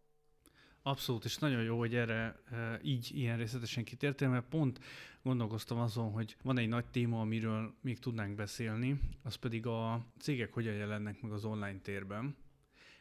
[0.89, 4.79] Abszolút, és nagyon jó, hogy erre e, így ilyen részletesen kitértél, mert pont
[5.23, 10.53] gondolkoztam azon, hogy van egy nagy téma, amiről még tudnánk beszélni, az pedig a cégek
[10.53, 12.35] hogyan jelennek meg az online térben.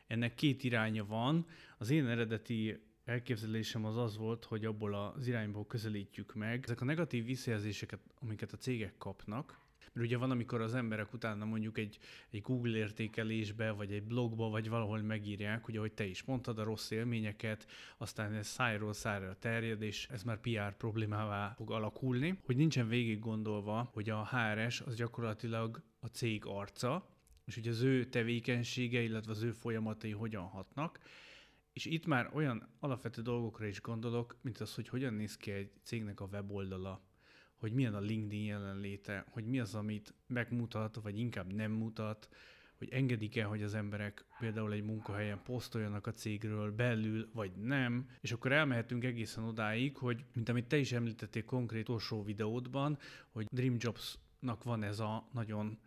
[0.07, 1.47] Ennek két iránya van.
[1.79, 6.65] Az én eredeti elképzelésem az az volt, hogy abból az irányból közelítjük meg.
[6.65, 9.59] Ezek a negatív visszajelzéseket, amiket a cégek kapnak,
[9.93, 11.99] mert ugye van, amikor az emberek utána mondjuk egy,
[12.31, 16.63] egy Google értékelésbe, vagy egy blogba, vagy valahol megírják, ugye, ahogy te is mondtad, a
[16.65, 17.67] rossz élményeket,
[17.97, 23.19] aztán ez szájról szájra terjed, és ez már PR problémává fog alakulni, hogy nincsen végig
[23.19, 27.09] gondolva, hogy a HRS az gyakorlatilag a cég arca,
[27.45, 30.99] és hogy az ő tevékenysége, illetve az ő folyamatai hogyan hatnak,
[31.73, 35.71] és itt már olyan alapvető dolgokra is gondolok, mint az, hogy hogyan néz ki egy
[35.83, 37.08] cégnek a weboldala,
[37.59, 42.29] hogy milyen a LinkedIn jelenléte, hogy mi az, amit megmutat, vagy inkább nem mutat,
[42.79, 48.33] hogy engedik-e, hogy az emberek például egy munkahelyen posztoljanak a cégről belül, vagy nem, és
[48.33, 52.99] akkor elmehetünk egészen odáig, hogy, mint amit te is említettél konkrét utolsó videódban,
[53.31, 55.79] hogy Dream Jobs-nak van ez a nagyon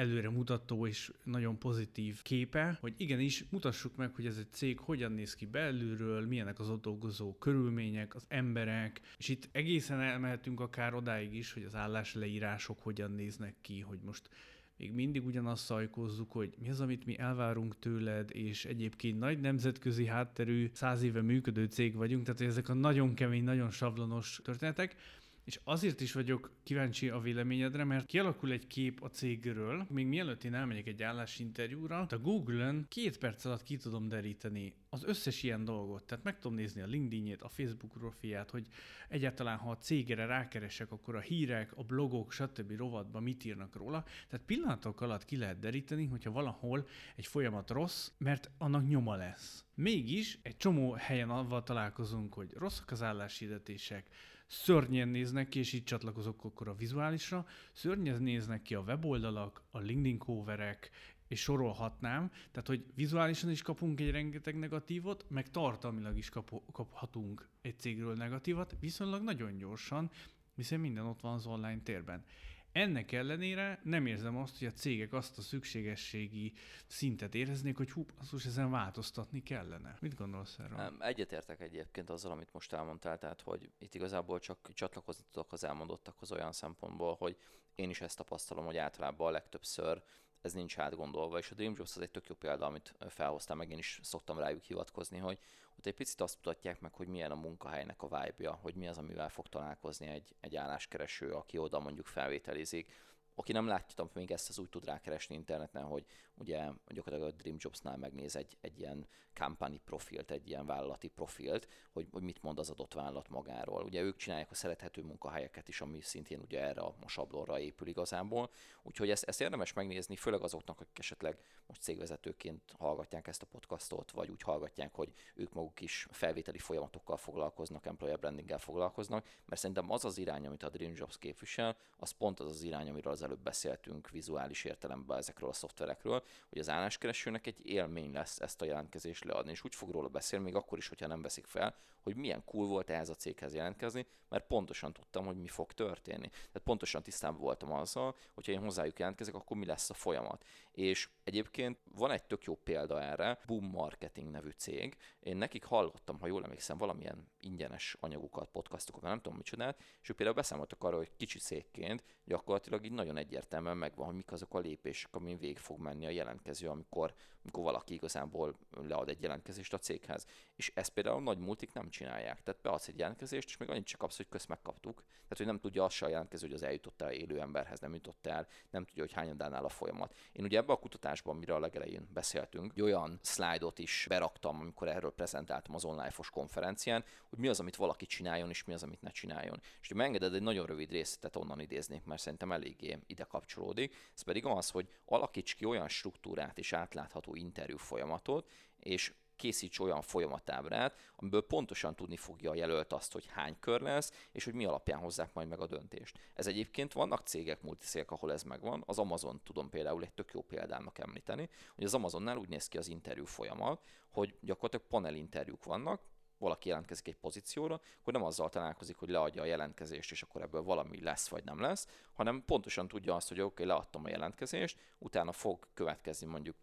[0.00, 5.12] előre mutató és nagyon pozitív képe, hogy igenis mutassuk meg, hogy ez egy cég hogyan
[5.12, 10.94] néz ki belülről, milyenek az ott dolgozó körülmények, az emberek, és itt egészen elmehetünk akár
[10.94, 14.28] odáig is, hogy az állásleírások hogyan néznek ki, hogy most
[14.76, 20.06] még mindig ugyanazt szajkozzuk, hogy mi az, amit mi elvárunk tőled, és egyébként nagy nemzetközi
[20.06, 24.96] hátterű, száz éve működő cég vagyunk, tehát ezek a nagyon kemény, nagyon savlonos történetek,
[25.44, 30.44] és azért is vagyok kíváncsi a véleményedre, mert kialakul egy kép a cégről, még mielőtt
[30.44, 35.64] én elmegyek egy állásinterjúra, a Google-ön két perc alatt ki tudom deríteni az összes ilyen
[35.64, 36.04] dolgot.
[36.04, 38.66] Tehát meg tudom nézni a LinkedIn-ét, a Facebook profilját, hogy
[39.08, 42.76] egyáltalán ha a cégére rákeresek, akkor a hírek, a blogok, stb.
[42.76, 44.04] rovatban mit írnak róla.
[44.28, 46.86] Tehát pillanatok alatt ki lehet deríteni, hogyha valahol
[47.16, 49.64] egy folyamat rossz, mert annak nyoma lesz.
[49.74, 54.08] Mégis egy csomó helyen avval találkozunk, hogy rosszak az álláshirdetések,
[54.50, 59.78] szörnyen néznek ki, és így csatlakozok akkor a vizuálisra, szörnyen néznek ki a weboldalak, a
[59.78, 60.90] LinkedIn coverek,
[61.28, 67.48] és sorolhatnám, tehát hogy vizuálisan is kapunk egy rengeteg negatívot, meg tartalmilag is kap- kaphatunk
[67.60, 70.10] egy cégről negatívat, viszonylag nagyon gyorsan,
[70.54, 72.24] hiszen minden ott van az online térben.
[72.72, 76.52] Ennek ellenére nem érzem azt, hogy a cégek azt a szükségességi
[76.86, 79.96] szintet éreznék, hogy hú, most ezen változtatni kellene.
[80.00, 80.96] Mit gondolsz erről?
[81.00, 86.32] Egyetértek egyébként azzal, amit most elmondtál, tehát hogy itt igazából csak csatlakozni tudok az elmondottakhoz
[86.32, 87.36] olyan szempontból, hogy
[87.74, 90.02] én is ezt tapasztalom, hogy általában a legtöbbször
[90.40, 93.70] ez nincs átgondolva, és a Dream Jobs az egy tök jó példa, amit felhoztam, meg
[93.70, 95.38] én is szoktam rájuk hivatkozni, hogy
[95.78, 98.98] ott egy picit azt mutatják meg, hogy milyen a munkahelynek a vibe hogy mi az,
[98.98, 102.92] amivel fog találkozni egy, egy álláskereső, aki oda mondjuk felvételizik,
[103.34, 106.04] aki nem látja még ezt, az úgy tud rákeresni interneten, hogy
[106.40, 111.68] ugye gyakorlatilag a Dream Jobs-nál megnéz egy, egy ilyen company profilt, egy ilyen vállalati profilt,
[111.92, 113.84] hogy, hogy mit mond az adott vállalat magáról.
[113.84, 118.50] Ugye ők csinálják a szerethető munkahelyeket is, ami szintén ugye erre a sablonra épül igazából.
[118.82, 124.10] Úgyhogy ezt, ezt érdemes megnézni, főleg azoknak, akik esetleg most cégvezetőként hallgatják ezt a podcastot,
[124.10, 129.90] vagy úgy hallgatják, hogy ők maguk is felvételi folyamatokkal foglalkoznak, employer brandinggel foglalkoznak, mert szerintem
[129.90, 133.22] az az irány, amit a Dream Jobs képvisel, az pont az az irány, amiről az
[133.22, 138.64] előbb beszéltünk vizuális értelemben ezekről a szoftverekről, hogy az álláskeresőnek egy élmény lesz ezt a
[138.64, 142.16] jelentkezést leadni, és úgy fog róla beszélni, még akkor is, hogyha nem veszik fel, hogy
[142.16, 146.28] milyen cool volt ehhez a céghez jelentkezni, mert pontosan tudtam, hogy mi fog történni.
[146.28, 150.44] Tehát pontosan tisztában voltam azzal, hogyha én hozzájuk jelentkezek, akkor mi lesz a folyamat.
[150.72, 154.96] És egyébként van egy tök jó példa erre, Boom Marketing nevű cég.
[155.20, 160.16] Én nekik hallottam, ha jól emlékszem, valamilyen ingyenes anyagukat, podcastokat, nem tudom micsodát, és ők
[160.16, 164.58] például beszámoltak arról, hogy kicsi cégként gyakorlatilag így nagyon egyértelműen megvan, hogy mik azok a
[164.58, 169.78] lépések, amin végig fog menni a jelentkező, amikor, amikor valaki igazából lead egy jelentkezést a
[169.78, 170.26] céghez.
[170.56, 172.42] És ezt például nagy multik nem csinálják.
[172.42, 175.02] Tehát beadsz egy jelentkezést, és még annyit csak kapsz, hogy közt megkaptuk.
[175.30, 178.26] Tehát, hogy nem tudja azt a jelentkező, hogy az eljutott el élő emberhez, nem jutott
[178.26, 180.14] el, nem tudja, hogy hányadánál a folyamat.
[180.32, 184.88] Én ugye ebbe a kutatásban, amiről a legelején beszéltünk, egy olyan szlájdot is beraktam, amikor
[184.88, 189.02] erről prezentáltam az online-fos konferencián, hogy mi az, amit valaki csináljon, és mi az, amit
[189.02, 189.60] ne csináljon.
[189.80, 193.94] És hogy megengeded egy nagyon rövid részletet onnan idéznék, mert szerintem eléggé ide kapcsolódik.
[194.14, 198.48] Ez pedig az, hogy alakíts ki olyan struktúrát és átlátható interjú folyamatot,
[198.78, 204.12] és készíts olyan folyamatábrát, amiből pontosan tudni fogja a jelölt azt, hogy hány kör lesz,
[204.32, 206.18] és hogy mi alapján hozzák majd meg a döntést.
[206.34, 208.82] Ez egyébként vannak cégek, multiszélek, ahol ez megvan.
[208.86, 212.78] Az Amazon tudom például egy tök jó példának említeni, hogy az Amazonnál úgy néz ki
[212.78, 216.00] az interjú folyamat, hogy gyakorlatilag panel interjúk vannak,
[216.40, 220.62] valaki jelentkezik egy pozícióra, hogy nem azzal találkozik, hogy leadja a jelentkezést, és akkor ebből
[220.62, 224.78] valami lesz vagy nem lesz, hanem pontosan tudja azt, hogy oké, okay, leadtam a jelentkezést,
[224.98, 226.56] utána fog következni mondjuk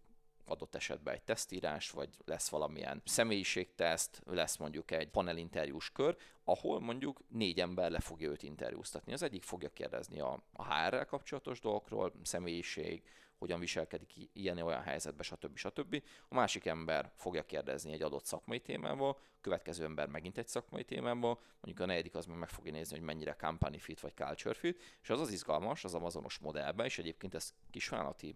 [0.47, 7.21] adott esetben egy tesztírás, vagy lesz valamilyen személyiségteszt, lesz mondjuk egy panelinterjús kör, ahol mondjuk
[7.29, 9.13] négy ember le fogja őt interjúztatni.
[9.13, 13.03] Az egyik fogja kérdezni a, a HR-rel kapcsolatos dolgokról, személyiség,
[13.37, 15.57] hogyan viselkedik ilyen olyan helyzetben, stb.
[15.57, 16.03] stb.
[16.27, 20.83] A másik ember fogja kérdezni egy adott szakmai témából, a következő ember megint egy szakmai
[20.83, 24.53] témából, mondjuk a negyedik az meg meg fogja nézni, hogy mennyire company fit vagy culture
[24.53, 28.35] fit, és az az izgalmas az Amazonos modellben, és egyébként ez kisvállalati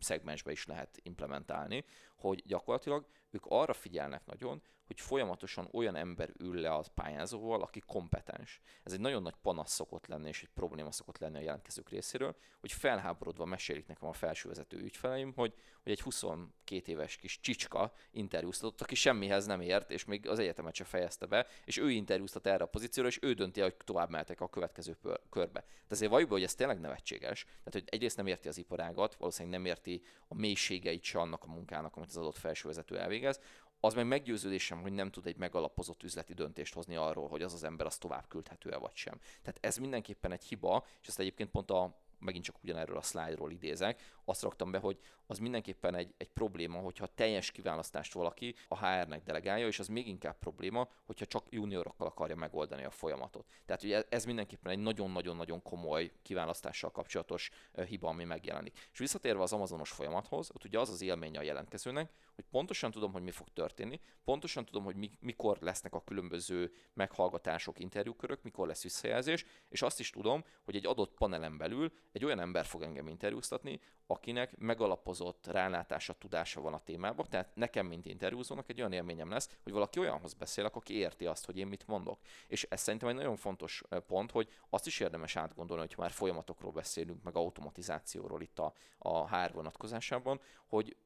[0.00, 1.84] szegmensbe is lehet implementálni,
[2.16, 7.80] hogy gyakorlatilag ők arra figyelnek nagyon, hogy folyamatosan olyan ember ül le a pályázóval, aki
[7.80, 8.60] kompetens.
[8.82, 12.36] Ez egy nagyon nagy panasz szokott lenni, és egy probléma szokott lenni a jelentkezők részéről,
[12.60, 18.80] hogy felháborodva mesélik nekem a felsővezető ügyfeleim, hogy, hogy egy 22 éves kis csicska interjúztatott,
[18.80, 22.64] aki semmihez nem ért, és még az egyetemet se fejezte be, és ő interjúztat erre
[22.64, 24.96] a pozícióra, és ő dönti, hogy tovább mehetek a következő
[25.30, 25.60] körbe.
[25.60, 27.42] De azért valljuk hogy ez tényleg nevetséges.
[27.44, 31.46] Tehát, hogy egyrészt nem érti az iparágat, valószínűleg nem érti a mélységeit se annak a
[31.46, 33.40] munkának, amit az adott felsővezető elvégez,
[33.80, 37.64] az meg meggyőződésem, hogy nem tud egy megalapozott üzleti döntést hozni arról, hogy az az
[37.64, 39.18] ember az tovább küldhető-e vagy sem.
[39.42, 43.50] Tehát ez mindenképpen egy hiba, és ezt egyébként pont a megint csak ugyanerről a szlájdról
[43.50, 48.86] idézek, azt raktam be, hogy az mindenképpen egy, egy probléma, hogyha teljes kiválasztást valaki a
[48.86, 53.46] HR-nek delegálja, és az még inkább probléma, hogyha csak juniorokkal akarja megoldani a folyamatot.
[53.66, 57.50] Tehát ugye ez mindenképpen egy nagyon-nagyon-nagyon komoly kiválasztással kapcsolatos
[57.86, 58.88] hiba, ami megjelenik.
[58.92, 63.12] És visszatérve az Amazonos folyamathoz, ott ugye az az élménye a jelentkezőnek, hogy pontosan tudom,
[63.12, 68.66] hogy mi fog történni, pontosan tudom, hogy mi, mikor lesznek a különböző meghallgatások, interjúkörök, mikor
[68.66, 72.82] lesz visszajelzés, és azt is tudom, hogy egy adott panelen belül egy olyan ember fog
[72.82, 78.92] engem interjúztatni, akinek megalapozott rálátása, tudása van a témában, tehát nekem, mint interjúzónak egy olyan
[78.92, 82.20] élményem lesz, hogy valaki olyanhoz beszélek, aki érti azt, hogy én mit mondok.
[82.46, 86.72] És ez szerintem egy nagyon fontos pont, hogy azt is érdemes átgondolni, hogy már folyamatokról
[86.72, 90.96] beszélünk, meg automatizációról itt a, a HR vonatkozásában, hogy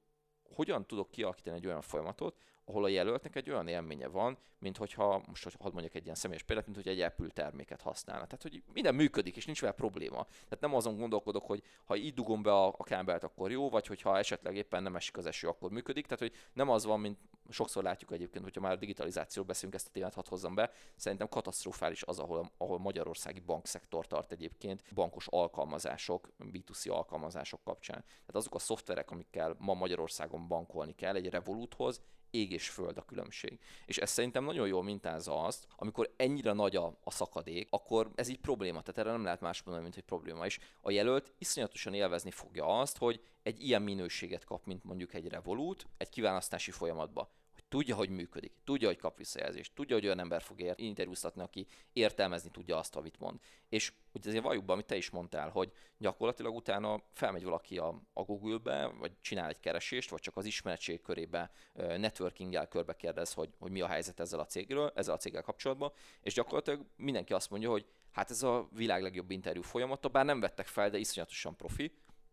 [0.55, 5.23] hogyan tudok kialakítani egy olyan folyamatot, ahol a jelöltnek egy olyan élménye van, mint hogyha,
[5.27, 8.25] most hogy hadd mondjak egy ilyen személyes példát, mint hogy egy Apple terméket használna.
[8.25, 10.25] Tehát, hogy minden működik, és nincs vele probléma.
[10.25, 13.87] Tehát nem azon gondolkodok, hogy ha így dugom be a, a kábelt, akkor jó, vagy
[13.87, 16.05] hogyha esetleg éppen nem esik az eső, akkor működik.
[16.05, 19.91] Tehát, hogy nem az van, mint sokszor látjuk egyébként, hogyha már digitalizációról beszélünk, ezt a
[19.91, 26.29] témát hadd hozzam be, szerintem katasztrofális az, ahol, ahol magyarországi bankszektor tart egyébként bankos alkalmazások,
[26.39, 28.01] B2C alkalmazások kapcsán.
[28.01, 32.01] Tehát azok a szoftverek, amikkel ma Magyarországon bankolni kell egy Revoluthoz,
[32.31, 33.59] ég és föld a különbség.
[33.87, 38.29] És ez szerintem nagyon jól mintázza azt, amikor ennyire nagy a, a szakadék, akkor ez
[38.29, 40.47] így probléma, tehát erre nem lehet más mondani, mint hogy probléma.
[40.47, 45.29] És a jelölt iszonyatosan élvezni fogja azt, hogy egy ilyen minőséget kap, mint mondjuk egy
[45.29, 47.31] Revolut, egy kiválasztási folyamatba
[47.71, 51.67] tudja, hogy működik, tudja, hogy kap visszajelzést, tudja, hogy olyan ember fog ér- interjúztatni, aki
[51.93, 53.39] értelmezni tudja azt, amit mond.
[53.69, 58.03] És ugye azért valljuk be, amit te is mondtál, hogy gyakorlatilag utána felmegy valaki a,
[58.13, 63.51] a Google-be, vagy csinál egy keresést, vagy csak az ismeretség körébe networking-gel körbe kérdez, hogy,
[63.59, 65.93] hogy mi a helyzet ezzel a cégről, ezzel a céggel kapcsolatban,
[66.23, 70.41] és gyakorlatilag mindenki azt mondja, hogy hát ez a világ legjobb interjú folyamata, bár nem
[70.41, 71.93] vettek fel, de iszonyatosan profi,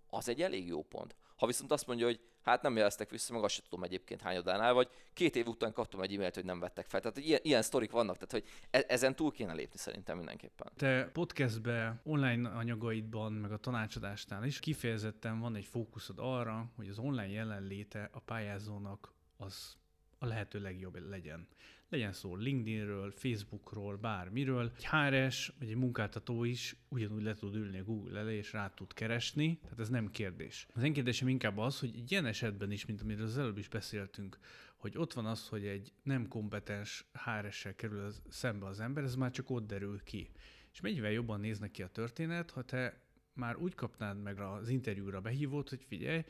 [0.10, 1.16] az egy elég jó pont.
[1.38, 4.74] Ha viszont azt mondja, hogy hát nem jeleztek vissza, meg azt sem tudom egyébként hányadánál,
[4.74, 7.00] vagy két év után kaptam egy e-mailt, hogy nem vettek fel.
[7.00, 10.72] Tehát ilyen, ilyen sztorik vannak, tehát hogy e- ezen túl kéne lépni szerintem mindenképpen.
[10.76, 17.00] Te podcastbe, online anyagaidban, meg a tanácsadásnál is kifejezetten van egy fókuszod arra, hogy az
[17.00, 19.78] online jelenléte a pályázónak az
[20.20, 21.48] a lehető legjobb legyen
[21.90, 24.72] legyen szó LinkedInről, Facebookról, bármiről.
[24.76, 28.70] Egy HRS vagy egy munkáltató is ugyanúgy le tud ülni a Google elé, és rá
[28.70, 30.68] tud keresni, tehát ez nem kérdés.
[30.74, 33.68] Az én kérdésem inkább az, hogy egy ilyen esetben is, mint amiről az előbb is
[33.68, 34.38] beszéltünk,
[34.78, 39.16] hogy ott van az, hogy egy nem kompetens HRS-sel kerül az, szembe az ember, ez
[39.16, 40.30] már csak ott derül ki.
[40.74, 43.02] És mennyivel jobban néznek ki a történet, ha te
[43.34, 46.24] már úgy kapnád meg az interjúra behívót, hogy figyelj,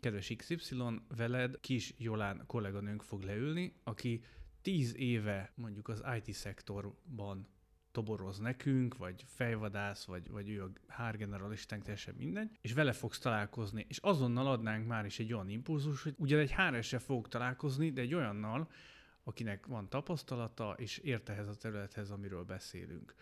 [0.00, 0.76] kedves XY,
[1.16, 4.22] veled kis Jolán kolléganőnk fog leülni, aki
[4.64, 7.46] tíz éve mondjuk az IT-szektorban
[7.92, 13.86] toboroz nekünk, vagy fejvadász, vagy, vagy ő a hárgeneralistánk, teljesen mindegy, és vele fogsz találkozni,
[13.88, 18.00] és azonnal adnánk már is egy olyan impulzus, hogy ugyan egy hr fog találkozni, de
[18.00, 18.70] egy olyannal,
[19.24, 23.14] akinek van tapasztalata, és ért ehhez a területhez, amiről beszélünk.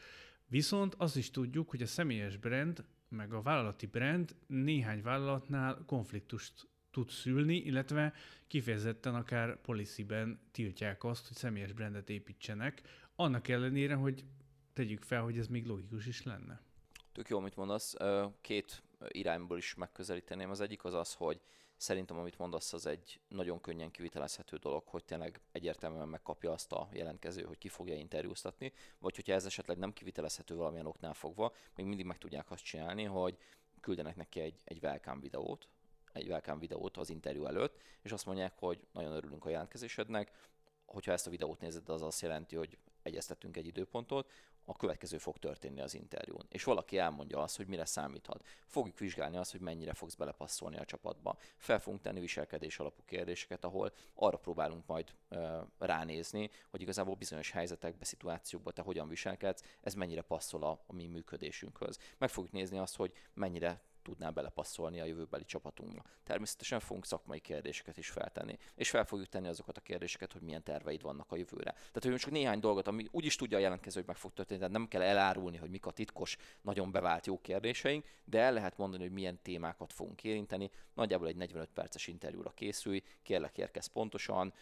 [0.47, 6.69] Viszont azt is tudjuk, hogy a személyes brand, meg a vállalati brand néhány vállalatnál konfliktust
[6.93, 8.13] tud szülni, illetve
[8.47, 12.83] kifejezetten akár policyben tiltják azt, hogy személyes brandet építsenek,
[13.17, 14.25] annak ellenére, hogy
[14.73, 16.61] tegyük fel, hogy ez még logikus is lenne.
[17.13, 17.95] Tök jó, amit mondasz.
[18.41, 20.51] Két irányból is megközelíteném.
[20.51, 21.41] Az egyik az az, hogy
[21.77, 26.89] szerintem, amit mondasz, az egy nagyon könnyen kivitelezhető dolog, hogy tényleg egyértelműen megkapja azt a
[26.93, 31.87] jelentkező, hogy ki fogja interjúztatni, vagy hogyha ez esetleg nem kivitelezhető valamilyen oknál fogva, még
[31.87, 33.39] mindig meg tudják azt csinálni, hogy
[33.81, 35.69] küldenek neki egy, egy welcome videót,
[36.13, 40.33] egy welcome videót az interjú előtt, és azt mondják, hogy nagyon örülünk a jelentkezésednek,
[40.87, 44.31] hogyha ezt a videót nézed, az azt jelenti, hogy egyeztetünk egy időpontot,
[44.65, 46.47] a következő fog történni az interjún.
[46.49, 48.47] És valaki elmondja azt, hogy mire számíthat.
[48.67, 51.37] Fogjuk vizsgálni azt, hogy mennyire fogsz belepasszolni a csapatba.
[51.57, 57.51] Fel fogunk tenni viselkedés alapú kérdéseket, ahol arra próbálunk majd ö, ránézni, hogy igazából bizonyos
[57.51, 61.99] helyzetekben, szituációkban te hogyan viselkedsz, ez mennyire passzol a, a mi működésünkhöz.
[62.19, 66.03] Meg fogjuk nézni azt, hogy mennyire tudná belepasszolni a jövőbeli csapatunkba.
[66.25, 70.63] Természetesen fogunk szakmai kérdéseket is feltenni, és fel fogjuk tenni azokat a kérdéseket, hogy milyen
[70.63, 71.73] terveid vannak a jövőre.
[71.73, 74.59] Tehát, hogy csak néhány dolgot, ami úgy is tudja a jelentkező, hogy meg fog történni,
[74.61, 78.77] tehát nem kell elárulni, hogy mik a titkos, nagyon bevált jó kérdéseink, de el lehet
[78.77, 80.71] mondani, hogy milyen témákat fogunk érinteni.
[80.95, 84.53] Nagyjából egy 45 perces interjúra készülj, kérlek érkez pontosan,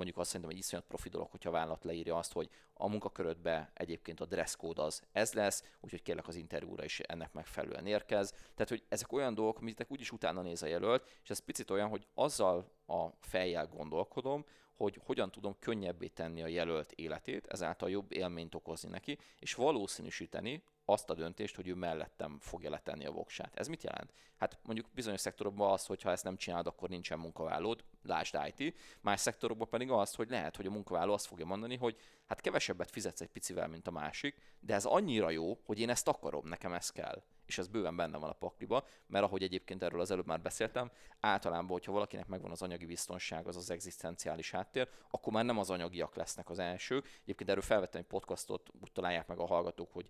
[0.00, 3.70] mondjuk azt szerintem egy iszonyat profi dolog, hogyha a vállalat leírja azt, hogy a munkakörödbe
[3.74, 8.30] egyébként a dress az ez lesz, úgyhogy kérlek az interjúra is ennek megfelelően érkez.
[8.30, 11.88] Tehát, hogy ezek olyan dolgok, amiknek úgyis utána néz a jelölt, és ez picit olyan,
[11.88, 14.44] hogy azzal a fejjel gondolkodom,
[14.74, 20.62] hogy hogyan tudom könnyebbé tenni a jelölt életét, ezáltal jobb élményt okozni neki, és valószínűsíteni
[20.90, 23.56] azt a döntést, hogy ő mellettem fogja letenni a voksát.
[23.56, 24.12] Ez mit jelent?
[24.36, 28.74] Hát mondjuk bizonyos szektorokban az, hogy ha ezt nem csinálod, akkor nincsen munkavállalód, lásd IT,
[29.00, 32.90] más szektorokban pedig az, hogy lehet, hogy a munkavállaló azt fogja mondani, hogy hát kevesebbet
[32.90, 36.72] fizetsz egy picivel, mint a másik, de ez annyira jó, hogy én ezt akarom, nekem
[36.72, 40.26] ez kell és ez bőven benne van a pakliba, mert ahogy egyébként erről az előbb
[40.26, 40.90] már beszéltem,
[41.20, 45.70] általában, hogyha valakinek megvan az anyagi biztonság, az az egzisztenciális háttér, akkor már nem az
[45.70, 47.06] anyagiak lesznek az elsők.
[47.22, 50.08] Egyébként erről felvettem egy podcastot, úgy találják meg a hallgatók, hogy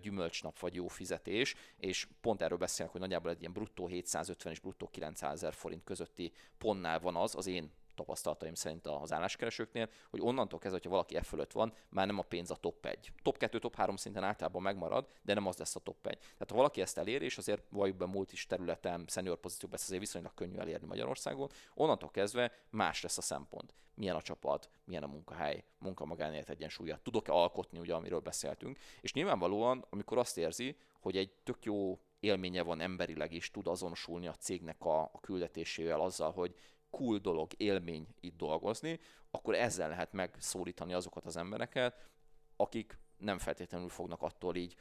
[0.00, 4.60] gyümölcsnap vagy jó fizetés, és pont erről beszélnek, hogy nagyjából egy ilyen bruttó 750 és
[4.60, 10.20] bruttó 900 ezer forint közötti pontnál van az, az én tapasztalataim szerint az álláskeresőknél, hogy
[10.20, 13.12] onnantól kezdve, hogyha valaki e fölött van, már nem a pénz a top 1.
[13.22, 16.18] Top 2, top 3 szinten általában megmarad, de nem az lesz a top 1.
[16.18, 19.86] Tehát ha valaki ezt eléri, és azért valljuk be múlt is területen, senior pozícióban ezt
[19.86, 23.74] azért viszonylag könnyű elérni Magyarországon, onnantól kezdve más lesz a szempont.
[23.94, 28.78] Milyen a csapat, milyen a munkahely, munka magánélet egyensúlya, tudok-e alkotni, ugye, amiről beszéltünk.
[29.00, 34.26] És nyilvánvalóan, amikor azt érzi, hogy egy tök jó élménye van emberileg is, tud azonosulni
[34.26, 36.54] a cégnek a, a küldetésével azzal, hogy
[36.92, 42.10] cool dolog, élmény itt dolgozni, akkor ezzel lehet megszólítani azokat az embereket,
[42.56, 44.76] akik nem feltétlenül fognak attól így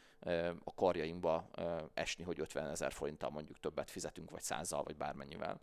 [0.64, 1.50] a karjainkba
[1.94, 5.60] esni, hogy 50 ezer forinttal mondjuk többet fizetünk, vagy százal, vagy bármennyivel.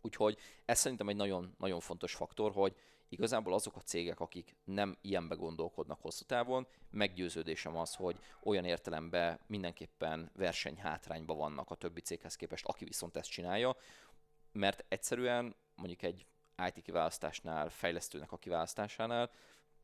[0.00, 2.76] Úgyhogy ez szerintem egy nagyon, nagyon fontos faktor, hogy
[3.08, 9.40] igazából azok a cégek, akik nem ilyenbe gondolkodnak hosszú távon, meggyőződésem az, hogy olyan értelemben
[9.46, 13.76] mindenképpen versenyhátrányban vannak a többi céghez képest, aki viszont ezt csinálja,
[14.52, 16.26] mert egyszerűen mondjuk egy
[16.66, 19.30] IT kiválasztásnál, fejlesztőnek a kiválasztásánál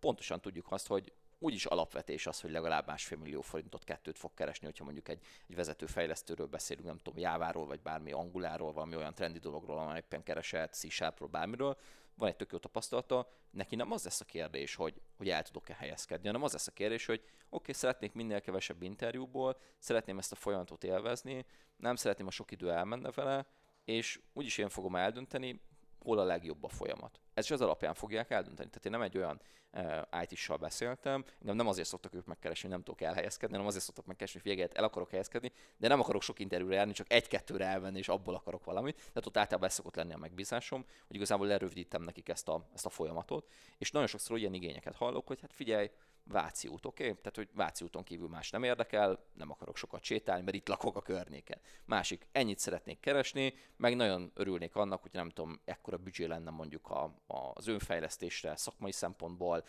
[0.01, 4.66] pontosan tudjuk azt, hogy úgyis alapvetés az, hogy legalább másfél millió forintot, kettőt fog keresni,
[4.66, 9.14] hogyha mondjuk egy, egy vezető fejlesztőről beszélünk, nem tudom, Jáváról, vagy bármi Anguláról, valami olyan
[9.14, 10.86] trendi dologról, amely éppen keresett, c
[11.30, 11.78] bármiről,
[12.14, 15.74] van egy tök jó tapasztalata, neki nem az lesz a kérdés, hogy, hogy el tudok-e
[15.74, 20.32] helyezkedni, hanem az lesz a kérdés, hogy oké, okay, szeretnék minél kevesebb interjúból, szeretném ezt
[20.32, 21.45] a folyamatot élvezni,
[21.76, 23.47] nem szeretném a sok idő elmenne vele,
[23.84, 25.61] és úgyis én fogom eldönteni,
[26.03, 27.20] hol a legjobb a folyamat.
[27.34, 28.68] Ez is az alapján fogják eldönteni.
[28.68, 29.40] Tehát én nem egy olyan
[29.72, 33.68] uh, eh, IT-sal beszéltem, nem, nem azért szoktak ők megkeresni, hogy nem tudok elhelyezkedni, hanem
[33.68, 37.12] azért szoktak megkeresni, hogy figyelj, el akarok helyezkedni, de nem akarok sok interjúra járni, csak
[37.12, 38.96] egy-kettőre elvenni, és abból akarok valamit.
[38.96, 42.86] Tehát ott általában ez szokott lenni a megbízásom, hogy igazából lerövidítem nekik ezt a, ezt
[42.86, 43.50] a folyamatot.
[43.78, 45.90] És nagyon sokszor ilyen igényeket hallok, hogy hát figyelj,
[46.25, 47.03] Váci út, oké?
[47.03, 47.16] Okay?
[47.16, 50.97] Tehát, hogy Váci úton kívül más nem érdekel, nem akarok sokat sétálni, mert itt lakok
[50.97, 51.61] a környéken.
[51.85, 56.91] Másik, ennyit szeretnék keresni, meg nagyon örülnék annak, hogy nem tudom, ekkora büdzsé lenne mondjuk
[56.91, 59.64] a, a, az önfejlesztésre, szakmai szempontból,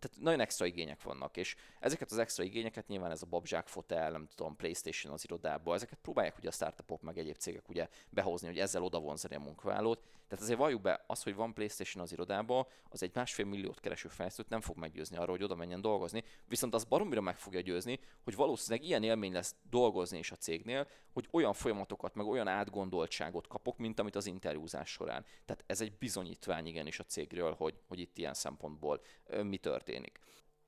[0.00, 4.10] tehát nagyon extra igények vannak, és ezeket az extra igényeket nyilván ez a babzsák fotel,
[4.10, 8.46] nem tudom, Playstation az irodába, ezeket próbálják ugye a startupok meg egyéb cégek ugye behozni,
[8.46, 10.02] hogy ezzel oda vonzani a munkavállalót.
[10.30, 14.08] Tehát azért valljuk be, az, hogy van Playstation az irodába, az egy másfél milliót kereső
[14.08, 17.98] fejlesztőt nem fog meggyőzni arról, hogy oda menjen dolgozni, viszont az baromira meg fogja győzni,
[18.24, 23.46] hogy valószínűleg ilyen élmény lesz dolgozni is a cégnél, hogy olyan folyamatokat, meg olyan átgondoltságot
[23.46, 25.24] kapok, mint amit az interjúzás során.
[25.44, 29.00] Tehát ez egy bizonyítvány igenis a cégről, hogy, hogy itt ilyen szempontból
[29.42, 30.18] mi történik.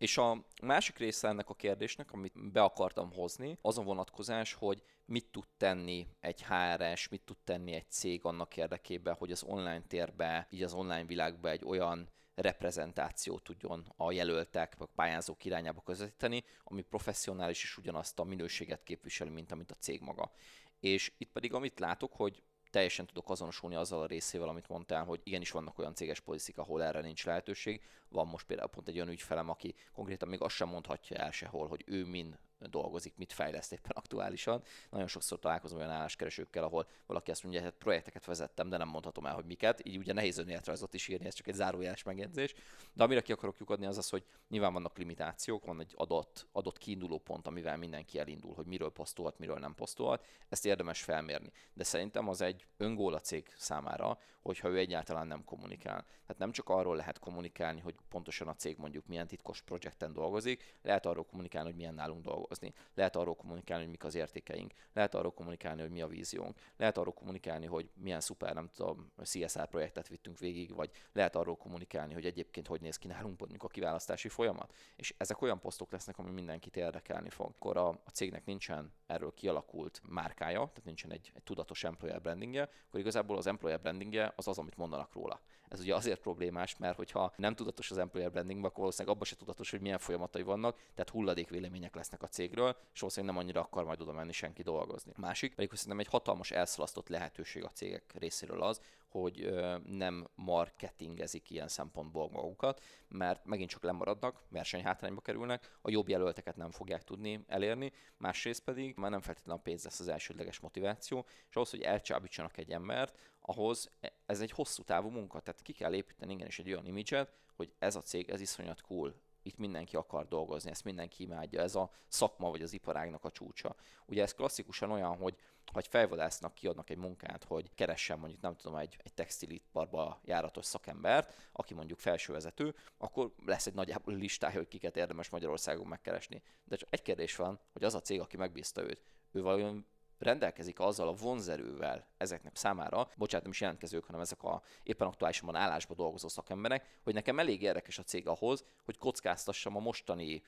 [0.02, 4.82] És a másik része ennek a kérdésnek, amit be akartam hozni, az a vonatkozás, hogy
[5.04, 9.82] mit tud tenni egy HRS, mit tud tenni egy cég annak érdekében, hogy az online
[9.88, 16.44] térbe, így az online világba egy olyan reprezentációt tudjon a jelöltek, vagy pályázók irányába közvetíteni,
[16.64, 20.32] ami professzionális és ugyanazt a minőséget képviseli, mint amit a cég maga.
[20.80, 22.42] És itt pedig amit látok, hogy
[22.72, 26.82] teljesen tudok azonosulni azzal a részével, amit mondtál, hogy igenis vannak olyan céges politik, ahol
[26.82, 27.82] erre nincs lehetőség.
[28.08, 31.68] Van most például pont egy olyan ügyfelem, aki konkrétan még azt sem mondhatja el sehol,
[31.68, 32.38] hogy ő min
[32.70, 34.62] dolgozik, mit fejleszt éppen aktuálisan.
[34.90, 38.88] Nagyon sokszor találkozom olyan álláskeresőkkel, ahol valaki azt mondja, hogy hát projekteket vezettem, de nem
[38.88, 39.86] mondhatom el, hogy miket.
[39.86, 42.54] Így ugye nehéz önéletrajzot is írni, ez csak egy zárójeles megjegyzés.
[42.92, 46.78] De amire ki akarok lyukadni, az az, hogy nyilván vannak limitációk, van egy adott, adott
[46.78, 50.26] kiinduló pont, amivel mindenki elindul, hogy miről posztolhat, miről nem posztolhat.
[50.48, 51.50] Ezt érdemes felmérni.
[51.72, 56.02] De szerintem az egy öngól a cég számára, hogyha ő egyáltalán nem kommunikál.
[56.02, 60.78] Tehát nem csak arról lehet kommunikálni, hogy pontosan a cég mondjuk milyen titkos projekten dolgozik,
[60.82, 62.22] lehet arról kommunikálni, hogy milyen nálunk
[62.52, 62.72] dolgozni.
[62.94, 64.72] Lehet arról kommunikálni, hogy mik az értékeink.
[64.92, 66.58] Lehet arról kommunikálni, hogy mi a víziónk.
[66.76, 71.56] Lehet arról kommunikálni, hogy milyen szuper, nem tudom, CSR projektet vittünk végig, vagy lehet arról
[71.56, 74.74] kommunikálni, hogy egyébként hogy néz ki nálunk mondjuk a kiválasztási folyamat.
[74.96, 77.46] És ezek olyan posztok lesznek, ami mindenkit érdekelni fog.
[77.46, 82.68] Akkor a, a cégnek nincsen erről kialakult márkája, tehát nincsen egy, egy tudatos employer brandingje,
[82.86, 85.40] akkor igazából az employer brandingje az az, amit mondanak róla.
[85.72, 89.36] Ez ugye azért problémás, mert hogyha nem tudatos az employer branding, akkor valószínűleg abban se
[89.36, 93.60] tudatos, hogy milyen folyamatai vannak, tehát hulladék vélemények lesznek a cégről, és valószínűleg nem annyira
[93.60, 95.12] akar majd oda menni senki dolgozni.
[95.16, 98.80] Másik pedig, hogy szerintem egy hatalmas elszalasztott lehetőség a cégek részéről az,
[99.12, 99.54] hogy
[99.84, 106.70] nem marketingezik ilyen szempontból magukat, mert megint csak lemaradnak, versenyhátrányba kerülnek, a jobb jelölteket nem
[106.70, 111.54] fogják tudni elérni, másrészt pedig már nem feltétlenül a pénz lesz az elsődleges motiváció, és
[111.54, 113.90] ahhoz, hogy elcsábítsanak egy embert, ahhoz
[114.26, 117.96] ez egy hosszú távú munka, tehát ki kell építeni igenis egy olyan imidzset, hogy ez
[117.96, 122.50] a cég, ez iszonyat cool, itt mindenki akar dolgozni, ezt mindenki imádja, ez a szakma
[122.50, 123.76] vagy az iparágnak a csúcsa.
[124.06, 125.36] Ugye ez klasszikusan olyan, hogy
[125.72, 130.66] ha egy fejvadásznak kiadnak egy munkát, hogy keressen mondjuk, nem tudom, egy, egy textiliparba járatos
[130.66, 136.42] szakembert, aki mondjuk felsővezető, akkor lesz egy nagyjából listája, hogy kiket érdemes Magyarországon megkeresni.
[136.64, 139.02] De csak egy kérdés van, hogy az a cég, aki megbízta őt,
[139.32, 139.86] ő valójában
[140.22, 145.54] rendelkezik azzal a vonzerővel ezeknek számára, bocsánat, nem is jelentkezők, hanem ezek a éppen aktuálisan
[145.54, 150.42] állásba dolgozó szakemberek, hogy nekem elég érdekes a cég ahhoz, hogy kockáztassam a mostani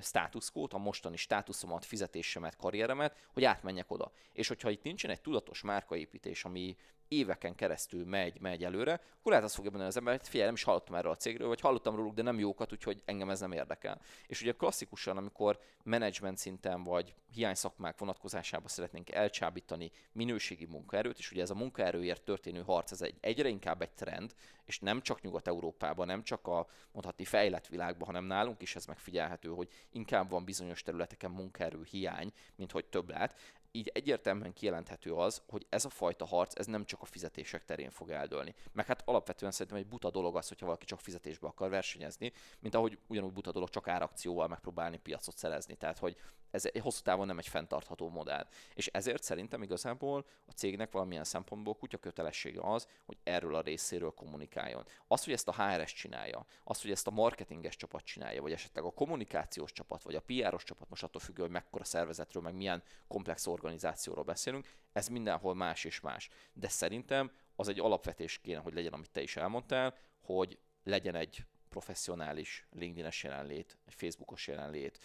[0.00, 4.12] státuszkót, a mostani státuszomat, fizetésemet, karrieremet, hogy átmenjek oda.
[4.32, 6.76] És hogyha itt nincsen egy tudatos márkaépítés, ami
[7.10, 10.54] éveken keresztül megy, megy előre, akkor lehet azt fogja mondani az ember, hogy figyelj, nem
[10.54, 13.52] is hallottam erről a cégről, vagy hallottam róluk, de nem jókat, úgyhogy engem ez nem
[13.52, 14.00] érdekel.
[14.26, 21.30] És ugye klasszikusan, amikor menedzsment szinten vagy hiány szakmák vonatkozásában szeretnénk elcsábítani minőségi munkaerőt, és
[21.30, 25.20] ugye ez a munkaerőért történő harc, ez egy, egyre inkább egy trend, és nem csak
[25.20, 30.44] Nyugat-Európában, nem csak a mondhatni fejlett világban, hanem nálunk is ez megfigyelhető, hogy inkább van
[30.44, 33.34] bizonyos területeken munkaerő hiány, mint hogy több lát
[33.72, 37.90] így egyértelműen kijelenthető az, hogy ez a fajta harc, ez nem csak a fizetések terén
[37.90, 38.54] fog eldőlni.
[38.72, 42.74] Meg hát alapvetően szerintem egy buta dolog az, hogyha valaki csak fizetésbe akar versenyezni, mint
[42.74, 45.74] ahogy ugyanúgy buta dolog csak árakcióval megpróbálni piacot szerezni.
[45.74, 46.16] Tehát, hogy
[46.50, 48.46] ez egy hosszú távon nem egy fenntartható modell.
[48.74, 54.10] És ezért szerintem igazából a cégnek valamilyen szempontból kutya kötelessége az, hogy erről a részéről
[54.10, 54.84] kommunikáljon.
[55.08, 58.84] Az, hogy ezt a HRS csinálja, az, hogy ezt a marketinges csapat csinálja, vagy esetleg
[58.84, 62.82] a kommunikációs csapat, vagy a PR-os csapat, most attól függő, hogy mekkora szervezetről, meg milyen
[63.08, 66.28] komplex organizációról beszélünk, ez mindenhol más és más.
[66.52, 71.44] De szerintem az egy alapvetés kéne, hogy legyen, amit te is elmondtál, hogy legyen egy
[71.68, 74.98] professzionális LinkedIn-es jelenlét, egy Facebookos jelenlét,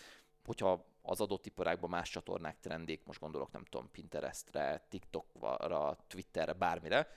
[0.45, 7.07] hogyha az adott iparágban más csatornák trendék, most gondolok nem tudom, Pinterestre, TikTokra, Twitterre, bármire,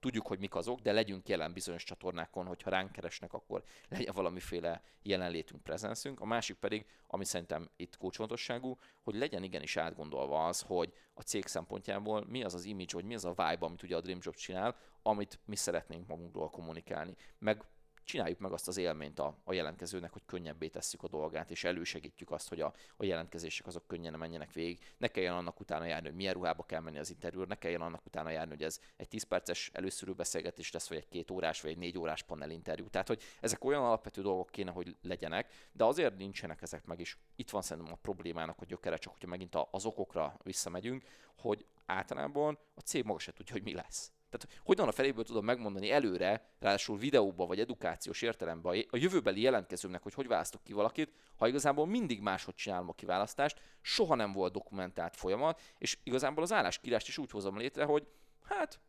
[0.00, 4.82] tudjuk, hogy mik azok, de legyünk jelen bizonyos csatornákon, hogyha ránk keresnek, akkor legyen valamiféle
[5.02, 6.20] jelenlétünk, prezenszünk.
[6.20, 11.46] A másik pedig, ami szerintem itt kulcsfontosságú, hogy legyen igenis átgondolva az, hogy a cég
[11.46, 14.34] szempontjából mi az az image, vagy mi az a vibe, amit ugye a Dream Job
[14.34, 17.16] csinál, amit mi szeretnénk magunkról kommunikálni.
[17.38, 17.64] Meg
[18.06, 22.30] csináljuk meg azt az élményt a, a jelentkezőnek, hogy könnyebbé tesszük a dolgát, és elősegítjük
[22.30, 24.80] azt, hogy a, a jelentkezések azok könnyen menjenek végig.
[24.96, 28.06] Ne kelljen annak utána járni, hogy milyen ruhába kell menni az interjúra, ne kelljen annak
[28.06, 31.70] utána járni, hogy ez egy 10 perces előszörű beszélgetés lesz, vagy egy két órás, vagy
[31.70, 32.88] egy négy órás panel interjú.
[32.88, 37.18] Tehát, hogy ezek olyan alapvető dolgok kéne, hogy legyenek, de azért nincsenek ezek meg is.
[37.36, 41.04] Itt van szerintem a problémának a gyökere, csak hogyha megint az okokra visszamegyünk,
[41.36, 44.12] hogy általában a cég maga se tudja, hogy mi lesz.
[44.30, 50.02] Tehát hogyan a feléből tudom megmondani előre, ráadásul videóba vagy edukációs értelemben a jövőbeli jelentkezőmnek,
[50.02, 54.52] hogy hogy választok ki valakit, ha igazából mindig máshogy csinálom a kiválasztást, soha nem volt
[54.52, 58.06] dokumentált folyamat, és igazából az álláskírást is úgy hozom létre, hogy
[58.44, 58.80] hát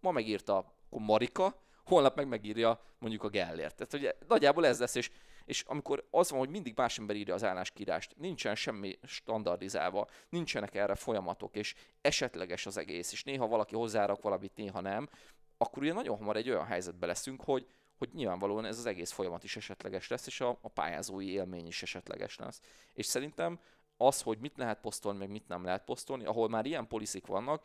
[0.00, 3.76] ma megírta Marika, holnap meg megírja mondjuk a Gellért.
[3.76, 5.10] Tehát ugye nagyjából ez lesz, és
[5.44, 10.74] és amikor az van, hogy mindig más ember írja az álláskírást, nincsen semmi standardizálva, nincsenek
[10.74, 15.08] erre folyamatok, és esetleges az egész, és néha valaki hozzárak valamit, néha nem,
[15.56, 17.66] akkor ugye nagyon hamar egy olyan helyzetbe leszünk, hogy,
[17.98, 21.82] hogy nyilvánvalóan ez az egész folyamat is esetleges lesz, és a, a pályázói élmény is
[21.82, 22.60] esetleges lesz.
[22.92, 23.60] És szerintem
[23.96, 27.64] az, hogy mit lehet posztolni, meg mit nem lehet posztolni, ahol már ilyen poliszik vannak,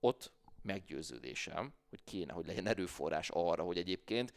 [0.00, 4.32] ott meggyőződésem, hogy kéne, hogy legyen erőforrás arra, hogy egyébként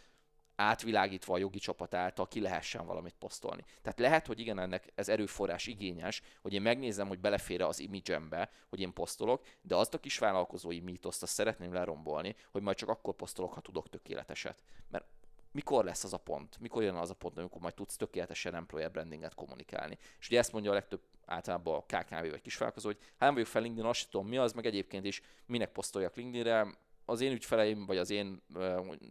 [0.55, 3.63] átvilágítva a jogi csapat által ki lehessen valamit posztolni.
[3.81, 8.49] Tehát lehet, hogy igen, ennek ez erőforrás igényes, hogy én megnézem, hogy belefér az imidzsembe,
[8.69, 12.89] hogy én posztolok, de azt a kis vállalkozói mítoszt azt szeretném lerombolni, hogy majd csak
[12.89, 14.63] akkor posztolok, ha tudok tökéleteset.
[14.89, 15.05] Mert
[15.51, 18.91] mikor lesz az a pont, mikor jön az a pont, amikor majd tudsz tökéletesen employer
[18.91, 19.97] brandinget kommunikálni.
[20.19, 23.47] És ugye ezt mondja a legtöbb általában a KKV vagy kisvállalkozó, hogy hát nem vagyok
[23.47, 26.67] fel LinkedIn, azt tudom mi az, meg egyébként is minek posztoljak LinkedInre,
[27.05, 28.41] az én ügyfeleim, vagy az én,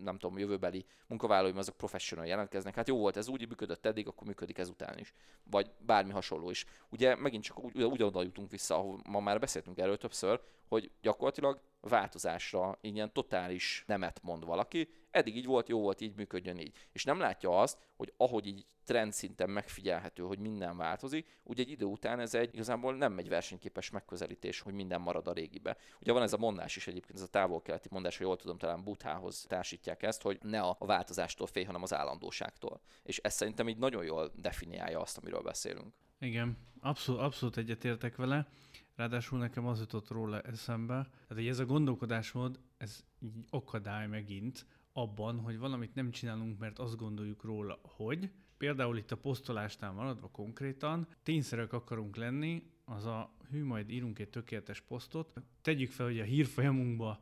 [0.02, 2.74] nem tudom, jövőbeli munkavállalóim, azok professional jelentkeznek.
[2.74, 5.12] Hát jó volt, ez úgy működött eddig, akkor működik ezután is.
[5.50, 6.66] Vagy bármi hasonló is.
[6.88, 11.60] Ugye megint csak úgy, ugyanoda jutunk vissza, ahol ma már beszéltünk erről többször, hogy gyakorlatilag
[11.80, 16.76] változásra ilyen totális nemet mond valaki, eddig így volt, jó volt, így működjön így.
[16.92, 21.70] És nem látja azt, hogy ahogy így trend szinten megfigyelhető, hogy minden változik, ugye egy
[21.70, 25.76] idő után ez egy igazából nem egy versenyképes megközelítés, hogy minden marad a régibe.
[26.00, 28.84] Ugye van ez a mondás is egyébként, ez a távol-keleti mondás, hogy jól tudom, talán
[28.84, 32.80] Buthához társítják ezt, hogy ne a változástól félj, hanem az állandóságtól.
[33.02, 35.94] És ez szerintem így nagyon jól definiálja azt, amiről beszélünk.
[36.20, 38.48] Igen, abszolút, abszolút egyetértek vele.
[38.96, 44.66] Ráadásul nekem az jutott róla eszembe, tehát hogy ez a gondolkodásmód, ez így akadály megint
[45.00, 50.28] abban, hogy valamit nem csinálunk, mert azt gondoljuk róla, hogy például itt a posztolásnál maradva
[50.28, 56.20] konkrétan, tényszerek akarunk lenni, az a hű, majd írunk egy tökéletes posztot, tegyük fel, hogy
[56.20, 57.20] a hírfolyamunkba,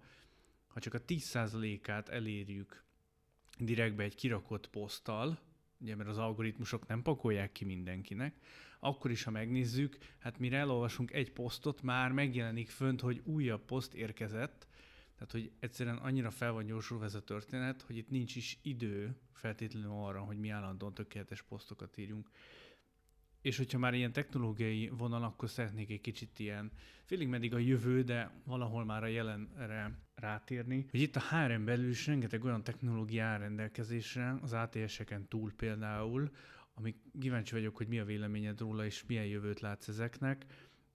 [0.66, 2.84] ha csak a 10%-át elérjük
[3.58, 5.38] direktbe egy kirakott poszttal,
[5.80, 8.40] ugye mert az algoritmusok nem pakolják ki mindenkinek,
[8.80, 13.94] akkor is, ha megnézzük, hát mire elolvasunk egy posztot, már megjelenik fönt, hogy újabb poszt
[13.94, 14.66] érkezett,
[15.18, 19.16] tehát, hogy egyszerűen annyira fel van gyorsulva ez a történet, hogy itt nincs is idő
[19.32, 22.30] feltétlenül arra, hogy mi állandóan tökéletes posztokat írjunk.
[23.40, 26.72] És hogyha már ilyen technológiai vonal, akkor szeretnék egy kicsit ilyen,
[27.04, 31.88] félig meddig a jövő, de valahol már a jelenre rátérni, hogy itt a HRM belül
[31.88, 36.30] is rengeteg olyan technológia áll rendelkezésre, az ATS-eken túl például,
[36.74, 40.46] amik kíváncsi vagyok, hogy mi a véleményed róla, és milyen jövőt látsz ezeknek.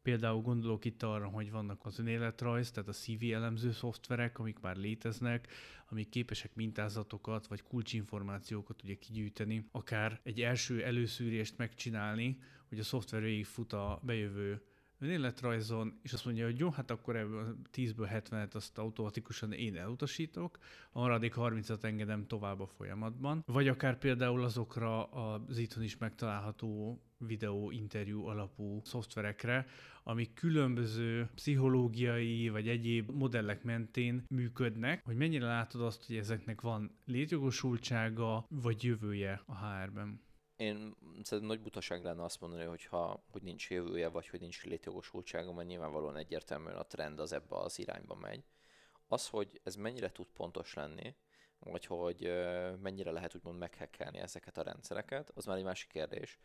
[0.03, 4.75] Például gondolok itt arra, hogy vannak az önéletrajz, tehát a CV elemző szoftverek, amik már
[4.75, 5.47] léteznek,
[5.89, 12.39] amik képesek mintázatokat vagy kulcsinformációkat ugye kigyűjteni, akár egy első előszűrést megcsinálni,
[12.69, 14.61] hogy a szoftver végig fut a bejövő
[14.99, 20.57] önéletrajzon, és azt mondja, hogy jó, hát akkor ebből 10-ből 70-et azt automatikusan én elutasítok,
[20.91, 23.43] a maradék 30-at engedem tovább a folyamatban.
[23.45, 29.65] Vagy akár például azokra az itthon is megtalálható videó interjú alapú szoftverekre,
[30.03, 36.97] amik különböző pszichológiai vagy egyéb modellek mentén működnek, hogy mennyire látod azt, hogy ezeknek van
[37.05, 40.21] létjogosultsága vagy jövője a HR-ben?
[40.55, 44.63] Én szerintem nagy butaság lenne azt mondani, hogy, ha, hogy nincs jövője, vagy hogy nincs
[44.63, 48.43] létjogosultsága, mert nyilvánvalóan egyértelműen a trend az ebbe az irányba megy.
[49.07, 51.15] Az, hogy ez mennyire tud pontos lenni,
[51.59, 52.31] vagy hogy
[52.81, 56.39] mennyire lehet úgymond meghekkelni ezeket a rendszereket, az már egy másik kérdés.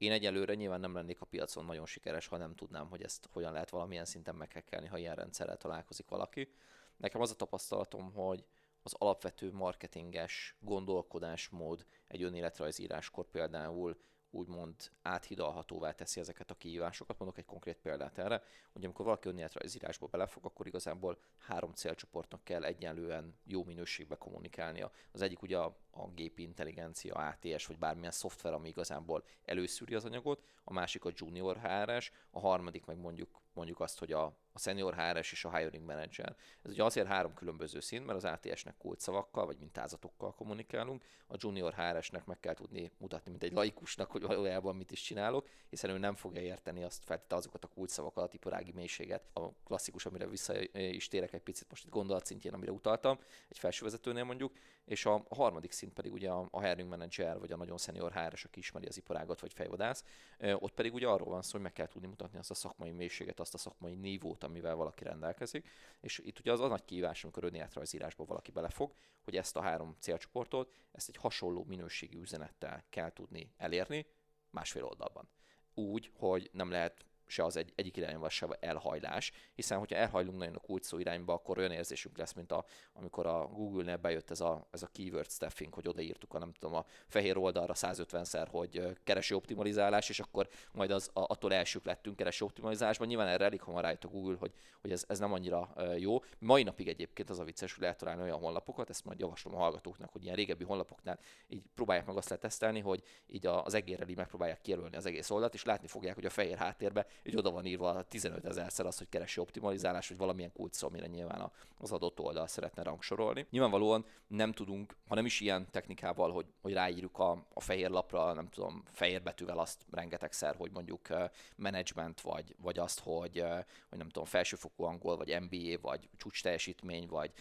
[0.00, 3.52] Én egyelőre nyilván nem lennék a piacon nagyon sikeres, ha nem tudnám, hogy ezt hogyan
[3.52, 6.52] lehet valamilyen szinten meghekkelni, ha ilyen rendszerrel találkozik valaki.
[6.96, 8.44] Nekem az a tapasztalatom, hogy
[8.82, 13.96] az alapvető marketinges gondolkodásmód egy önéletrajzíráskor például
[14.30, 17.18] úgymond áthidalhatóvá teszi ezeket a kihívásokat.
[17.18, 18.42] Mondok egy konkrét példát erre,
[18.72, 24.90] hogy amikor valaki önéletrajzírásba belefog, akkor igazából három célcsoportnak kell egyenlően jó minőségbe kommunikálnia.
[25.12, 30.04] Az egyik ugye a, a gépi intelligencia, ATS, vagy bármilyen szoftver, ami igazából előszűri az
[30.04, 34.58] anyagot, a másik a junior HRS, a harmadik meg mondjuk mondjuk azt, hogy a, a
[34.58, 36.36] senior HRS és a hiring manager.
[36.62, 41.74] Ez ugye azért három különböző szint, mert az ATS-nek kulcsszavakkal vagy mintázatokkal kommunikálunk, a junior
[41.74, 45.98] HRS-nek meg kell tudni mutatni, mint egy laikusnak, hogy valójában mit is csinálok, hiszen ő
[45.98, 49.28] nem fogja érteni azt feltétlenül azokat a kulcsszavakat, a tiporági mélységet.
[49.32, 53.18] A klasszikus, amire vissza is térek egy picit most itt gondolatszintjén, amire utaltam,
[53.48, 54.52] egy felsővezetőnél mondjuk,
[54.84, 58.44] és a, harmadik szint pedig ugye a, a hiring manager, vagy a nagyon senior HRS,
[58.44, 60.04] aki ismeri az iparágat, vagy fejvadász,
[60.38, 63.40] ott pedig ugye arról van szó, hogy meg kell tudni mutatni azt a szakmai mélységet,
[63.40, 65.68] azt a szakmai nívót, amivel valaki rendelkezik.
[66.00, 69.96] És itt ugye az a nagy kihívás, amikor önéletrajzírásba valaki belefog, hogy ezt a három
[69.98, 74.06] célcsoportot, ezt egy hasonló minőségi üzenettel kell tudni elérni
[74.50, 75.28] másfél oldalban.
[75.74, 80.54] Úgy, hogy nem lehet se az egy, egyik irányba, se elhajlás, hiszen hogyha elhajlunk nagyon
[80.54, 84.40] a kulcs szó irányba, akkor olyan érzésünk lesz, mint a, amikor a Google-nél bejött ez
[84.40, 88.98] a, ez a keyword stuffing, hogy odaírtuk a nem tudom, a fehér oldalra 150-szer, hogy
[89.04, 93.06] keresi optimalizálás, és akkor majd az, a, attól elsők lettünk keresi optimalizálásban.
[93.06, 96.18] Nyilván erre elég hamar rájött a Google, hogy, hogy ez, ez nem annyira jó.
[96.38, 99.58] Mai napig egyébként az a vicces, hogy lehet találni olyan honlapokat, ezt majd javaslom a
[99.58, 101.18] hallgatóknak, hogy ilyen régebbi honlapoknál
[101.48, 105.54] így próbálják meg azt letesztelni, hogy így az egérrel így megpróbálják kijelölni az egész oldalt,
[105.54, 109.08] és látni fogják, hogy a fehér háttérbe így oda van írva 15 ezerszer az, hogy
[109.08, 113.46] keresi optimalizálás, vagy valamilyen kulcs amire nyilván az adott oldal szeretne rangsorolni.
[113.50, 118.32] Nyilvánvalóan nem tudunk, ha nem is ilyen technikával, hogy, hogy ráírjuk a, a fehér lapra,
[118.32, 121.08] nem tudom, fehér betűvel azt rengetegszer, hogy mondjuk
[121.56, 123.44] management, vagy, vagy azt, hogy,
[123.88, 127.32] hogy nem tudom, felsőfokú angol, vagy MBA, vagy csúcs teljesítmény, vagy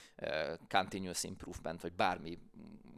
[0.70, 2.38] continuous improvement, vagy bármi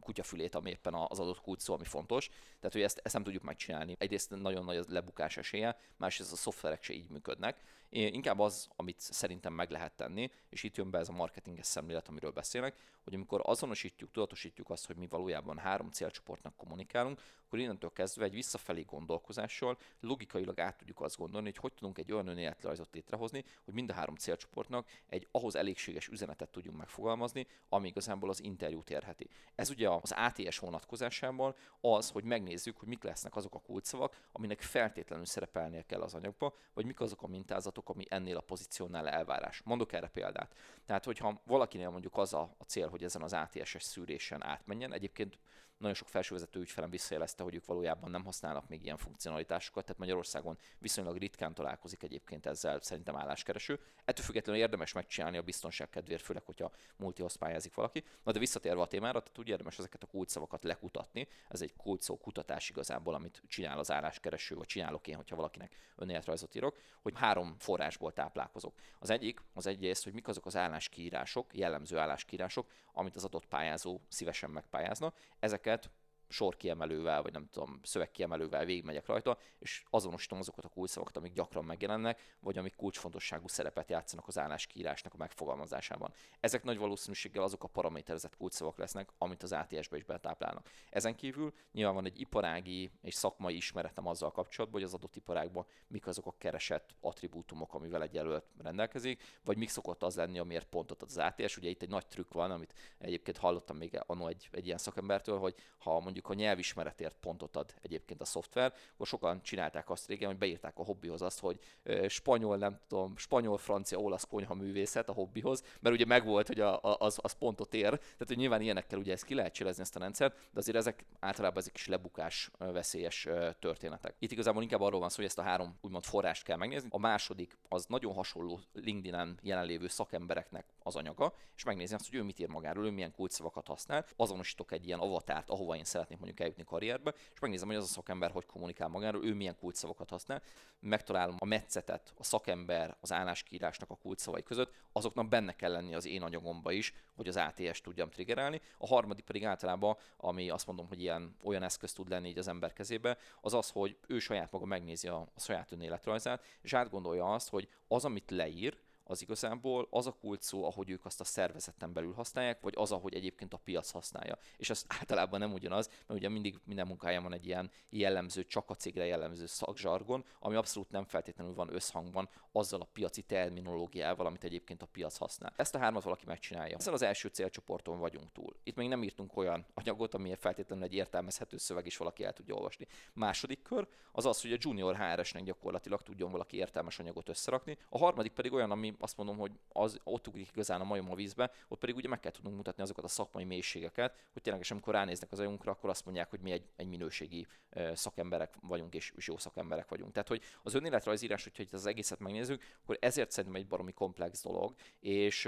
[0.02, 2.28] kutyafülét, ami éppen az adott kulcs szó, ami fontos.
[2.28, 3.96] Tehát, hogy ezt, ezt nem tudjuk megcsinálni.
[3.98, 7.62] Egyrészt nagyon nagy a lebukás esélye, másrészt a szoftverek se így működnek.
[7.94, 12.08] Inkább az, amit szerintem meg lehet tenni, és itt jön be ez a marketinges szemlélet,
[12.08, 17.94] amiről beszélek, hogy amikor azonosítjuk, tudatosítjuk azt, hogy mi valójában három célcsoportnak kommunikálunk, akkor innentől
[17.94, 22.94] kezdve egy visszafelé gondolkozással logikailag át tudjuk azt gondolni, hogy hogy tudunk egy olyan önéletrajzot
[22.94, 28.44] létrehozni, hogy mind a három célcsoportnak egy ahhoz elégséges üzenetet tudjunk megfogalmazni, ami igazából az
[28.44, 29.30] interjút érheti.
[29.56, 34.62] Ez ugye az ATS vonatkozásában az, hogy megnézzük, hogy mik lesznek azok a kulcsszavak, aminek
[34.62, 39.62] feltétlenül szerepelnie kell az anyagba, vagy mik azok a mintázatok, ami ennél a pozíciónál elvárás.
[39.66, 40.56] Mondok erre példát.
[40.86, 45.38] Tehát, hogyha valakinél mondjuk az a, a cél, hogy ezen az ATS-es szűrésen átmenjen, egyébként
[45.82, 50.58] nagyon sok felsővezető ügyfelem visszajelezte, hogy ők valójában nem használnak még ilyen funkcionalitásokat, tehát Magyarországon
[50.80, 53.80] viszonylag ritkán találkozik egyébként ezzel szerintem álláskereső.
[54.06, 58.04] Ettől függetlenül érdemes megcsinálni a biztonság kedvéért, főleg, hogyha multihoz pályázik valaki.
[58.24, 61.28] Na de visszatérve a témára, tehát úgy érdemes ezeket a kulcsszavakat lekutatni.
[61.50, 66.56] Ez egy kulcsszó kutatás igazából, amit csinál az álláskereső, vagy csinálok én, hogyha valakinek önéletrajzot
[66.56, 68.74] írok, hogy három forrásból táplálkozok.
[69.00, 74.00] Az egyik, az egyrészt, hogy mik azok az álláskiírások, jellemző álláskiírások, amit az adott pályázó
[74.08, 75.14] szívesen megpályázna.
[75.40, 76.01] Ezeket quieto.
[76.32, 82.36] Sorkiemelővel, vagy nem tudom, szövegkiemelővel végigmegyek rajta, és azonosítom azokat a kulcsszavakat, amik gyakran megjelennek,
[82.40, 86.14] vagy amik kulcsfontosságú szerepet játszanak az álláskiírásnak a megfogalmazásában.
[86.40, 90.70] Ezek nagy valószínűséggel azok a paraméterezett kulcsszavak lesznek, amit az ATS-be is betáplálnak.
[90.90, 95.66] Ezen kívül nyilván van egy iparági és szakmai ismeretem azzal kapcsolatban, hogy az adott iparágban
[95.88, 100.68] mik azok a keresett attribútumok, amivel egy jelölt rendelkezik, vagy mik szokott az lenni, amiért
[100.68, 101.58] pontot az ATS.
[101.58, 105.40] Ugye itt egy nagy trükk van, amit egyébként hallottam még annó egy, egy ilyen szakembertől,
[105.40, 110.28] hogy ha mondjuk a nyelvismeretért pontot ad egyébként a szoftver, akkor sokan csinálták azt régen,
[110.30, 111.60] hogy beírták a hobbihoz azt, hogy
[112.08, 116.80] spanyol, nem tudom, spanyol, francia, olasz konyha művészet a hobbihoz, mert ugye megvolt, hogy a,
[116.82, 120.00] az, az pontot ér, tehát hogy nyilván ilyenekkel ugye ezt ki lehet csilezni ezt a
[120.00, 123.28] rendszert, de azért ezek általában ezek is lebukás veszélyes
[123.60, 124.16] történetek.
[124.20, 126.90] Itt igazából inkább arról van szó, hogy ezt a három úgymond forrást kell megnézni.
[126.92, 132.24] A második az nagyon hasonló LinkedIn-en jelenlévő szakembereknek az anyaga, és megnézni azt, hogy ő
[132.24, 134.06] mit ír magáról, ő milyen kulcsszavakat használ.
[134.16, 137.88] Azonosítok egy ilyen avatárt, ahova én szeretnék mondjuk eljutni karrierbe, és megnézem, hogy az a
[137.88, 140.42] szakember hogy kommunikál magáról, ő milyen kulcsszavakat használ.
[140.80, 146.06] Megtalálom a metszetet, a szakember, az álláskírásnak a kulcsszavai között, azoknak benne kell lenni az
[146.06, 148.62] én anyagomba is, hogy az ATS tudjam triggerelni.
[148.78, 152.48] A harmadik pedig általában, ami azt mondom, hogy ilyen olyan eszköz tud lenni így az
[152.48, 157.34] ember kezébe, az az, hogy ő saját maga megnézi a, a saját önéletrajzát, és átgondolja
[157.34, 158.78] azt, hogy az, amit leír,
[159.12, 162.92] az igazából az a kult szó, ahogy ők azt a szervezeten belül használják, vagy az,
[162.92, 164.38] ahogy egyébként a piac használja.
[164.58, 168.70] És ez általában nem ugyanaz, mert ugye mindig minden munkáján van egy ilyen jellemző, csak
[168.70, 174.44] a cégre jellemző szakzsargon, ami abszolút nem feltétlenül van összhangban azzal a piaci terminológiával, amit
[174.44, 175.54] egyébként a piac használ.
[175.56, 176.78] Ezt a hármat valaki megcsinálja.
[176.78, 178.56] Ezzel az első célcsoporton vagyunk túl.
[178.64, 182.56] Itt még nem írtunk olyan anyagot, ami feltétlenül egy értelmezhető szöveg is valaki el tudja
[182.56, 182.88] olvasni.
[183.14, 187.78] Második kör az az, hogy a junior HRS-nek gyakorlatilag tudjon valaki értelmes anyagot összerakni.
[187.90, 191.16] A harmadik pedig olyan, ami azt mondom, hogy az, ott ugrik igazán a majom a
[191.16, 194.94] vízbe, ott pedig ugye meg kell tudnunk mutatni azokat a szakmai mélységeket, hogy tényleg, amikor
[194.94, 197.48] ránéznek az ajunkra, akkor azt mondják, hogy mi egy, egy minőségi
[197.94, 200.12] szakemberek vagyunk, és, és jó szakemberek vagyunk.
[200.12, 204.42] Tehát, hogy az önéletrajzírás, hogyha itt az egészet megnézzük, akkor ezért szerintem egy baromi komplex
[204.44, 205.46] dolog, és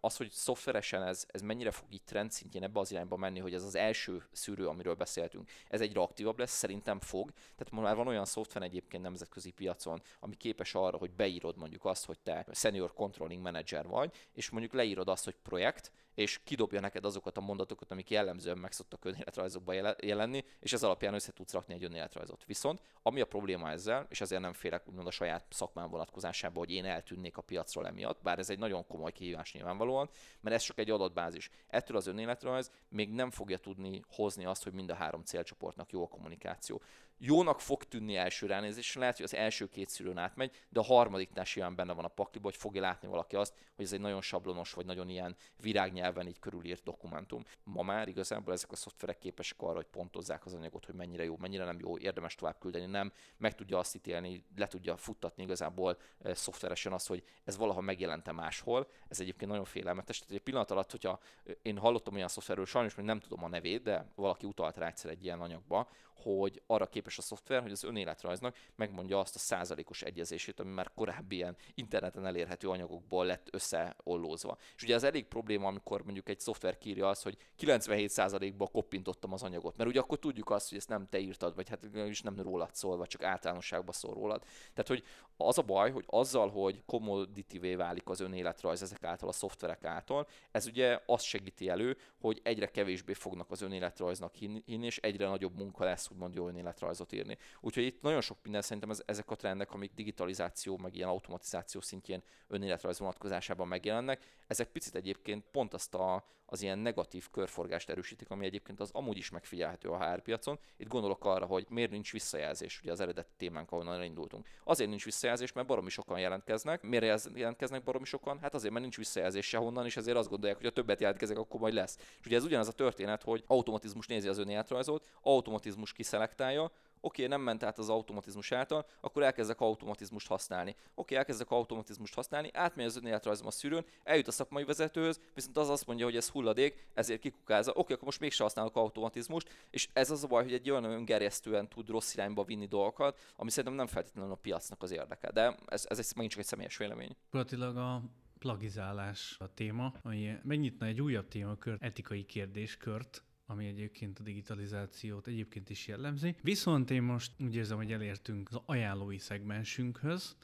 [0.00, 3.54] az, hogy szoftveresen ez, ez mennyire fog itt trend szintjén ebbe az irányba menni, hogy
[3.54, 7.30] ez az első szűrő, amiről beszéltünk, ez egyre aktívabb lesz, szerintem fog.
[7.56, 12.04] Tehát már van olyan szoftver egyébként nemzetközi piacon, ami képes arra, hogy beírod mondjuk azt,
[12.04, 16.80] hogy te senior Senior Controlling Manager vagy, és mondjuk leírod azt, hogy projekt, és kidobja
[16.80, 21.52] neked azokat a mondatokat, amik jellemzően meg szoktak önéletrajzokban jelenni, és ez alapján össze tudsz
[21.52, 22.44] rakni egy önéletrajzot.
[22.44, 26.70] Viszont ami a probléma ezzel, és ezért nem félek úgymond a saját szakmám vonatkozásában, hogy
[26.70, 30.08] én eltűnnék a piacról emiatt, bár ez egy nagyon komoly kihívás nyilvánvalóan,
[30.40, 31.50] mert ez csak egy adatbázis.
[31.66, 36.02] Ettől az önéletrajz még nem fogja tudni hozni azt, hogy mind a három célcsoportnak jó
[36.02, 36.82] a kommunikáció
[37.18, 41.44] jónak fog tűnni első ránézésre, lehet, hogy az első két szűrőn átmegy, de a harmadiknál
[41.44, 44.72] simán benne van a pakliba, hogy fogja látni valaki azt, hogy ez egy nagyon sablonos,
[44.72, 47.44] vagy nagyon ilyen virágnyelven így körülírt dokumentum.
[47.64, 51.36] Ma már igazából ezek a szoftverek képesek arra, hogy pontozzák az anyagot, hogy mennyire jó,
[51.36, 55.98] mennyire nem jó, érdemes tovább küldeni, nem, meg tudja azt ítélni, le tudja futtatni igazából
[56.22, 58.88] e, szoftveresen azt, hogy ez valaha megjelentem máshol.
[59.08, 60.18] Ez egyébként nagyon félelmetes.
[60.18, 61.20] Tehát egy pillanat alatt, hogyha
[61.62, 65.10] én hallottam olyan szoftverről, sajnos még nem tudom a nevét, de valaki utalt rá egyszer
[65.10, 65.88] egy ilyen anyagba,
[66.22, 70.90] hogy arra képes a szoftver, hogy az önéletrajznak megmondja azt a százalékos egyezését, ami már
[70.94, 74.58] korábbi ilyen interneten elérhető anyagokból lett összeollózva.
[74.76, 79.42] És ugye ez elég probléma, amikor mondjuk egy szoftver kírja azt, hogy 97%-ba koppintottam az
[79.42, 82.40] anyagot, mert ugye akkor tudjuk azt, hogy ezt nem te írtad, vagy hát is nem
[82.40, 84.42] rólad szól, vagy csak általánosságban szól rólad.
[84.42, 85.04] Tehát, hogy
[85.36, 90.26] az a baj, hogy azzal, hogy commodity válik az önéletrajz ezek által a szoftverek által,
[90.50, 95.56] ez ugye azt segíti elő, hogy egyre kevésbé fognak az önéletrajznak hinni, és egyre nagyobb
[95.56, 97.38] munka lesz úgymond jó önéletrajzot írni.
[97.60, 101.80] Úgyhogy itt nagyon sok minden szerintem ez, ezek a trendek, amik digitalizáció, meg ilyen automatizáció
[101.80, 108.30] szintjén önéletrajz vonatkozásában megjelennek, ezek picit egyébként pont azt a, az ilyen negatív körforgást erősítik,
[108.30, 110.58] ami egyébként az amúgy is megfigyelhető a HR piacon.
[110.76, 114.46] Itt gondolok arra, hogy miért nincs visszajelzés, ugye az eredeti témánk, ahonnan indultunk.
[114.64, 116.82] Azért nincs visszajelzés, mert baromi sokan jelentkeznek.
[116.82, 118.38] Miért jelentkeznek baromi sokan?
[118.38, 121.60] Hát azért, mert nincs visszajelzés sehonnan, és ezért azt gondolják, hogy ha többet jelentkezek, akkor
[121.60, 121.96] majd lesz.
[122.20, 126.70] És ugye ez ugyanaz a történet, hogy automatizmus nézi az önéletrajzot, automatizmus kiszelektálja,
[127.06, 130.76] oké, nem ment át az automatizmus által, akkor elkezdek automatizmust használni.
[130.94, 135.68] Oké, elkezdek automatizmust használni, átmegy az önéletrajzom a szűrőn, eljut a szakmai vezetőhöz, viszont az
[135.68, 137.72] azt mondja, hogy ez hulladék, ezért kikukázza.
[137.74, 141.68] Oké, akkor most mégsem használok automatizmust, és ez az a baj, hogy egy olyan öngerjesztően
[141.68, 145.30] tud rossz irányba vinni dolgokat, ami szerintem nem feltétlenül a piacnak az érdeke.
[145.30, 147.16] De ez, ez egy, megint csak egy személyes vélemény.
[147.24, 148.02] Gyakorlatilag a
[148.38, 155.70] plagizálás a téma, ami megnyitna egy újabb témakört, etikai kérdéskört, ami egyébként a digitalizációt egyébként
[155.70, 156.36] is jellemzi.
[156.42, 160.36] Viszont én most úgy érzem, hogy elértünk az ajánlói szegmensünkhöz.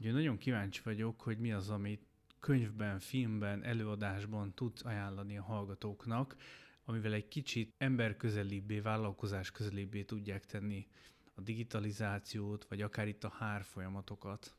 [0.00, 2.02] Ugye nagyon kíváncsi vagyok, hogy mi az, amit
[2.40, 6.36] könyvben, filmben, előadásban tudsz ajánlani a hallgatóknak,
[6.84, 10.86] amivel egy kicsit emberközelibbé, vállalkozás közelibbé tudják tenni
[11.34, 14.54] a digitalizációt, vagy akár itt a hár folyamatokat?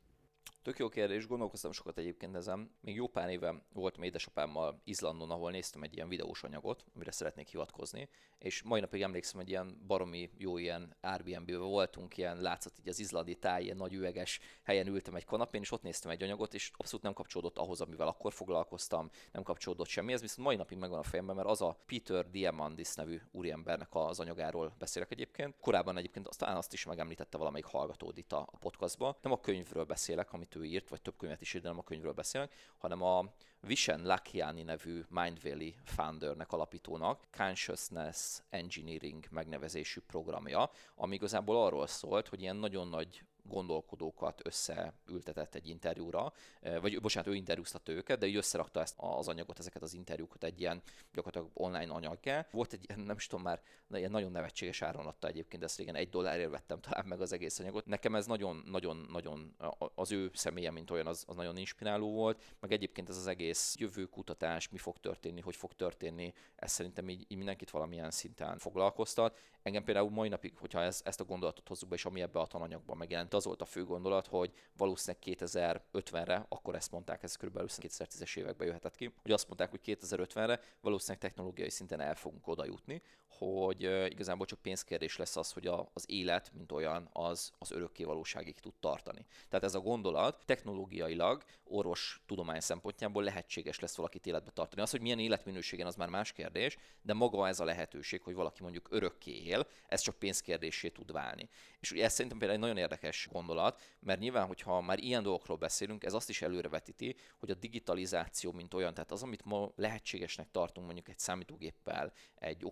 [0.64, 2.72] Tök jó kérdés, gondolkoztam sokat egyébként ezen.
[2.82, 7.48] Még jó pár éve voltam édesapámmal Izlandon, ahol néztem egy ilyen videós anyagot, amire szeretnék
[7.48, 12.88] hivatkozni, és mai napig emlékszem, hogy ilyen baromi jó ilyen Airbnb-be voltunk, ilyen látszott így
[12.88, 16.54] az izlandi táj, ilyen nagy üveges helyen ültem egy kanapén, és ott néztem egy anyagot,
[16.54, 21.00] és abszolút nem kapcsolódott ahhoz, amivel akkor foglalkoztam, nem kapcsolódott semmihez, viszont mai napig megvan
[21.00, 25.56] a fejemben, mert az a Peter Diamandis nevű úriembernek az anyagáról beszélek egyébként.
[25.60, 29.18] Korábban egyébként aztán azt is megemlítette valamelyik hallgatód itt a podcastba.
[29.22, 31.84] Nem a könyvről beszélek, amit ő írt, vagy több könyvet is írt, de nem a
[31.84, 41.16] könyvről beszélek, hanem a Vishen Lakiani nevű Mindvalley foundernek, alapítónak Consciousness Engineering megnevezésű programja, ami
[41.16, 46.34] igazából arról szólt, hogy ilyen nagyon nagy gondolkodókat összeültetett egy interjúra,
[46.82, 50.60] vagy bocsánat, ő interjúztatta őket, de így összerakta ezt az anyagot, ezeket az interjúkat egy
[50.60, 50.82] ilyen
[51.14, 52.48] gyakorlatilag online anyaggá.
[52.52, 53.62] Volt egy, nem is tudom már,
[53.94, 57.60] ilyen nagyon nevetséges áron adta egyébként, ezt régen egy dollárért vettem talán meg az egész
[57.60, 57.86] anyagot.
[57.86, 59.56] Nekem ez nagyon-nagyon-nagyon
[59.96, 63.76] az ő személye, mint olyan, az, az nagyon inspiráló volt, meg egyébként ez az egész
[63.78, 69.38] jövőkutatás, mi fog történni, hogy fog történni, ez szerintem így, így mindenkit valamilyen szinten foglalkoztat.
[69.64, 72.48] Engem például mai napig, hogyha ez, ezt a gondolatot hozzuk be, és ami ebbe a
[72.48, 77.60] tananyagban megjelent, az volt a fő gondolat, hogy valószínűleg 2050-re, akkor ezt mondták, ez kb.
[77.62, 82.66] 2010-es években jöhetett ki, hogy azt mondták, hogy 2050-re valószínűleg technológiai szinten el fogunk oda
[82.66, 83.02] jutni,
[83.38, 83.82] hogy
[84.12, 88.60] igazából csak pénzkérdés lesz az, hogy a, az élet, mint olyan, az, az örökké valóságig
[88.60, 89.26] tud tartani.
[89.50, 94.82] Tehát ez a gondolat technológiailag, orvos tudomány szempontjából lehetséges lesz valakit életbe tartani.
[94.82, 98.62] Az, hogy milyen életminőségen, az már más kérdés, de maga ez a lehetőség, hogy valaki
[98.62, 101.50] mondjuk örökké él, ez csak pénzkérdésé tud válni.
[101.80, 105.58] És ugye ez szerintem például egy nagyon érdekes gondolat, mert nyilván, hogyha már ilyen dolgokról
[105.58, 110.52] beszélünk, ez azt is előrevetíti, hogy a digitalizáció, mint olyan, tehát az, amit ma lehetségesnek
[110.52, 112.66] tartunk mondjuk egy számítógéppel, egy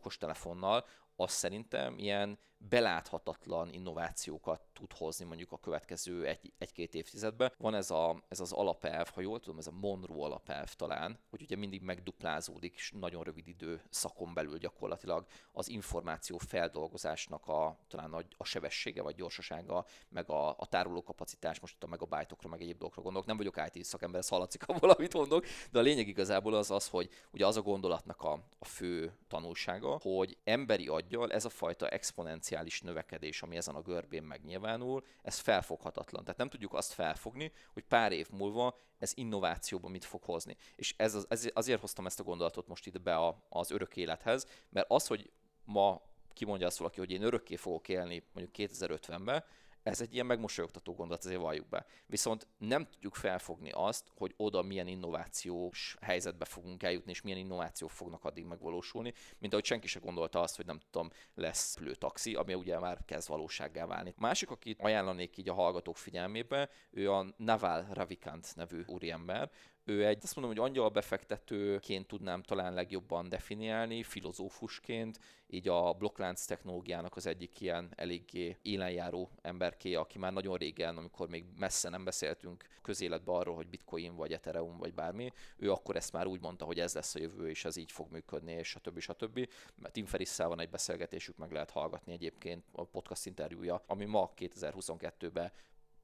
[0.49, 0.85] okostelefonnal,
[1.15, 2.39] az szerintem ilyen
[2.69, 7.51] beláthatatlan innovációkat tud hozni mondjuk a következő egy, egy-két évtizedben.
[7.57, 11.41] Van ez, a, ez az alapelv, ha jól tudom, ez a Monroe alapelv talán, hogy
[11.41, 18.13] ugye mindig megduplázódik, és nagyon rövid idő szakon belül gyakorlatilag az információ feldolgozásnak a, talán
[18.13, 22.77] a, a sebessége vagy gyorsasága, meg a, a tárolókapacitás, most itt a megabájtokra, meg egyéb
[22.77, 23.27] dolgokra gondolok.
[23.27, 26.87] Nem vagyok IT szakember, ez hallatszik, ha valamit mondok, de a lényeg igazából az az,
[26.87, 31.87] hogy ugye az a gondolatnak a, a fő tanulsága, hogy emberi aggyal ez a fajta
[31.87, 36.23] exponenciális exponenciális növekedés, ami ezen a görbén megnyilvánul, ez felfoghatatlan.
[36.23, 40.55] Tehát nem tudjuk azt felfogni, hogy pár év múlva ez innovációban mit fog hozni.
[40.75, 43.95] És ez, az, ez azért hoztam ezt a gondolatot most ide be a, az örök
[43.95, 45.31] élethez, mert az, hogy
[45.65, 46.01] ma
[46.33, 49.43] kimondja azt valaki, hogy én örökké fogok élni mondjuk 2050-ben,
[49.89, 51.85] ez egy ilyen megmosolyogtató gondolat, azért valljuk be.
[52.05, 57.91] Viszont nem tudjuk felfogni azt, hogy oda milyen innovációs helyzetbe fogunk eljutni, és milyen innovációk
[57.91, 62.53] fognak addig megvalósulni, mint ahogy senki se gondolta azt, hogy nem tudom, lesz taxi, ami
[62.53, 64.13] ugye már kezd valósággá válni.
[64.17, 69.51] Másik, akit ajánlanék így a hallgatók figyelmébe, ő a Naval Ravikant nevű úriember,
[69.89, 76.45] ő egy, azt mondom, hogy angyal befektetőként tudnám talán legjobban definiálni, filozófusként, így a blokklánc
[76.45, 82.03] technológiának az egyik ilyen eléggé élenjáró emberké, aki már nagyon régen, amikor még messze nem
[82.03, 86.65] beszéltünk közéletben arról, hogy bitcoin vagy ethereum vagy bármi, ő akkor ezt már úgy mondta,
[86.65, 89.47] hogy ez lesz a jövő, és ez így fog működni, és a többi, többi.
[89.91, 95.51] Tim Ferrisszal van egy beszélgetésük, meg lehet hallgatni egyébként a podcast interjúja, ami ma 2022-ben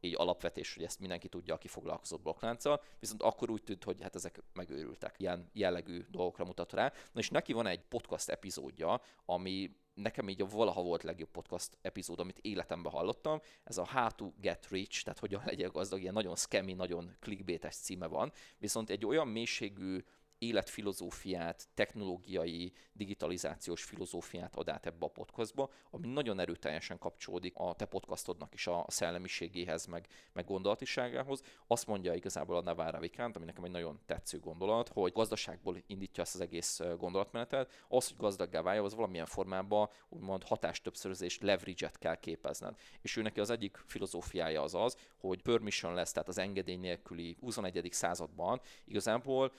[0.05, 4.15] így alapvetés, hogy ezt mindenki tudja, aki foglalkozott blokklánccal, viszont akkor úgy tűnt, hogy hát
[4.15, 6.93] ezek megőrültek, ilyen jellegű dolgokra mutat rá.
[7.11, 11.77] Na és neki van egy podcast epizódja, ami nekem így a valaha volt legjobb podcast
[11.81, 13.41] epizód, amit életemben hallottam.
[13.63, 17.75] Ez a How to Get Rich, tehát hogyan legyek gazdag, ilyen nagyon scammy, nagyon clickbaites
[17.75, 20.03] címe van, viszont egy olyan mélységű
[20.37, 27.85] életfilozófiát, technológiai, digitalizációs filozófiát ad át ebbe a podcastba, ami nagyon erőteljesen kapcsolódik a te
[27.85, 31.41] podcastodnak is a szellemiségéhez, meg, meg gondolatiságához.
[31.67, 36.23] Azt mondja igazából a Navarra Vikánt, ami nekem egy nagyon tetsző gondolat, hogy gazdaságból indítja
[36.23, 42.15] ezt az egész gondolatmenetet, az, hogy gazdaggá válja, az valamilyen formában úgymond hatástöbbszörözést, leverage-et kell
[42.15, 42.75] képezned.
[43.01, 47.37] És ő neki az egyik filozófiája az az, hogy permission lesz, tehát az engedély nélküli
[47.41, 47.87] 21.
[47.91, 49.51] században igazából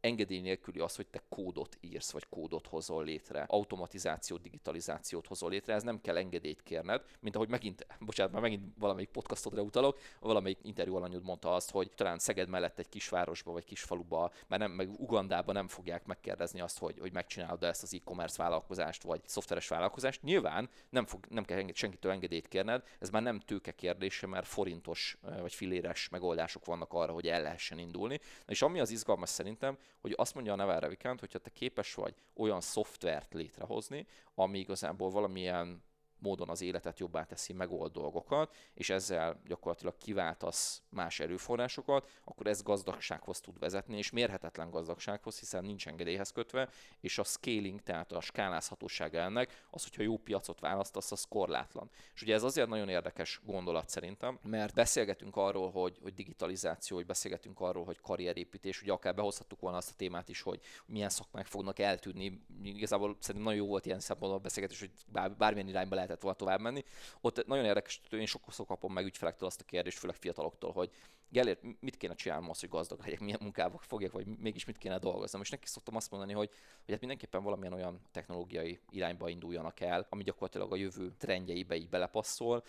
[0.00, 5.74] engedély nélküli az, hogy te kódot írsz, vagy kódot hozol létre, automatizációt, digitalizációt hozol létre,
[5.74, 10.58] ez nem kell engedélyt kérned, mint ahogy megint, bocsánat, már megint valamelyik podcastodra utalok, valamelyik
[10.62, 15.00] interjú alanyod mondta azt, hogy talán Szeged mellett egy kisvárosba vagy kisfaluba, mert nem, meg
[15.00, 20.22] Ugandában nem fogják megkérdezni azt, hogy, hogy megcsinálod ezt az e-commerce vállalkozást, vagy szoftveres vállalkozást.
[20.22, 25.18] Nyilván nem, fog, nem kell senkitől engedélyt kérned, ez már nem tőke kérdése, mert forintos
[25.40, 28.20] vagy filéres megoldások vannak arra, hogy el lehessen indulni.
[28.46, 32.14] És ami az izgalmas szerintem, hogy azt mondja a Navarra Vikant, hogyha te képes vagy
[32.34, 35.82] olyan szoftvert létrehozni, ami igazából valamilyen
[36.18, 42.62] módon az életet jobbá teszi, megold dolgokat, és ezzel gyakorlatilag kiváltasz más erőforrásokat, akkor ez
[42.62, 46.68] gazdagsághoz tud vezetni, és mérhetetlen gazdagsághoz, hiszen nincs engedélyhez kötve,
[47.00, 51.90] és a scaling, tehát a skálázhatóság ennek, az, hogyha jó piacot választasz, az korlátlan.
[52.14, 57.06] És ugye ez azért nagyon érdekes gondolat szerintem, mert beszélgetünk arról, hogy, hogy digitalizáció, hogy
[57.06, 61.46] beszélgetünk arról, hogy karrierépítés, ugye akár behozhattuk volna azt a témát is, hogy milyen szakmák
[61.46, 62.40] fognak eltűnni.
[62.62, 66.22] Igazából szerintem nagyon jó volt ilyen szempontból a beszélgetés, hogy bár, bármilyen irányba lehet lehetett
[66.22, 66.84] volna tovább menni.
[67.20, 70.90] Ott nagyon érdekes, én sokszor kapom meg ügyfelektől azt a kérdést, főleg fiataloktól, hogy
[71.28, 74.98] Gellért, mit kéne csinálnom az, hogy gazdag legyek, milyen munkába fogjak, vagy mégis mit kéne
[74.98, 75.42] dolgoznom.
[75.42, 80.06] És neki szoktam azt mondani, hogy, hogy hát mindenképpen valamilyen olyan technológiai irányba induljanak el,
[80.08, 82.64] ami gyakorlatilag a jövő trendjeibe így belepasszol,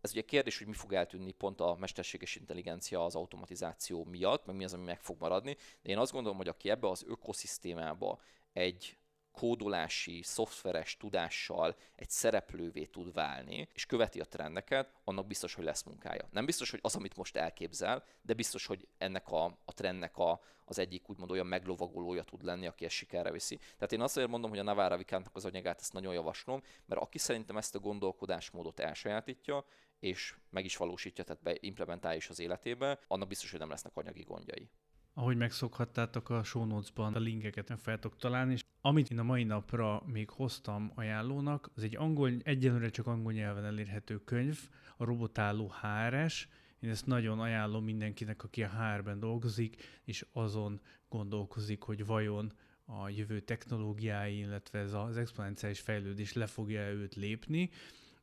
[0.00, 4.56] ez ugye kérdés, hogy mi fog eltűnni pont a mesterséges intelligencia az automatizáció miatt, meg
[4.56, 5.56] mi az, ami meg fog maradni.
[5.82, 8.20] De én azt gondolom, hogy aki ebbe az ökoszisztémába
[8.52, 8.98] egy
[9.38, 15.82] kódolási, szoftveres tudással egy szereplővé tud válni, és követi a trendeket, annak biztos, hogy lesz
[15.82, 16.28] munkája.
[16.30, 20.40] Nem biztos, hogy az, amit most elképzel, de biztos, hogy ennek a, a trendnek a,
[20.64, 23.56] az egyik úgymond olyan meglovagolója tud lenni, aki ezt sikerre viszi.
[23.56, 27.18] Tehát én azért mondom, hogy a Navarra Vikántnak az anyagát ezt nagyon javaslom, mert aki
[27.18, 29.64] szerintem ezt a gondolkodásmódot elsajátítja,
[29.98, 34.22] és meg is valósítja, tehát beimplementálja is az életébe, annak biztos, hogy nem lesznek anyagi
[34.22, 34.70] gondjai.
[35.18, 39.44] Ahogy megszokhattátok a show notes-ban a linkeket meg fel találni, és amit én a mai
[39.44, 44.58] napra még hoztam ajánlónak, az egy angol, egyelőre csak angol nyelven elérhető könyv,
[44.96, 46.48] a Robotáló HRS,
[46.80, 52.52] én ezt nagyon ajánlom mindenkinek, aki a HR-ben dolgozik, és azon gondolkozik, hogy vajon
[52.84, 57.70] a jövő technológiái, illetve ez az exponenciális fejlődés le fogja őt lépni,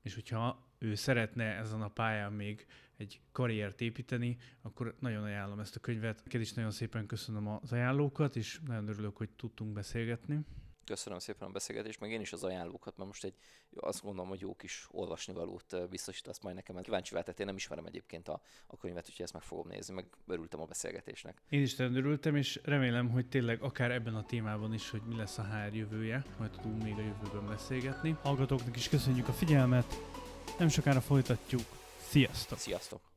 [0.02, 2.66] és hogyha ő szeretne ezen a pályán még
[2.98, 6.22] egy karriert építeni, akkor nagyon ajánlom ezt a könyvet.
[6.24, 10.46] Neked is nagyon szépen köszönöm az ajánlókat, és nagyon örülök, hogy tudtunk beszélgetni.
[10.86, 13.34] Köszönöm szépen a beszélgetést, meg én is az ajánlókat, mert most egy,
[13.76, 16.82] azt gondolom, hogy jó kis olvasnivalót biztosítasz majd nekem.
[16.82, 20.06] Kíváncsi váltett, én nem ismerem egyébként a, a könyvet, úgyhogy ezt meg fogom nézni, meg
[20.28, 21.42] örültem a beszélgetésnek.
[21.50, 25.16] Én is nagyon örültem, és remélem, hogy tényleg akár ebben a témában is, hogy mi
[25.16, 28.18] lesz a HR jövője, majd tudunk még a jövőben beszélgetni.
[28.22, 29.96] Hallgatóknak is köszönjük a figyelmet,
[30.60, 31.85] nem sokára folytatjuk.
[32.16, 32.60] Sziasztok!
[32.60, 33.15] Sziasztok!